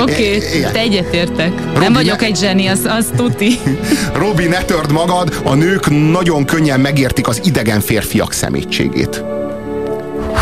[0.00, 1.78] Oké, okay, te egyetértek.
[1.78, 2.26] Nem vagyok ne...
[2.26, 3.58] egy zseni, az, az tuti.
[4.22, 9.24] Robi, ne törd magad, a nők nagyon könnyen megértik az idegen férfiak szemétségét.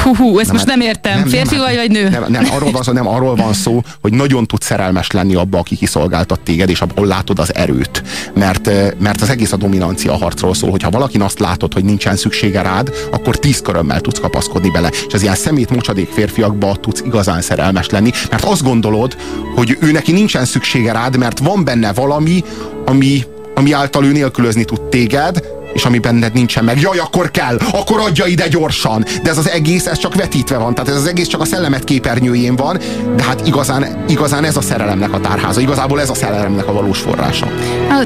[0.02, 1.18] Hú, hú ezt nem, most nem értem.
[1.18, 2.08] Nem, Férfi nem, vagy, vagy nő?
[2.08, 5.58] Nem, nem, arról van szó, nem arról van szó, hogy nagyon tud szerelmes lenni abba,
[5.58, 8.02] aki kiszolgáltat téged, és abból látod az erőt.
[8.34, 12.62] Mert, mert az egész a dominancia harcról szól, hogyha valakin azt látod, hogy nincsen szüksége
[12.62, 14.90] rád, akkor tíz körömmel tudsz kapaszkodni bele.
[15.06, 19.16] És az ilyen szemét mocsadék férfiakba tudsz igazán szerelmes lenni, mert azt gondolod,
[19.54, 22.44] hogy ő neki nincsen szüksége rád, mert van benne valami,
[22.86, 23.24] ami,
[23.54, 28.00] ami által ő nélkülözni tud téged, és ami benned nincsen meg, jaj, akkor kell, akkor
[28.00, 29.04] adja ide gyorsan.
[29.22, 31.84] De ez az egész, ez csak vetítve van, tehát ez az egész csak a szellemet
[31.84, 32.78] képernyőjén van,
[33.16, 36.98] de hát igazán, igazán ez a szerelemnek a tárháza, igazából ez a szerelemnek a valós
[36.98, 37.46] forrása.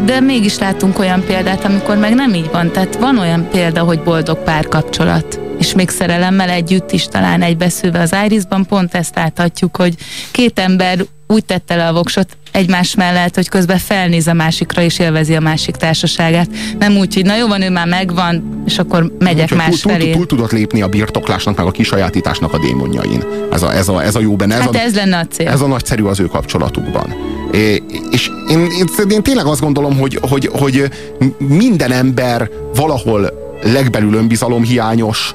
[0.05, 4.03] De mégis látunk olyan példát, amikor meg nem így van, tehát van olyan példa, hogy
[4.03, 5.41] boldog párkapcsolat.
[5.59, 9.95] És még szerelemmel együtt is talán egybeszülve az Irisban pont ezt láthatjuk, hogy
[10.31, 14.99] két ember úgy tette le a voksot egymás mellett, hogy közben felnéz a másikra és
[14.99, 16.49] élvezi a másik társaságát.
[16.79, 19.93] Nem úgy, hogy na jó van, ő már megvan, és akkor megyek úgy, más túl,
[19.93, 20.05] felé.
[20.05, 23.25] Túl, túl, tudott lépni a birtoklásnak, meg a kisajátításnak a démonjain.
[23.53, 24.55] Ez a, ez a, ez a jó benne.
[24.55, 25.49] Ez hát a, ez lenne a cél.
[25.49, 27.15] Ez a nagyszerű az ő kapcsolatukban.
[27.53, 30.91] É, és én, én, én tényleg azt gondolom, hogy, hogy, hogy
[31.39, 35.35] minden ember valahol legbelül önbizalom hiányos,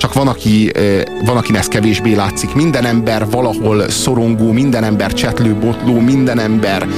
[0.00, 0.72] csak van, aki,
[1.24, 2.54] van, aki ez kevésbé látszik.
[2.54, 6.88] Minden ember valahol szorongó, minden ember csetlő, botló, minden ember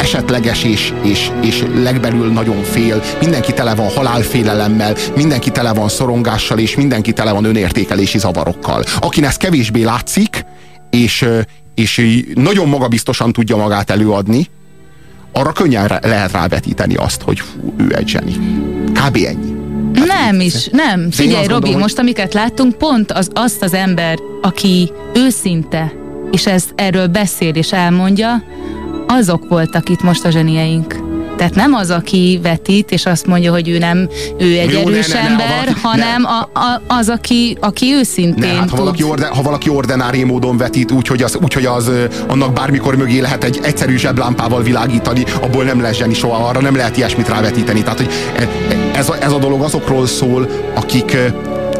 [0.00, 6.58] esetleges és, és, és legbelül nagyon fél, mindenki tele van halálfélelemmel, mindenki tele van szorongással,
[6.58, 8.84] és mindenki tele van önértékelési zavarokkal.
[8.98, 10.44] Akin ez kevésbé látszik,
[10.90, 11.28] és,
[11.74, 14.46] és nagyon magabiztosan tudja magát előadni,
[15.32, 18.36] arra könnyen lehet rávetíteni azt, hogy hú, ő egy zseni.
[18.92, 19.16] Kb.
[19.26, 19.67] ennyi.
[20.08, 21.10] Nem is, nem.
[21.10, 25.92] Figyelj, Robi, gondolom, most amiket láttunk, pont az, azt az ember, aki őszinte,
[26.30, 28.42] és ez erről beszél és elmondja,
[29.06, 31.07] azok voltak itt most a zsenieink.
[31.38, 34.08] Tehát nem az, aki vetít, és azt mondja, hogy ő nem,
[34.38, 36.28] ő egy Jó, erős ne, ne, ne, ember, ha valaki, hanem ne.
[36.28, 40.56] A, a, az, aki, aki őszintén ne, hát, ha, valaki orde, ha valaki ordinári módon
[40.56, 41.90] vetít, úgyhogy az, úgy, hogy az
[42.26, 46.76] annak bármikor mögé lehet egy egyszerű zseblámpával világítani, abból nem lesz zseni soha, arra nem
[46.76, 47.82] lehet ilyesmit rávetíteni.
[47.82, 51.16] Tehát, hogy e, e, ez a, ez a dolog azokról szól, akik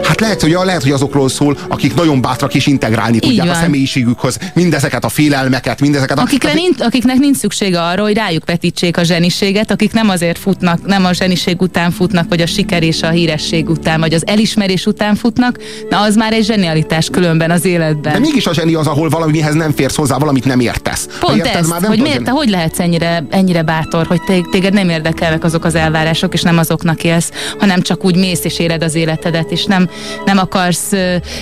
[0.09, 3.57] Hát lehet, hogy, lehet, hogy azokról szól, akik nagyon bátrak és integrálni tudják van.
[3.57, 6.23] a személyiségükhöz mindezeket a félelmeket, mindezeket a...
[6.23, 10.87] Akikre nincs, akiknek nincs szüksége arra, hogy rájuk vetítsék a zseniséget, akik nem azért futnak,
[10.87, 14.87] nem a zseniség után futnak, vagy a siker és a híresség után, vagy az elismerés
[14.87, 15.59] után futnak,
[15.91, 18.13] na az már egy zsenialitás különben az életben.
[18.13, 21.09] De mégis a zseni az, ahol valamihez nem férsz hozzá, valamit nem értesz.
[21.21, 24.21] Pont érted, ez, már nem hogy miért, te hogy lehetsz ennyire, ennyire bátor, hogy
[24.51, 28.59] téged nem érdekelnek azok az elvárások, és nem azoknak élsz, hanem csak úgy mész és
[28.59, 29.89] éled az életedet, és nem
[30.25, 30.93] nem akarsz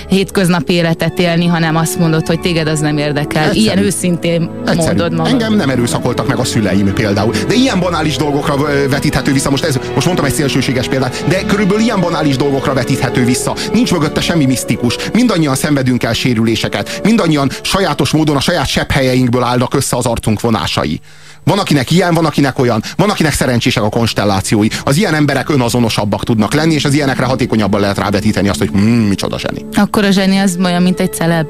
[0.09, 3.43] hétköznapi életet élni, hanem azt mondod, hogy téged az nem érdekel.
[3.43, 3.59] Egyszerű.
[3.59, 4.81] Ilyen őszintén Egyszerű.
[4.81, 5.31] mondod magad.
[5.31, 7.33] Engem nem erőszakoltak meg a szüleim például.
[7.47, 8.55] De ilyen banális dolgokra
[8.89, 9.49] vetíthető vissza.
[9.49, 13.55] Most, ez, most mondtam egy szélsőséges példát, de körülbelül ilyen banális dolgokra vetíthető vissza.
[13.73, 14.95] Nincs mögötte semmi misztikus.
[15.13, 16.99] Mindannyian szenvedünk el sérüléseket.
[17.03, 20.99] Mindannyian sajátos módon a saját sebb helyeinkből állnak össze az arcunk vonásai.
[21.47, 22.83] Van, akinek ilyen, van, akinek olyan.
[22.95, 24.67] Van, akinek szerencsések a konstellációi.
[24.83, 29.07] Az ilyen emberek önazonosabbak tudnak lenni, és az ilyenekre hatékonyabban lehet rávetíteni azt, hogy mm,
[29.07, 29.65] micsoda zseni.
[29.73, 31.47] Akkor a zseni az olyan, mint egy celeb.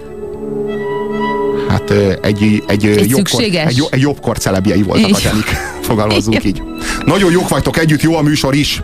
[1.70, 1.92] Hát
[2.22, 3.56] egy, egy, egy, jobbkor, egy,
[3.90, 5.46] egy jobbkor celebjei voltak a zsenik.
[5.88, 6.62] Fogalmazzunk így.
[7.06, 8.82] Nagyon jók vagytok együtt, jó a műsor is.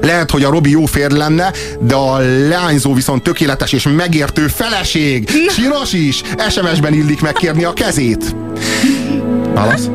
[0.00, 2.18] Lehet, hogy a Robi jó férj lenne, de a
[2.48, 5.30] leányzó viszont tökéletes és megértő feleség.
[5.50, 6.22] Siros is.
[6.48, 8.34] SMS-ben illik megkérni a kezét.
[9.54, 9.88] Válasz?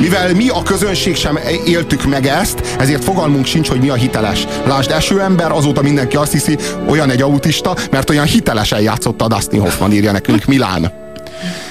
[0.00, 4.46] Mivel mi a közönség sem éltük meg ezt, ezért fogalmunk sincs, hogy mi a hiteles.
[4.66, 6.56] Lásd, esőember, azóta mindenki azt hiszi,
[6.88, 10.92] olyan egy autista, mert olyan hitelesen játszotta a Dustin Hoffman, írja nekünk Milán.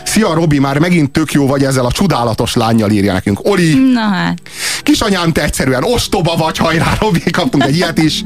[0.06, 3.40] Szia Robi, már megint tök jó vagy ezzel a csodálatos lányjal írja nekünk.
[3.44, 4.38] Oli, Na hát.
[4.84, 8.24] kisanyám, te egyszerűen ostoba vagy, hajrá Robi, kaptunk egy ilyet is.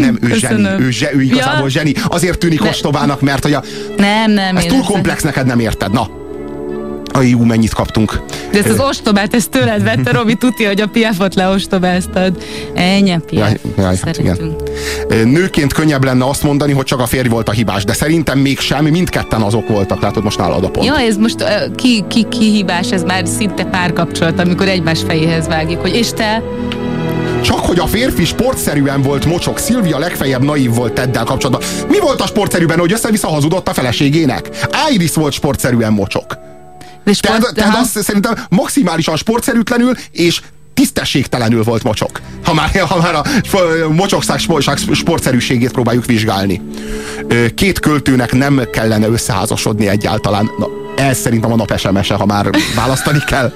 [0.00, 0.62] Nem, ő Köszönöm.
[0.64, 1.68] zseni, ő, zse, ő igazából Ja.
[1.68, 1.92] zseni.
[2.08, 3.62] Azért tűnik De- ostobának, mert hogy a,
[3.96, 4.56] Nem, nem.
[4.56, 5.92] ez túl komplex neked, nem érted.
[5.92, 6.08] Na,
[7.12, 8.20] a jó, mennyit kaptunk.
[8.52, 12.44] De ezt az ostobát, ezt tőled vette, Robi, tudja, hogy a piafot leostobáztad.
[12.74, 13.48] Ennyi piaf.
[13.48, 14.56] Jaj, jaj, hát igen.
[15.24, 18.84] Nőként könnyebb lenne azt mondani, hogy csak a férj volt a hibás, de szerintem mégsem,
[18.84, 20.86] mindketten azok voltak, látod most nálad a pont.
[20.86, 25.80] Ja, ez most ki, ki, ki hibás, ez már szinte párkapcsolat, amikor egymás fejéhez vágjuk,
[25.80, 26.42] hogy és te,
[27.40, 31.68] Csak hogy a férfi sportszerűen volt mocsok, Szilvia legfeljebb naív volt Teddel kapcsolatban.
[31.88, 34.50] Mi volt a sportszerűben, hogy össze-vissza hazudott a feleségének?
[34.92, 36.38] Iris volt sportszerűen mocsok.
[37.04, 40.40] De tehát, tehát azt szerintem maximálisan sportszerűtlenül és
[40.74, 42.20] tisztességtelenül volt mocsok.
[42.44, 43.24] Ha már, ha már a
[43.92, 46.60] mocsokság sport- sportszerűségét próbáljuk vizsgálni.
[47.54, 50.50] Két költőnek nem kellene összeházasodni egyáltalán.
[50.58, 50.66] Na,
[50.96, 53.52] ez szerintem a nap SMS-e, ha már választani kell.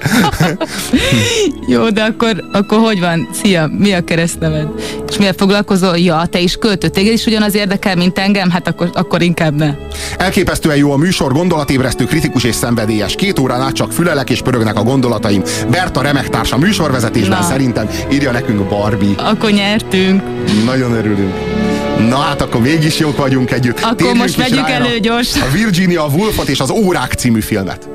[1.69, 3.29] jó, de akkor, akkor hogy van?
[3.43, 4.67] Szia, mi a keresztneved?
[5.09, 5.99] És mivel foglalkozol?
[5.99, 8.51] Ja, te is költő, téged is ugyanaz érdekel, mint engem?
[8.51, 9.75] Hát akkor, akkor inkább ne.
[10.19, 13.15] Elképesztően jó a műsor, gondolatébresztő, kritikus és szenvedélyes.
[13.15, 15.43] Két órán át csak fülelek és pörögnek a gondolataim.
[15.71, 17.45] Berta remek társa műsorvezetésben Na.
[17.45, 19.15] szerintem írja nekünk Barbie.
[19.17, 20.23] Akkor nyertünk.
[20.65, 21.35] Nagyon örülünk.
[22.09, 23.79] Na hát akkor mégis jók vagyunk együtt.
[23.81, 25.43] Akkor Térjünk most is vegyük rá elő a- gyorsan.
[25.43, 27.94] A Virginia Woolfot és az Órák című filmet.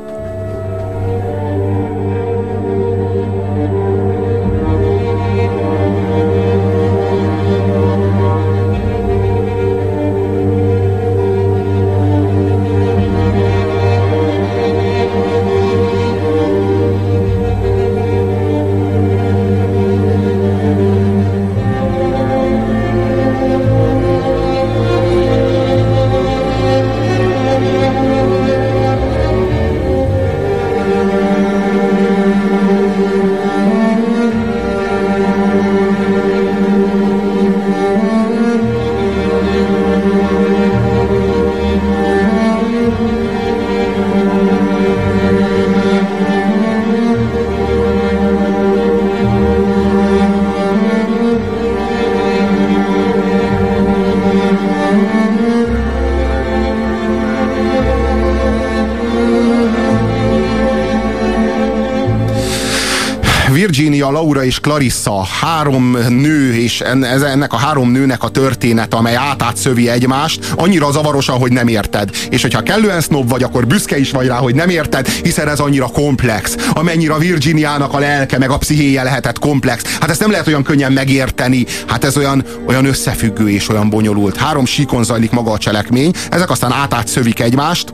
[63.59, 69.89] Virginia, Laura és Clarissa, három nő, és ennek a három nőnek a történet, amely átátszövi
[69.89, 72.09] egymást, annyira zavarosan, hogy nem érted.
[72.29, 75.59] És hogyha kellően snob vagy, akkor büszke is vagy rá, hogy nem érted, hiszen ez
[75.59, 76.55] annyira komplex.
[76.73, 79.97] Amennyire Virginiának a lelke, meg a pszichéje lehetett komplex.
[79.99, 81.65] Hát ezt nem lehet olyan könnyen megérteni.
[81.87, 84.37] Hát ez olyan, olyan összefüggő és olyan bonyolult.
[84.37, 87.93] Három síkon zajlik maga a cselekmény, ezek aztán átátszövik egymást,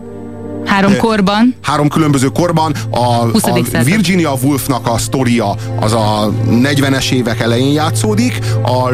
[0.66, 1.56] Három korban.
[1.62, 2.74] Három különböző korban.
[2.90, 3.44] A, 20.
[3.44, 3.84] a.
[3.84, 8.90] Virginia Woolfnak a sztoria az a 40-es évek elején játszódik, a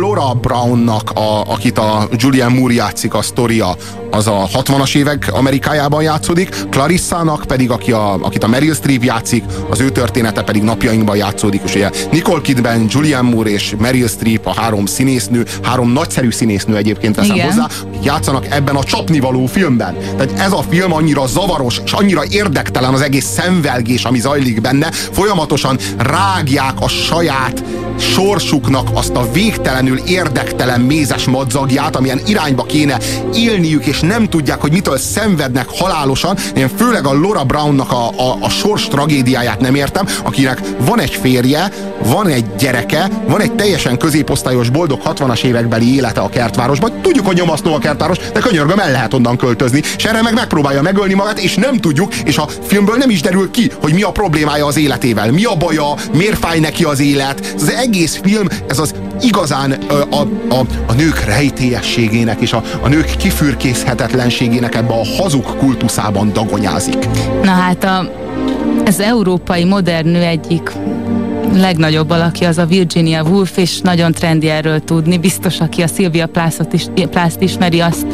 [0.00, 3.76] Laura Brownnak, a, akit a Julian Moore játszik, a sztoria
[4.10, 9.44] az a 60-as évek Amerikájában játszódik, Clarissának pedig, aki a, akit a Meryl Streep játszik,
[9.70, 14.46] az ő története pedig napjainkban játszódik, és ugye Nicole Kidman, Julian Moore és Meryl Streep
[14.46, 17.46] a három színésznő, három nagyszerű színésznő egyébként teszem Igen.
[17.46, 17.66] hozzá,
[18.02, 19.96] játszanak ebben a csapnivaló filmben.
[20.16, 24.90] Tehát ez a film annyira zavaros, és annyira érdektelen az egész szemvelgés, ami zajlik benne,
[24.90, 27.62] folyamatosan rágják a saját
[27.98, 32.98] sorsuknak azt a végtelenül érdektelen mézes madzagját, amilyen irányba kéne
[33.34, 36.36] élniük, és nem tudják, hogy mitől szenvednek halálosan.
[36.54, 41.14] Én főleg a Laura Brownnak a, a, a sors tragédiáját nem értem, akinek van egy
[41.14, 41.70] férje,
[42.04, 46.92] van egy gyereke, van egy teljesen középosztályos, boldog 60-as évekbeli élete a kertvárosban.
[47.02, 49.82] Tudjuk, hogy nyomasztó a kertváros, de könyörgöm, el lehet onnan költözni.
[49.96, 53.50] És erre meg megpróbálja megölni magát, és nem tudjuk, és a filmből nem is derül
[53.50, 57.40] ki, hogy mi a problémája az életével, mi a baja, miért fáj neki az élet.
[57.54, 62.62] Ez az egész film, ez az igazán ö, a, a, a nők rejtélyességének és a,
[62.80, 63.16] a nők
[63.88, 67.08] kifürkészhetetlenségének ebbe a hazug kultuszában dagonyázik.
[67.42, 68.12] Na hát a,
[68.86, 70.72] az európai modern nő egyik
[71.54, 75.18] legnagyobb alakja az a Virginia Woolf, és nagyon trendi erről tudni.
[75.18, 78.06] Biztos, aki a Sylvia Plathot is, Plath ismeri, azt,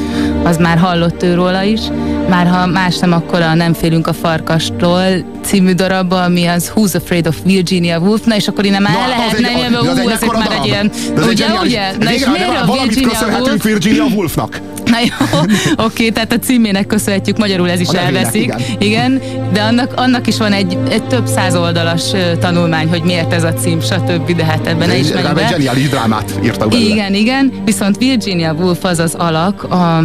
[0.43, 1.81] az már hallott őróla is.
[2.29, 5.05] Már ha más nem, akkor a Nem félünk a farkastól
[5.43, 9.09] című darabba, ami az Who's Afraid of Virginia Woolf, na és akkor innen már el
[9.09, 10.91] lehet az egy- menni, az mert egy ú, ez itt már egy ilyen,
[11.29, 11.93] ugye, ugye?
[12.01, 13.63] Na és miért a Virginia Woolf?
[13.63, 14.61] Virginia Woolfnak.
[14.95, 15.41] Na jó,
[15.87, 18.43] oké, tehát a címének köszönhetjük, magyarul ez is A nevének, elveszik.
[18.43, 18.61] igen.
[18.79, 19.21] igen,
[19.53, 22.03] de annak, annak is van egy, egy több száz oldalas
[22.41, 24.37] tanulmány, hogy miért ez a cím, stb.
[24.37, 25.47] De hát ebben ne is menjünk be.
[25.49, 26.89] zseniális drámát írtak belőle.
[26.89, 30.05] Igen, igen, viszont Virginia Woolf az az alak, a,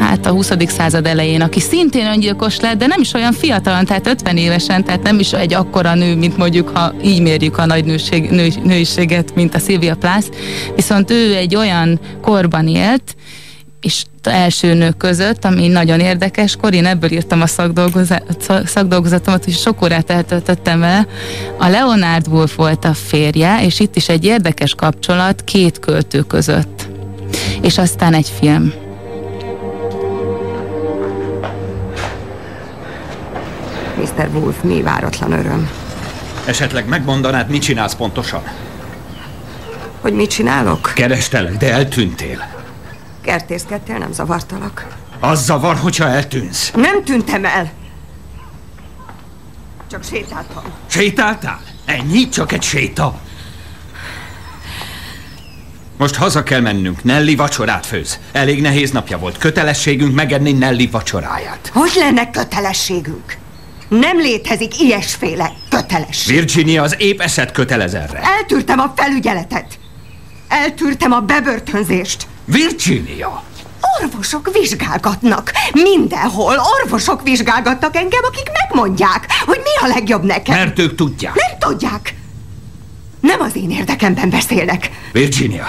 [0.00, 0.52] hát a 20.
[0.66, 5.02] század elején, aki szintén öngyilkos lett, de nem is olyan fiatalon, tehát 50 évesen, tehát
[5.02, 9.34] nem is egy akkora nő, mint mondjuk, ha így mérjük a nagy nőség, nő, nőiséget,
[9.34, 10.26] mint a Sylvia Plath,
[10.76, 13.14] viszont ő egy olyan korban élt,
[13.80, 18.24] és első nők között, ami nagyon érdekes, kor én ebből írtam a szakdolgozat,
[18.64, 21.06] szakdolgozatomat, és sok órát eltöltöttem vele.
[21.58, 26.88] A Leonard Woolf volt a férje, és itt is egy érdekes kapcsolat két költő között.
[27.62, 28.72] És aztán egy film.
[33.96, 34.28] Mr.
[34.32, 35.70] Wolf, mi váratlan öröm.
[36.44, 38.42] Esetleg megmondanád, mit csinálsz pontosan?
[40.00, 40.92] Hogy mit csinálok?
[40.94, 42.59] Kerestelek, de eltűntél.
[43.22, 44.86] Kertészkedtél, nem zavartalak.
[45.20, 46.70] Az zavar, hogyha eltűnsz.
[46.74, 47.70] Nem tűntem el!
[49.90, 50.62] Csak sétáltam.
[50.86, 51.60] Sétáltál?
[51.84, 52.28] Ennyi?
[52.28, 53.20] Csak egy séta?
[55.96, 57.04] Most haza kell mennünk.
[57.04, 58.18] Nelly vacsorát főz.
[58.32, 59.38] Elég nehéz napja volt.
[59.38, 61.70] Kötelességünk megenni Nelly vacsoráját.
[61.72, 63.36] Hogy lenne kötelességünk?
[63.88, 66.34] Nem létezik ilyesféle kötelesség.
[66.34, 68.20] Virginia az épp eszed kötelez erre.
[68.22, 69.78] Eltűrtem a felügyeletet.
[70.48, 72.26] Eltűrtem a bebörtönzést.
[72.50, 73.42] Virginia!
[74.02, 75.52] Orvosok vizsgálgatnak.
[75.72, 80.58] Mindenhol orvosok vizsgálgatnak engem, akik megmondják, hogy mi a legjobb nekem.
[80.58, 81.34] Mert ők tudják.
[81.34, 82.14] Nem tudják.
[83.20, 84.90] Nem az én érdekemben beszélnek.
[85.12, 85.66] Virginia,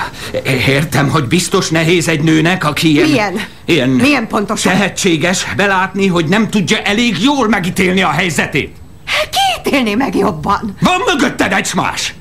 [0.67, 3.09] értem, hogy biztos nehéz egy nőnek, aki ilyen...
[3.09, 3.41] Milyen?
[3.65, 3.89] Ilyen...
[3.89, 4.71] Milyen pontosan?
[4.71, 8.75] Tehetséges belátni, hogy nem tudja elég jól megítélni a helyzetét.
[9.29, 10.75] Kiítélni meg jobban.
[10.79, 12.13] Van mögötted egy más!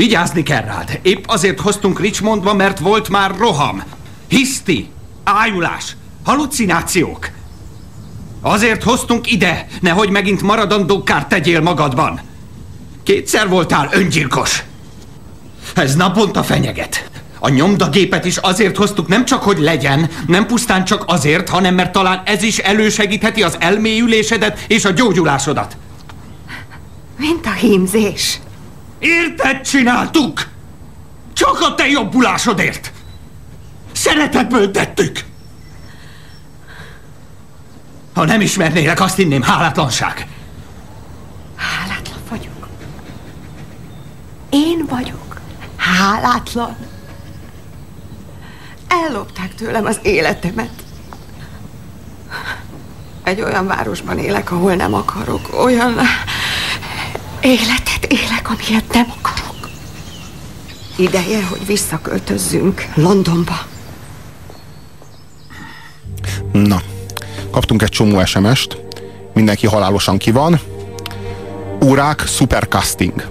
[0.00, 0.98] Vigyázni kell rád.
[1.02, 3.82] Épp azért hoztunk Richmondba, mert volt már roham.
[4.28, 4.88] Hiszti,
[5.24, 7.28] ájulás, halucinációk.
[8.40, 12.20] Azért hoztunk ide, nehogy megint maradandó kárt tegyél magadban.
[13.02, 14.62] Kétszer voltál öngyilkos.
[15.74, 17.10] Ez naponta fenyeget.
[17.38, 21.92] A nyomdagépet is azért hoztuk, nem csak hogy legyen, nem pusztán csak azért, hanem mert
[21.92, 25.76] talán ez is elősegítheti az elmélyülésedet és a gyógyulásodat.
[27.16, 28.40] Mint a hímzés.
[29.00, 30.48] Érted csináltuk?
[31.32, 32.92] Csak a te jobbulásodért!
[33.92, 35.24] Szeretetből tettük!
[38.14, 40.26] Ha nem ismernélek, azt hinném hálátlanság.
[41.56, 42.68] Hálátlan vagyok.
[44.50, 45.40] Én vagyok.
[45.76, 46.76] Hálátlan.
[48.88, 50.70] Ellopták tőlem az életemet.
[53.22, 55.48] Egy olyan városban élek, ahol nem akarok.
[55.64, 55.94] Olyan
[57.42, 59.68] életet élek, amilyet nem akarok.
[60.96, 63.58] Ideje, hogy visszaköltözzünk Londonba.
[66.52, 66.82] Na,
[67.50, 68.76] kaptunk egy csomó SMS-t,
[69.34, 70.60] mindenki halálosan ki van.
[71.84, 73.28] Órák, supercasting.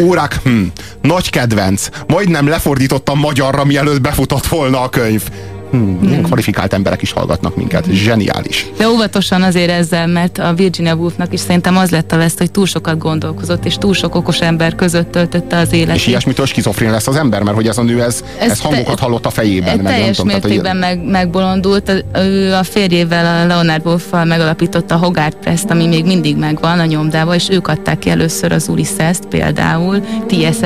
[0.00, 0.62] Órák, hm,
[1.02, 1.88] nagy kedvenc.
[2.06, 5.22] Majdnem lefordítottam magyarra, mielőtt befutott volna a könyv.
[5.70, 7.84] Hmm, ilyen kvalifikált emberek is hallgatnak minket.
[7.90, 8.66] Zseniális.
[8.76, 12.50] De óvatosan azért ezzel, mert a Virginia Woolfnak is szerintem az lett a veszt, hogy
[12.50, 15.94] túl sokat gondolkozott, és túl sok okos ember között töltötte az életét.
[15.94, 18.94] És ilyesmitől skizofrén lesz az ember, mert hogy ez a nő, ez, ez, ez hangokat
[18.96, 19.78] te- hallott a fejében.
[19.78, 22.04] meg teljes tudom, tehát, hogy- mértékben meg, megbolondult.
[22.14, 26.84] Ő a férjével, a Leonard Wolffal megalapította a Hogarth Press-t, ami még mindig megvan a
[26.84, 30.56] nyomdában, és ők adták ki először az Ulysses-t például, T.S.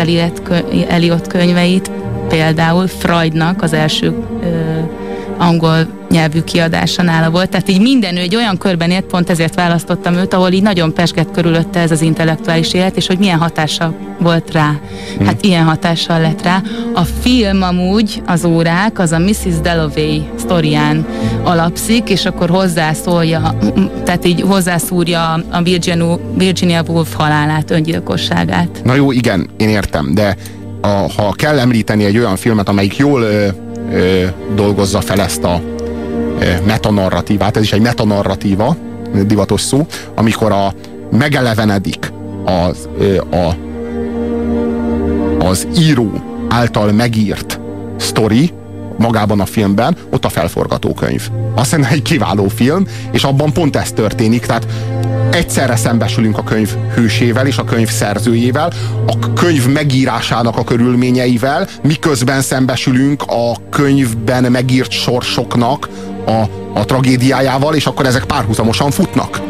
[0.88, 1.90] Eliot könyveit,
[2.28, 4.80] például Freudnak az első ö,
[5.38, 7.48] angol nyelvű kiadása nála volt.
[7.50, 10.94] Tehát így minden ő egy olyan körben élt, pont ezért választottam őt, ahol így nagyon
[10.94, 14.70] pesgett körülötte ez az intellektuális élet, és hogy milyen hatása volt rá.
[15.24, 16.62] Hát ilyen hatással lett rá.
[16.94, 19.60] A film amúgy, az órák, az a Mrs.
[19.62, 21.06] Dalloway sztorián
[21.42, 23.58] alapszik, és akkor hozzászólja,
[24.04, 28.80] tehát így hozzászúrja a Virginia, Virginia Woolf halálát, öngyilkosságát.
[28.84, 30.36] Na jó, igen, én értem, de
[30.84, 33.46] a, ha kell említeni egy olyan filmet, amelyik jól ö,
[33.92, 34.24] ö,
[34.54, 35.60] dolgozza fel ezt a
[36.40, 38.76] ö, metanarratívát, ez is egy metanarratíva,
[39.26, 40.74] divatos szó, amikor a
[41.10, 42.12] megelevenedik
[42.44, 43.56] az, ö, a,
[45.44, 46.10] az író
[46.48, 47.60] által megírt
[47.96, 48.52] sztori
[48.98, 51.28] magában a filmben, ott a felforgatókönyv.
[51.54, 54.66] Azt hiszem egy kiváló film, és abban pont ez történik, tehát
[55.34, 58.72] egyszerre szembesülünk a könyv hősével és a könyv szerzőjével,
[59.06, 65.88] a könyv megírásának a körülményeivel, miközben szembesülünk a könyvben megírt sorsoknak
[66.26, 66.42] a,
[66.74, 69.40] a tragédiájával, és akkor ezek párhuzamosan futnak.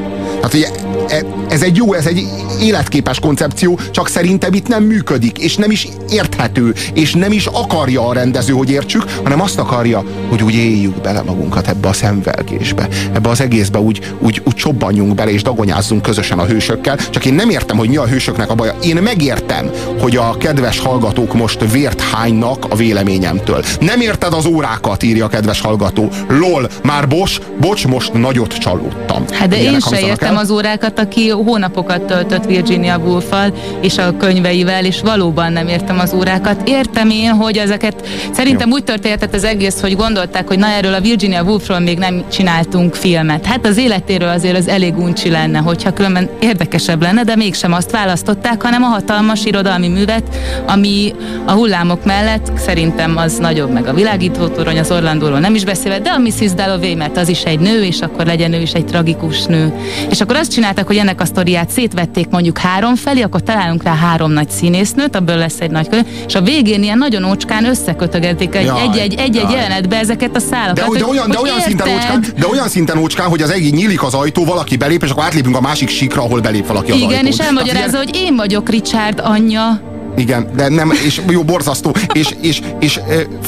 [0.40, 0.69] Tehát ugye,
[1.09, 1.24] e,
[1.55, 2.27] ez egy jó, ez egy
[2.61, 8.07] életképes koncepció, csak szerintem itt nem működik, és nem is érthető, és nem is akarja
[8.09, 12.89] a rendező, hogy értsük, hanem azt akarja, hogy úgy éljük bele magunkat ebbe a szemvelgésbe,
[13.13, 16.97] ebbe az egészbe úgy, úgy, úgy csobbanjunk bele, és dagonyázzunk közösen a hősökkel.
[17.11, 18.75] Csak én nem értem, hogy mi a hősöknek a baja.
[18.83, 19.71] Én megértem,
[20.01, 23.65] hogy a kedves hallgatók most vért hánynak a véleményemtől.
[23.81, 26.09] Nem érted az órákat, írja a kedves hallgató.
[26.29, 29.25] Lol, már bos, bocs, most nagyot csalódtam.
[29.31, 30.41] Hát de Ilyenek én se értem el.
[30.41, 33.33] az órákat, aki hónapokat töltött Virginia woolf
[33.81, 36.69] és a könyveivel, és valóban nem értem az órákat.
[36.69, 41.01] Értem én, hogy ezeket szerintem úgy történhetett az egész, hogy gondolták, hogy na erről a
[41.01, 43.47] Virginia Woolfról még nem csináltunk filmet.
[43.47, 47.91] Hát az életéről azért az elég uncsi lenne, hogyha különben érdekesebb lenne, de mégsem azt
[47.91, 50.23] választották, hanem a hatalmas irodalmi művet,
[50.66, 51.15] ami
[51.45, 55.99] a hullámok mellett szerintem az nagyobb, meg a világító torony, az Orlandóról nem is beszélve,
[55.99, 56.55] de a Mrs.
[56.55, 59.73] Dalloway, mert az is egy nő, és akkor legyen ő is egy tragikus nő.
[60.11, 63.94] És akkor azt csináltak, hogy ennek a sztoriát szétvették mondjuk három felé, akkor találunk rá
[63.94, 68.55] három nagy színésznőt, abból lesz egy nagy könyv, és a végén ilyen nagyon ócskán összekötögették
[68.55, 69.52] egy- Jaj, egy-egy jaj.
[69.52, 70.74] jelenetbe ezeket a szálakat.
[70.74, 73.70] De, hogy- de, olyan, de, olyan szinten ócskán, de olyan szinten ócskán, hogy az egész
[73.70, 76.97] nyílik az ajtó, valaki belép, és akkor átlépünk a másik síkra, ahol belép valaki az
[76.97, 77.27] Igen, ajtón.
[77.27, 79.93] és elmagyarázza, hogy én vagyok Richard anyja.
[80.16, 81.95] Igen, de nem, és jó, borzasztó.
[82.12, 83.01] És, és, és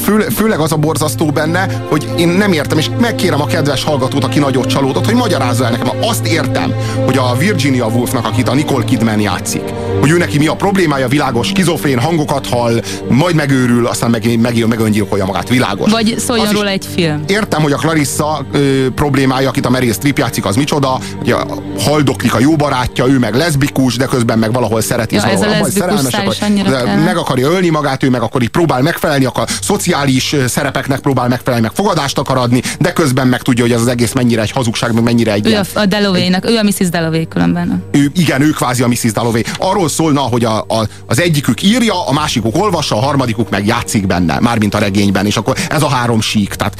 [0.03, 4.25] fő, főleg az a borzasztó benne, hogy én nem értem, és megkérem a kedves hallgatót,
[4.25, 5.89] aki nagyot csalódott, hogy magyarázza el nekem.
[6.01, 6.75] Azt értem,
[7.05, 9.63] hogy a Virginia Woolfnak, akit a Nicole Kidman játszik,
[10.01, 14.67] hogy ő neki mi a problémája, világos, skizofrén hangokat hall, majd megőrül, aztán meg, meg,
[14.67, 15.91] meg öngyilkolja magát, világos.
[15.91, 17.23] Vagy szóljon róla egy film.
[17.27, 21.47] Értem, hogy a Clarissa ö, problémája, akit a Meryl Streep játszik, az micsoda, hogy a,
[21.79, 25.47] haldoklik a jó barátja, ő meg leszbikus, de közben meg valahol szereti, Ja, ez a
[25.47, 28.49] leszbikus szerelmes, szál akar- is annyira de meg akarja ölni magát, ő meg akkor így
[28.49, 33.65] próbál megfelelni, akar szociális szerepeknek próbál megfelelni, meg fogadást akar adni, de közben meg tudja,
[33.65, 36.51] hogy ez az egész mennyire egy hazugság, meg mennyire egy Ő ilyen, a, a Dalloway-nak,
[36.51, 36.89] ő a Mrs.
[36.89, 37.85] Dalloway különben.
[37.93, 39.13] ő, igen, ő kvázi a Mrs.
[39.13, 39.43] Dalloway.
[39.59, 44.07] Arról szólna, hogy a, a, az egyikük írja, a másikuk olvassa, a harmadikuk meg játszik
[44.07, 46.75] benne, mármint a regényben, és akkor ez a három sík, tehát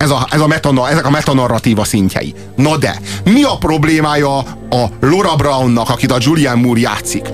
[0.00, 2.34] ez a, ez a metana, ezek a metanarratíva szintjei.
[2.56, 4.38] Na de, mi a problémája
[4.70, 7.28] a Laura Brownnak, akit a Julianne Moore játszik?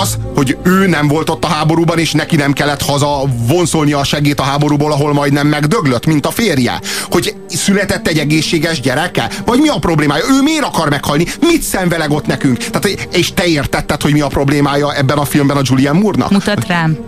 [0.00, 4.04] Az, hogy ő nem volt ott a háborúban, és neki nem kellett haza vonszolnia a
[4.04, 6.80] segét a háborúból, ahol majdnem megdöglött, mint a férje.
[7.10, 9.30] Hogy született egy egészséges gyereke?
[9.46, 10.24] Vagy mi a problémája?
[10.30, 11.26] Ő miért akar meghalni?
[11.40, 12.56] Mit szenveleg ott nekünk?
[12.56, 16.30] Tehát, és te értetted, hogy mi a problémája ebben a filmben a Julianne Moore-nak?
[16.30, 16.98] Mutat rám.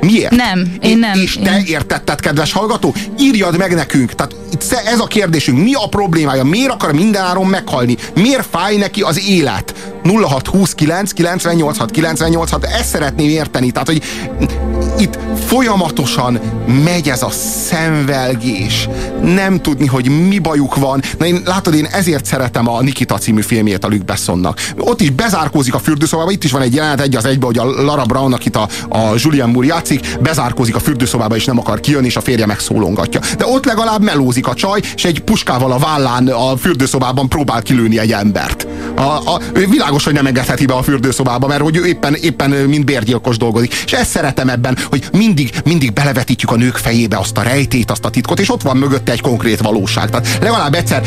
[0.00, 0.30] Miért?
[0.30, 1.20] Nem, én nem.
[1.20, 2.94] És te értetted, kedves hallgató?
[3.18, 4.14] Írjad meg nekünk.
[4.14, 4.34] Tehát
[4.86, 5.58] ez a kérdésünk.
[5.58, 6.44] Mi a problémája?
[6.44, 7.96] Miért akar mindenáron meghalni?
[8.14, 9.74] Miért fáj neki az élet?
[10.04, 13.70] 0629 986 986 ezt szeretném érteni.
[13.70, 14.02] Tehát, hogy
[14.98, 16.40] itt folyamatosan
[16.84, 17.30] megy ez a
[17.68, 18.88] szenvelgés.
[19.22, 21.02] Nem tudni, hogy mi bajuk van.
[21.18, 24.60] Na én, látod, én ezért szeretem a Nikita című filmjét a Luc Bessonnak.
[24.78, 27.64] Ott is bezárkózik a fürdőszobába, itt is van egy jelenet egy az egybe, hogy a
[27.64, 32.06] Lara Brown, akit a, a Julian Moore játszik, bezárkózik a fürdőszobába, és nem akar kijönni,
[32.06, 33.20] és a férje megszólongatja.
[33.38, 37.98] De ott legalább melózik a csaj, és egy puskával a vállán a fürdőszobában próbál kilőni
[37.98, 38.66] egy embert.
[38.96, 42.50] A, a, ő világos, hogy nem engedheti be a fürdőszobába, mert hogy ő éppen, éppen
[42.50, 43.74] mint bérgyilkos dolgozik.
[43.84, 48.04] És ezt szeretem ebben, hogy mindig, mindig belevetítjük a nők fejébe azt a rejtét, azt
[48.04, 50.10] a titkot, és ott van mögötte egy konkrét valóság.
[50.10, 51.02] Tehát legalább egyszer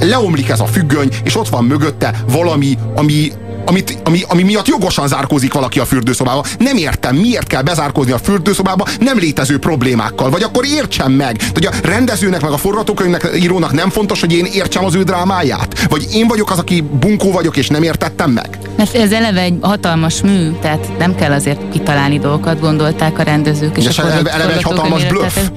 [0.00, 3.32] leomlik ez a függöny, és ott van mögötte valami, ami,
[3.66, 6.44] amit, ami, ami miatt jogosan zárkózik valaki a fürdőszobába.
[6.58, 10.30] Nem értem, miért kell bezárkózni a fürdőszobába nem létező problémákkal.
[10.30, 11.36] Vagy akkor értsem meg.
[11.52, 15.86] Hogy a rendezőnek, meg a forgatókönyvnek, írónak nem fontos, hogy én értsem az ő drámáját.
[15.88, 18.58] Vagy én vagyok az, aki bunkó vagyok, és nem értettem meg.
[18.76, 23.76] Mert ez eleve egy hatalmas mű, tehát nem kell azért kitalálni dolgokat, gondolták a rendezők.
[23.76, 25.34] És a eleve- eleve egy hatalmas bluff.
[25.34, 25.52] Tehát,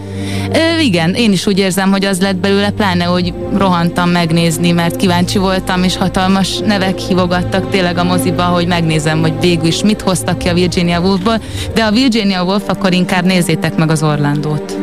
[0.53, 4.95] ö, igen, én is úgy érzem, hogy az lett belőle, pláne, hogy rohantam megnézni, mert
[4.95, 10.01] kíváncsi voltam, és hatalmas nevek hívogattak tényleg a moziba, hogy megnézem, hogy végül is mit
[10.01, 11.41] hoztak ki a Virginia Woolfból,
[11.73, 14.77] de a Virginia Woolf akkor inkább nézzétek meg az Orlandót.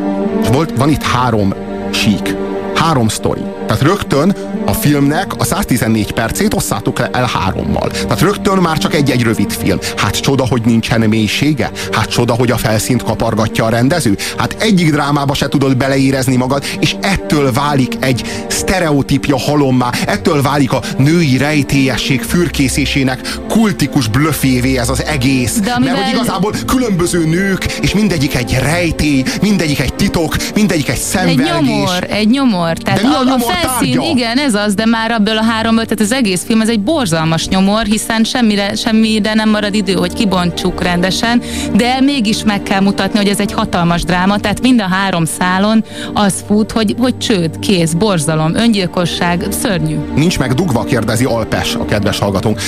[0.52, 1.54] Volt, van itt három
[1.92, 2.36] sík,
[2.74, 3.42] három sztori.
[3.66, 4.34] Tehát rögtön
[4.66, 7.88] a filmnek a 114 percét osszátok le el hárommal.
[7.90, 9.78] Tehát rögtön már csak egy-egy rövid film.
[9.96, 11.70] Hát csoda, hogy nincsen mélysége?
[11.92, 14.16] Hát csoda, hogy a felszínt kapargatja a rendező?
[14.36, 20.72] Hát egyik drámába se tudod beleérezni magad, és ettől válik egy sztereotípia halommá, ettől válik
[20.72, 25.58] a női rejtélyesség fürkészésének kultikus blöffévé ez az egész.
[25.58, 30.88] De amivel- Mert hogy igazából különböző nők, és mindegyik egy rejtély, mindegyik egy titok, mindegyik
[30.88, 31.46] egy Egy szenvelgés.
[31.68, 32.72] nyomor, egy nyomor.
[32.76, 33.52] Tehát De mi a, a nyomor?
[33.60, 36.80] Felszín, igen, ez az, de már abból a háromból, tehát az egész film, ez egy
[36.80, 41.42] borzalmas nyomor, hiszen semmire, semmire nem marad idő, hogy kibontsuk rendesen,
[41.74, 45.84] de mégis meg kell mutatni, hogy ez egy hatalmas dráma, tehát mind a három szálon
[46.12, 49.96] az fut, hogy, hogy csőd, kész, borzalom, öngyilkosság, szörnyű.
[50.14, 52.60] Nincs meg dugva, kérdezi Alpes, a kedves hallgatónk.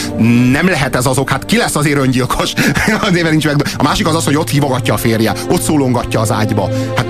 [0.52, 2.52] Nem lehet ez azok, hát ki lesz azért öngyilkos?
[3.08, 3.62] Azért nincs meg.
[3.76, 6.68] A másik az az, hogy ott hívogatja a férje, ott szólongatja az ágyba.
[6.96, 7.06] Hát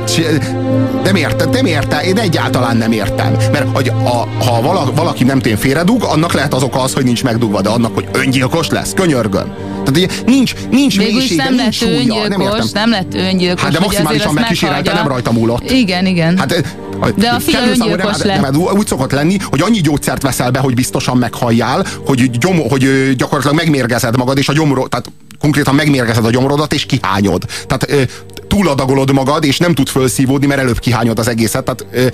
[1.05, 3.37] nem érted, nem érte, én egyáltalán nem értem.
[3.53, 7.05] Mert hogy a, ha vala, valaki nem tén félredug, annak lehet az oka az, hogy
[7.05, 9.53] nincs megdugva, de annak, hogy öngyilkos lesz, könyörgöm.
[9.85, 11.97] Tehát ugye nincs, nincs Végül mélysége, nem nincs súlya.
[11.99, 12.69] öngyilkos, Nem értem.
[12.73, 13.63] nem lett öngyilkos.
[13.63, 15.71] Hát de maximálisan megkísérelte, nem rajta múlott.
[15.71, 16.39] Igen, igen.
[16.39, 16.65] Hát,
[17.17, 18.41] De a fia öngyilkos nem- lett.
[18.41, 23.15] nem, úgy szokott lenni, hogy annyi gyógyszert veszel be, hogy biztosan meghalljál, hogy, gyom, hogy
[23.17, 27.45] gyakorlatilag megmérgezed magad, és a gyomro, tehát konkrétan megmérgezed a gyomrodat, és kihányod.
[27.67, 28.09] Tehát
[28.49, 31.65] túladagolod magad, és nem tud felszívódni, mert előbb kihányod az egészet.
[31.65, 32.13] Tehát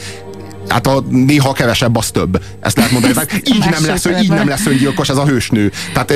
[0.68, 2.42] Hát a néha kevesebb, az több.
[2.60, 3.12] Ezt lehet mondani.
[3.12, 5.72] Tehát így nem, lesz, így nem lesz öngyilkos ez a hősnő.
[5.92, 6.12] Tehát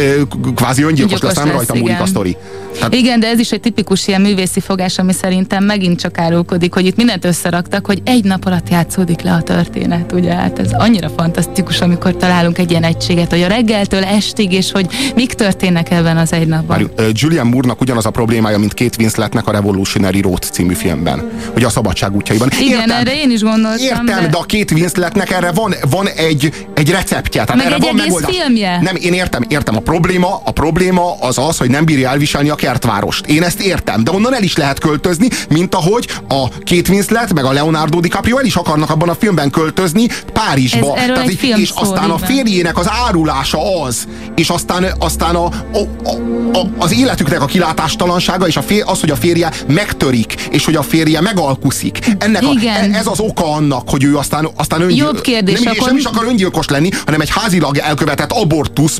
[0.54, 2.36] kvázi öngyilkos lesz, nem rajta múlik a sztori.
[2.74, 2.94] Tehát...
[2.94, 6.86] Igen, de ez is egy tipikus ilyen művészi fogás, ami szerintem megint csak árulkodik, hogy
[6.86, 10.34] itt mindent összeraktak, hogy egy nap alatt játszódik le a történet, ugye?
[10.34, 14.86] Hát ez annyira fantasztikus, amikor találunk egy ilyen egységet, hogy a reggeltől estig, és hogy
[15.14, 16.66] mik történnek ebben az egy napban.
[16.66, 21.30] Várjunk, ö, Julian Moore-nak ugyanaz a problémája, mint Kate Winsletnek a Revolutionary Road című filmben.
[21.52, 22.48] Hogy a szabadság útjaiban.
[22.60, 23.84] Igen, erre én is gondoltam.
[23.84, 27.44] Értem, de a Kate Winsletnek erre van, van egy, egy receptje.
[27.44, 28.36] Tehát Meg erre egy van egész megoldás.
[28.36, 28.80] filmje.
[28.80, 29.76] Nem, én értem, értem.
[29.76, 33.26] A probléma, a probléma az az, hogy nem bírja elviselni a kertvárost.
[33.26, 37.44] Én ezt értem, de onnan el is lehet költözni, mint ahogy a Kate Winslet meg
[37.44, 40.96] a Leonardo DiCaprio el is akarnak abban a filmben költözni Párizsba.
[40.96, 45.44] Ez- erről egy film és aztán a férjének az árulása az, és aztán, aztán a,
[45.44, 46.10] a, a,
[46.58, 50.74] a, az életüknek a kilátástalansága, és a fér, az, hogy a férje megtörik, és hogy
[50.76, 51.98] a férje megalkuszik.
[52.18, 52.92] Ennek a, Igen.
[52.94, 54.96] ez az oka annak, hogy ő aztán, aztán öngyil...
[54.96, 58.98] Jobb kérdés, nem, akkor- nem is akar öngyilkos lenni, hanem egy házilag elkövetett abortusz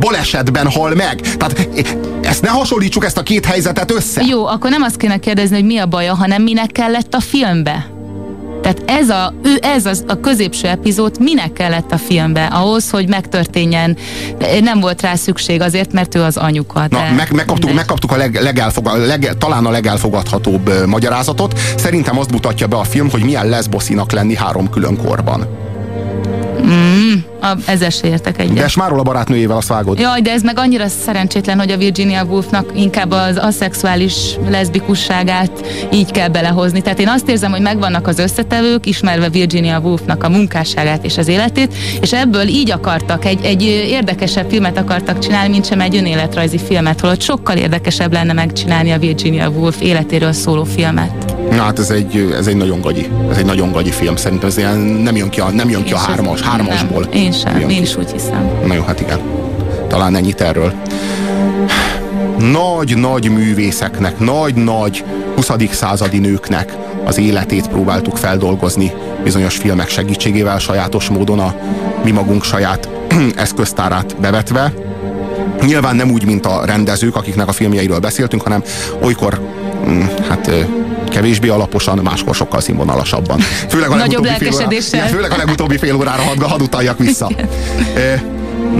[0.00, 1.20] balesetben hal meg.
[1.20, 1.68] Tehát
[2.22, 4.22] ezt ne hasonlítsuk ezt a két helyzetet össze.
[4.22, 7.86] Jó, akkor nem azt kéne kérdezni, hogy mi a baja, hanem minek kellett a filmbe.
[8.62, 12.44] Tehát ez a, ő, ez az, a középső epizód minek kellett a filmbe?
[12.44, 13.96] Ahhoz, hogy megtörténjen.
[14.60, 16.80] Nem volt rá szükség azért, mert ő az anyuka.
[16.80, 21.58] Na, de meg, megkaptuk, megkaptuk a leg, legelfogad, leg, talán a legelfogadhatóbb ö, magyarázatot.
[21.76, 25.65] Szerintem azt mutatja be a film, hogy milyen leszboszinak lenni három külön korban.
[26.64, 28.54] Mm, a, ezzel se értek egyet.
[28.54, 29.98] De Smáról a barátnőjével azt vágod.
[29.98, 34.12] Jaj, de ez meg annyira szerencsétlen, hogy a Virginia Woolfnak inkább az aszexuális
[34.48, 36.80] leszbikusságát így kell belehozni.
[36.80, 41.28] Tehát én azt érzem, hogy megvannak az összetevők, ismerve Virginia Woolfnak a munkásságát és az
[41.28, 46.58] életét, és ebből így akartak, egy, egy érdekesebb filmet akartak csinálni, mint sem egy önéletrajzi
[46.58, 51.34] filmet, holott sokkal érdekesebb lenne megcsinálni a Virginia Woolf életéről szóló filmet.
[51.56, 54.16] Na hát ez egy, ez egy nagyon gagyi, ez egy nagyon gagyi film.
[54.16, 57.00] Szerintem ez ilyen nem jön ki a, nem jön ki a hármas, hármasból.
[57.00, 57.80] Nem, én sem, én ki.
[57.80, 58.50] is úgy hiszem.
[58.66, 59.20] Na jó, hát igen.
[59.88, 60.72] Talán ennyit erről.
[62.38, 65.04] Nagy-nagy művészeknek, nagy-nagy
[65.34, 65.50] 20.
[65.70, 68.92] századi nőknek az életét próbáltuk feldolgozni
[69.22, 71.54] bizonyos filmek segítségével, sajátos módon a
[72.04, 72.88] mi magunk saját
[73.36, 74.72] eszköztárát bevetve.
[75.66, 78.62] Nyilván nem úgy, mint a rendezők, akiknek a filmjeiről beszéltünk, hanem
[79.02, 79.40] olykor,
[80.28, 80.60] hát ö,
[81.10, 83.38] kevésbé alaposan, máskor sokkal színvonalasabban.
[83.68, 84.98] Főleg a Nagyobb óra, lelkesedéssel.
[85.00, 87.30] igen, főleg a legutóbbi fél órára hadd, hadd utaljak vissza.
[87.96, 88.14] Ö,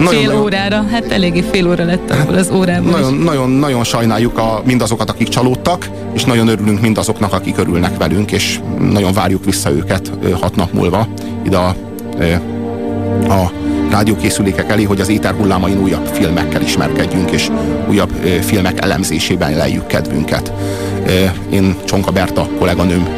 [0.08, 2.90] Fél órára, hát eléggé fél óra lett abból az órából.
[2.90, 8.32] nagyon, nagyon, nagyon sajnáljuk a, mindazokat, akik csalódtak, és nagyon örülünk mindazoknak, akik örülnek velünk,
[8.32, 10.10] és nagyon várjuk vissza őket
[10.40, 11.06] hat nap múlva
[11.44, 11.74] ide a,
[13.28, 13.50] a
[13.96, 17.50] rádiókészülékek elé, hogy az éter hullámain újabb filmekkel ismerkedjünk, és
[17.88, 18.10] újabb
[18.40, 20.52] filmek elemzésében lejjük kedvünket.
[21.50, 23.08] Én Csonka Berta kolléganőm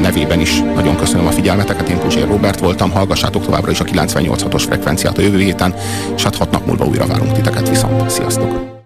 [0.00, 1.88] nevében is nagyon köszönöm a figyelmeteket.
[1.88, 5.74] Én Puzsér Robert voltam, hallgassátok továbbra is a 98.6-os frekvenciát a jövő héten,
[6.16, 8.10] és hát hat nap múlva újra várunk titeket viszont.
[8.10, 8.77] Sziasztok!